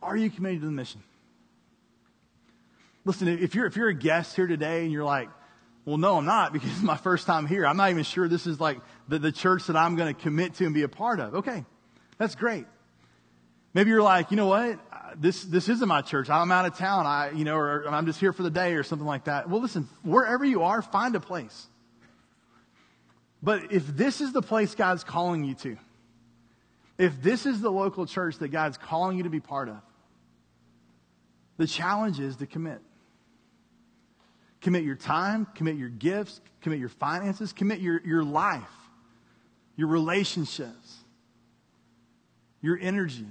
Are 0.01 0.15
you 0.15 0.29
committed 0.29 0.61
to 0.61 0.65
the 0.67 0.71
mission? 0.71 1.01
Listen, 3.05 3.27
if 3.27 3.55
you're, 3.55 3.65
if 3.65 3.75
you're 3.75 3.89
a 3.89 3.95
guest 3.95 4.35
here 4.35 4.47
today 4.47 4.83
and 4.83 4.91
you're 4.91 5.03
like, 5.03 5.29
well, 5.85 5.97
no, 5.97 6.17
I'm 6.17 6.25
not 6.25 6.51
because 6.53 6.69
it's 6.69 6.81
my 6.81 6.97
first 6.97 7.25
time 7.25 7.47
here. 7.47 7.65
I'm 7.65 7.77
not 7.77 7.89
even 7.89 8.03
sure 8.03 8.27
this 8.27 8.45
is 8.45 8.59
like 8.59 8.79
the, 9.07 9.19
the 9.19 9.31
church 9.31 9.67
that 9.67 9.75
I'm 9.75 9.95
going 9.95 10.13
to 10.13 10.21
commit 10.21 10.55
to 10.55 10.65
and 10.65 10.73
be 10.73 10.83
a 10.83 10.89
part 10.89 11.19
of. 11.19 11.35
Okay, 11.35 11.63
that's 12.17 12.35
great. 12.35 12.65
Maybe 13.73 13.89
you're 13.91 14.01
like, 14.01 14.31
you 14.31 14.37
know 14.37 14.47
what? 14.47 14.79
This, 15.15 15.43
this 15.43 15.69
isn't 15.69 15.87
my 15.87 16.01
church. 16.01 16.29
I'm 16.29 16.51
out 16.51 16.65
of 16.65 16.77
town. 16.77 17.05
I, 17.05 17.31
you 17.31 17.45
know, 17.45 17.55
or 17.55 17.87
I'm 17.87 18.05
just 18.05 18.19
here 18.19 18.33
for 18.33 18.43
the 18.43 18.49
day 18.49 18.73
or 18.73 18.83
something 18.83 19.07
like 19.07 19.25
that. 19.25 19.49
Well, 19.49 19.61
listen, 19.61 19.87
wherever 20.03 20.43
you 20.43 20.63
are, 20.63 20.81
find 20.81 21.15
a 21.15 21.19
place. 21.19 21.67
But 23.41 23.71
if 23.71 23.85
this 23.85 24.19
is 24.19 24.33
the 24.33 24.41
place 24.41 24.73
God's 24.73 25.03
calling 25.03 25.43
you 25.43 25.53
to, 25.55 25.77
if 26.97 27.21
this 27.21 27.45
is 27.45 27.61
the 27.61 27.71
local 27.71 28.05
church 28.05 28.37
that 28.39 28.49
God's 28.49 28.77
calling 28.77 29.17
you 29.17 29.23
to 29.23 29.29
be 29.29 29.39
part 29.39 29.69
of, 29.69 29.81
the 31.57 31.67
challenge 31.67 32.19
is 32.19 32.37
to 32.37 32.47
commit. 32.47 32.81
Commit 34.61 34.83
your 34.83 34.95
time, 34.95 35.47
commit 35.55 35.75
your 35.75 35.89
gifts, 35.89 36.41
commit 36.61 36.79
your 36.79 36.89
finances, 36.89 37.53
commit 37.53 37.79
your, 37.79 38.01
your 38.05 38.23
life, 38.23 38.63
your 39.75 39.87
relationships, 39.87 40.97
your 42.61 42.77
energy. 42.79 43.27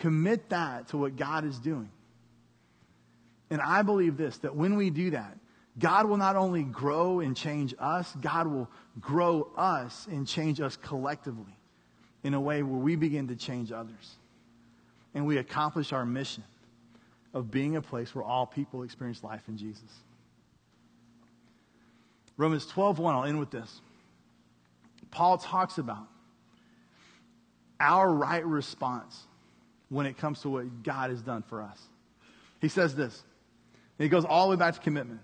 Commit 0.00 0.48
that 0.48 0.88
to 0.88 0.96
what 0.96 1.16
God 1.16 1.44
is 1.44 1.58
doing. 1.58 1.90
And 3.50 3.60
I 3.60 3.82
believe 3.82 4.16
this 4.16 4.38
that 4.38 4.56
when 4.56 4.76
we 4.76 4.90
do 4.90 5.10
that, 5.10 5.38
God 5.78 6.06
will 6.06 6.16
not 6.16 6.34
only 6.34 6.64
grow 6.64 7.20
and 7.20 7.36
change 7.36 7.74
us, 7.78 8.12
God 8.20 8.48
will 8.48 8.68
grow 9.00 9.50
us 9.56 10.08
and 10.10 10.26
change 10.26 10.60
us 10.60 10.76
collectively 10.76 11.59
in 12.22 12.34
a 12.34 12.40
way 12.40 12.62
where 12.62 12.78
we 12.80 12.96
begin 12.96 13.28
to 13.28 13.36
change 13.36 13.72
others. 13.72 14.16
And 15.14 15.26
we 15.26 15.38
accomplish 15.38 15.92
our 15.92 16.04
mission 16.04 16.44
of 17.32 17.50
being 17.50 17.76
a 17.76 17.82
place 17.82 18.14
where 18.14 18.24
all 18.24 18.46
people 18.46 18.82
experience 18.82 19.22
life 19.22 19.42
in 19.48 19.56
Jesus. 19.56 20.02
Romans 22.36 22.66
12:1, 22.66 23.14
I'll 23.14 23.24
end 23.24 23.38
with 23.38 23.50
this. 23.50 23.80
Paul 25.10 25.38
talks 25.38 25.78
about 25.78 26.06
our 27.78 28.12
right 28.12 28.44
response 28.44 29.26
when 29.88 30.06
it 30.06 30.16
comes 30.16 30.40
to 30.42 30.50
what 30.50 30.82
God 30.82 31.10
has 31.10 31.22
done 31.22 31.42
for 31.42 31.62
us. 31.62 31.80
He 32.60 32.68
says 32.68 32.94
this. 32.94 33.22
he 33.98 34.08
goes 34.08 34.24
all 34.24 34.46
the 34.46 34.50
way 34.50 34.56
back 34.56 34.74
to 34.74 34.80
commitment. 34.80 35.20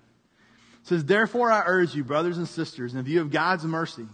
He 0.82 0.88
says, 0.88 1.04
Therefore 1.04 1.50
I 1.50 1.62
urge 1.66 1.94
you, 1.94 2.04
brothers 2.04 2.38
and 2.38 2.48
sisters, 2.48 2.94
in 2.94 3.02
view 3.02 3.20
of 3.20 3.30
God's 3.30 3.64
mercy, 3.64 4.06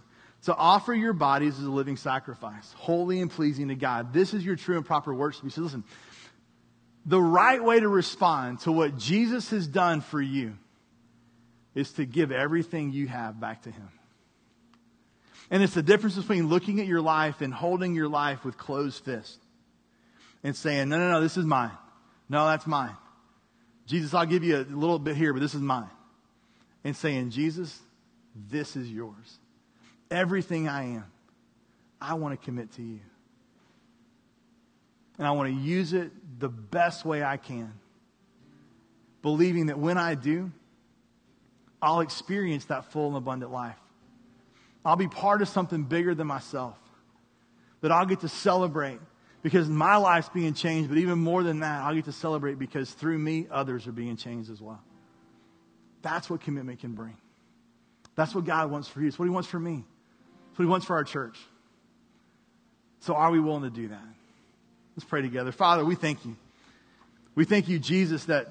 to 0.43 0.55
offer 0.55 0.93
your 0.93 1.13
bodies 1.13 1.57
as 1.57 1.65
a 1.65 1.71
living 1.71 1.97
sacrifice, 1.97 2.73
holy 2.77 3.21
and 3.21 3.31
pleasing 3.31 3.69
to 3.69 3.75
God. 3.75 4.13
This 4.13 4.33
is 4.33 4.43
your 4.43 4.55
true 4.55 4.77
and 4.77 4.85
proper 4.85 5.13
worship. 5.13 5.43
He 5.43 5.49
says, 5.49 5.63
listen, 5.63 5.83
the 7.05 7.21
right 7.21 7.63
way 7.63 7.79
to 7.79 7.87
respond 7.87 8.59
to 8.61 8.71
what 8.71 8.97
Jesus 8.97 9.49
has 9.51 9.67
done 9.67 10.01
for 10.01 10.21
you 10.21 10.53
is 11.75 11.91
to 11.93 12.05
give 12.05 12.31
everything 12.31 12.91
you 12.91 13.07
have 13.07 13.39
back 13.39 13.63
to 13.63 13.71
Him. 13.71 13.89
And 15.49 15.63
it's 15.63 15.73
the 15.73 15.83
difference 15.83 16.15
between 16.15 16.47
looking 16.47 16.79
at 16.79 16.87
your 16.87 17.01
life 17.01 17.41
and 17.41 17.53
holding 17.53 17.95
your 17.95 18.07
life 18.07 18.45
with 18.45 18.57
closed 18.57 19.03
fists 19.03 19.37
and 20.43 20.55
saying, 20.55 20.89
no, 20.89 20.97
no, 20.97 21.11
no, 21.11 21.21
this 21.21 21.37
is 21.37 21.45
mine. 21.45 21.71
No, 22.29 22.47
that's 22.47 22.67
mine. 22.67 22.95
Jesus, 23.85 24.13
I'll 24.13 24.25
give 24.25 24.43
you 24.43 24.57
a 24.57 24.63
little 24.63 24.99
bit 24.99 25.15
here, 25.15 25.33
but 25.33 25.41
this 25.41 25.53
is 25.53 25.61
mine. 25.61 25.89
And 26.83 26.95
saying, 26.95 27.31
Jesus, 27.31 27.77
this 28.49 28.75
is 28.75 28.91
yours. 28.91 29.39
Everything 30.13 30.67
I 30.67 30.83
am, 30.83 31.05
I 31.99 32.13
want 32.13 32.39
to 32.39 32.45
commit 32.45 32.71
to 32.73 32.83
you. 32.83 32.99
And 35.17 35.25
I 35.25 35.31
want 35.31 35.51
to 35.51 35.59
use 35.59 35.93
it 35.93 36.11
the 36.39 36.49
best 36.49 37.03
way 37.03 37.23
I 37.23 37.37
can. 37.37 37.73
Believing 39.23 39.67
that 39.67 39.79
when 39.79 39.97
I 39.97 40.13
do, 40.13 40.51
I'll 41.81 42.01
experience 42.01 42.65
that 42.65 42.91
full 42.91 43.07
and 43.07 43.17
abundant 43.17 43.51
life. 43.51 43.77
I'll 44.85 44.97
be 44.97 45.07
part 45.07 45.41
of 45.41 45.47
something 45.47 45.83
bigger 45.83 46.13
than 46.13 46.27
myself. 46.27 46.77
That 47.81 47.91
I'll 47.91 48.05
get 48.05 48.19
to 48.19 48.29
celebrate 48.29 48.99
because 49.41 49.67
my 49.67 49.95
life's 49.95 50.29
being 50.29 50.53
changed, 50.53 50.89
but 50.89 50.99
even 50.99 51.17
more 51.17 51.41
than 51.41 51.61
that, 51.61 51.81
I'll 51.81 51.95
get 51.95 52.05
to 52.05 52.11
celebrate 52.11 52.59
because 52.59 52.91
through 52.91 53.17
me, 53.17 53.47
others 53.49 53.87
are 53.87 53.91
being 53.91 54.15
changed 54.15 54.51
as 54.51 54.61
well. 54.61 54.81
That's 56.03 56.29
what 56.29 56.41
commitment 56.41 56.81
can 56.81 56.91
bring. 56.93 57.17
That's 58.15 58.35
what 58.35 58.45
God 58.45 58.69
wants 58.69 58.87
for 58.87 59.01
you. 59.01 59.07
It's 59.07 59.17
what 59.17 59.25
He 59.25 59.31
wants 59.31 59.49
for 59.49 59.59
me. 59.59 59.85
What 60.55 60.63
He 60.63 60.69
wants 60.69 60.85
for 60.85 60.95
our 60.95 61.03
church. 61.03 61.37
So, 63.01 63.15
are 63.15 63.31
we 63.31 63.39
willing 63.39 63.63
to 63.63 63.69
do 63.69 63.89
that? 63.89 64.05
Let's 64.95 65.05
pray 65.05 65.21
together. 65.21 65.51
Father, 65.51 65.83
we 65.83 65.95
thank 65.95 66.23
you. 66.25 66.35
We 67.35 67.45
thank 67.45 67.67
you, 67.67 67.79
Jesus, 67.79 68.25
that, 68.25 68.47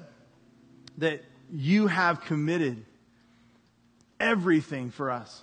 that 0.97 1.23
you 1.51 1.87
have 1.87 2.21
committed 2.21 2.83
everything 4.19 4.91
for 4.91 5.09
us. 5.09 5.41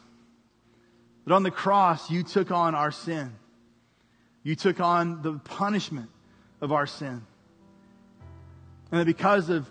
That 1.24 1.34
on 1.34 1.42
the 1.42 1.50
cross, 1.50 2.10
you 2.10 2.22
took 2.22 2.50
on 2.50 2.74
our 2.74 2.90
sin. 2.90 3.32
You 4.42 4.56
took 4.56 4.80
on 4.80 5.22
the 5.22 5.34
punishment 5.38 6.10
of 6.60 6.72
our 6.72 6.86
sin. 6.86 7.22
And 8.90 9.00
that 9.00 9.06
because 9.06 9.48
of 9.48 9.68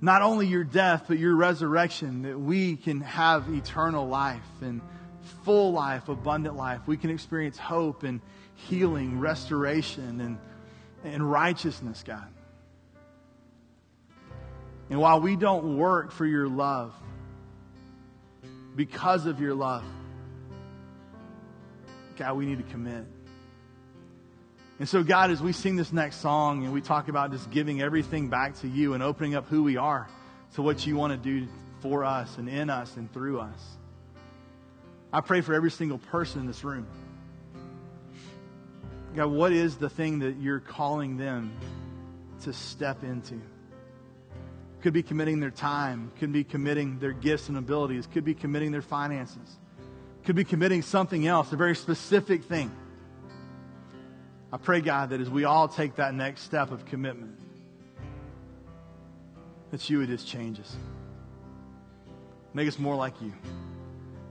not 0.00 0.22
only 0.22 0.46
your 0.46 0.64
death, 0.64 1.04
but 1.08 1.18
your 1.18 1.34
resurrection, 1.34 2.22
that 2.22 2.38
we 2.38 2.76
can 2.76 3.00
have 3.00 3.48
eternal 3.48 4.06
life 4.06 4.42
and 4.60 4.80
full 5.44 5.72
life, 5.72 6.08
abundant 6.08 6.56
life. 6.56 6.80
We 6.86 6.96
can 6.96 7.10
experience 7.10 7.58
hope 7.58 8.02
and 8.02 8.20
healing, 8.54 9.20
restoration, 9.20 10.20
and, 10.20 10.38
and 11.04 11.30
righteousness, 11.30 12.02
God. 12.06 12.28
And 14.90 15.00
while 15.00 15.20
we 15.20 15.36
don't 15.36 15.78
work 15.78 16.12
for 16.12 16.26
your 16.26 16.48
love, 16.48 16.94
because 18.76 19.26
of 19.26 19.40
your 19.40 19.54
love, 19.54 19.84
God, 22.16 22.36
we 22.36 22.46
need 22.46 22.58
to 22.58 22.70
commit. 22.72 23.04
And 24.78 24.88
so, 24.88 25.02
God, 25.04 25.30
as 25.30 25.40
we 25.40 25.52
sing 25.52 25.76
this 25.76 25.92
next 25.92 26.16
song 26.16 26.64
and 26.64 26.72
we 26.72 26.80
talk 26.80 27.08
about 27.08 27.30
just 27.30 27.50
giving 27.50 27.80
everything 27.80 28.28
back 28.28 28.56
to 28.60 28.68
you 28.68 28.94
and 28.94 29.02
opening 29.02 29.34
up 29.34 29.46
who 29.48 29.62
we 29.62 29.76
are 29.76 30.08
to 30.54 30.62
what 30.62 30.86
you 30.86 30.96
want 30.96 31.12
to 31.12 31.16
do 31.16 31.48
for 31.80 32.04
us 32.04 32.38
and 32.38 32.48
in 32.48 32.70
us 32.70 32.96
and 32.96 33.12
through 33.12 33.40
us, 33.40 33.76
I 35.14 35.20
pray 35.20 35.42
for 35.42 35.54
every 35.54 35.70
single 35.70 35.98
person 35.98 36.40
in 36.40 36.48
this 36.48 36.64
room. 36.64 36.88
God, 39.14 39.28
what 39.28 39.52
is 39.52 39.76
the 39.76 39.88
thing 39.88 40.18
that 40.18 40.38
you're 40.40 40.58
calling 40.58 41.16
them 41.16 41.56
to 42.42 42.52
step 42.52 43.04
into? 43.04 43.40
Could 44.82 44.92
be 44.92 45.04
committing 45.04 45.38
their 45.38 45.52
time, 45.52 46.10
could 46.18 46.32
be 46.32 46.42
committing 46.42 46.98
their 46.98 47.12
gifts 47.12 47.48
and 47.48 47.56
abilities, 47.56 48.08
could 48.12 48.24
be 48.24 48.34
committing 48.34 48.72
their 48.72 48.82
finances, 48.82 49.56
could 50.24 50.34
be 50.34 50.42
committing 50.42 50.82
something 50.82 51.28
else, 51.28 51.52
a 51.52 51.56
very 51.56 51.76
specific 51.76 52.42
thing. 52.42 52.72
I 54.52 54.56
pray, 54.56 54.80
God, 54.80 55.10
that 55.10 55.20
as 55.20 55.30
we 55.30 55.44
all 55.44 55.68
take 55.68 55.94
that 55.94 56.12
next 56.12 56.40
step 56.40 56.72
of 56.72 56.86
commitment, 56.86 57.38
that 59.70 59.88
you 59.88 59.98
would 59.98 60.08
just 60.08 60.26
change 60.26 60.58
us. 60.58 60.76
Make 62.52 62.66
us 62.66 62.80
more 62.80 62.96
like 62.96 63.14
you. 63.22 63.32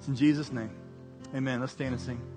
It's 0.04 0.10
in 0.10 0.18
Jesus' 0.18 0.52
name. 0.52 0.70
Amen. 1.34 1.62
Let's 1.62 1.72
stand 1.72 1.94
and 1.94 2.02
sing. 2.02 2.33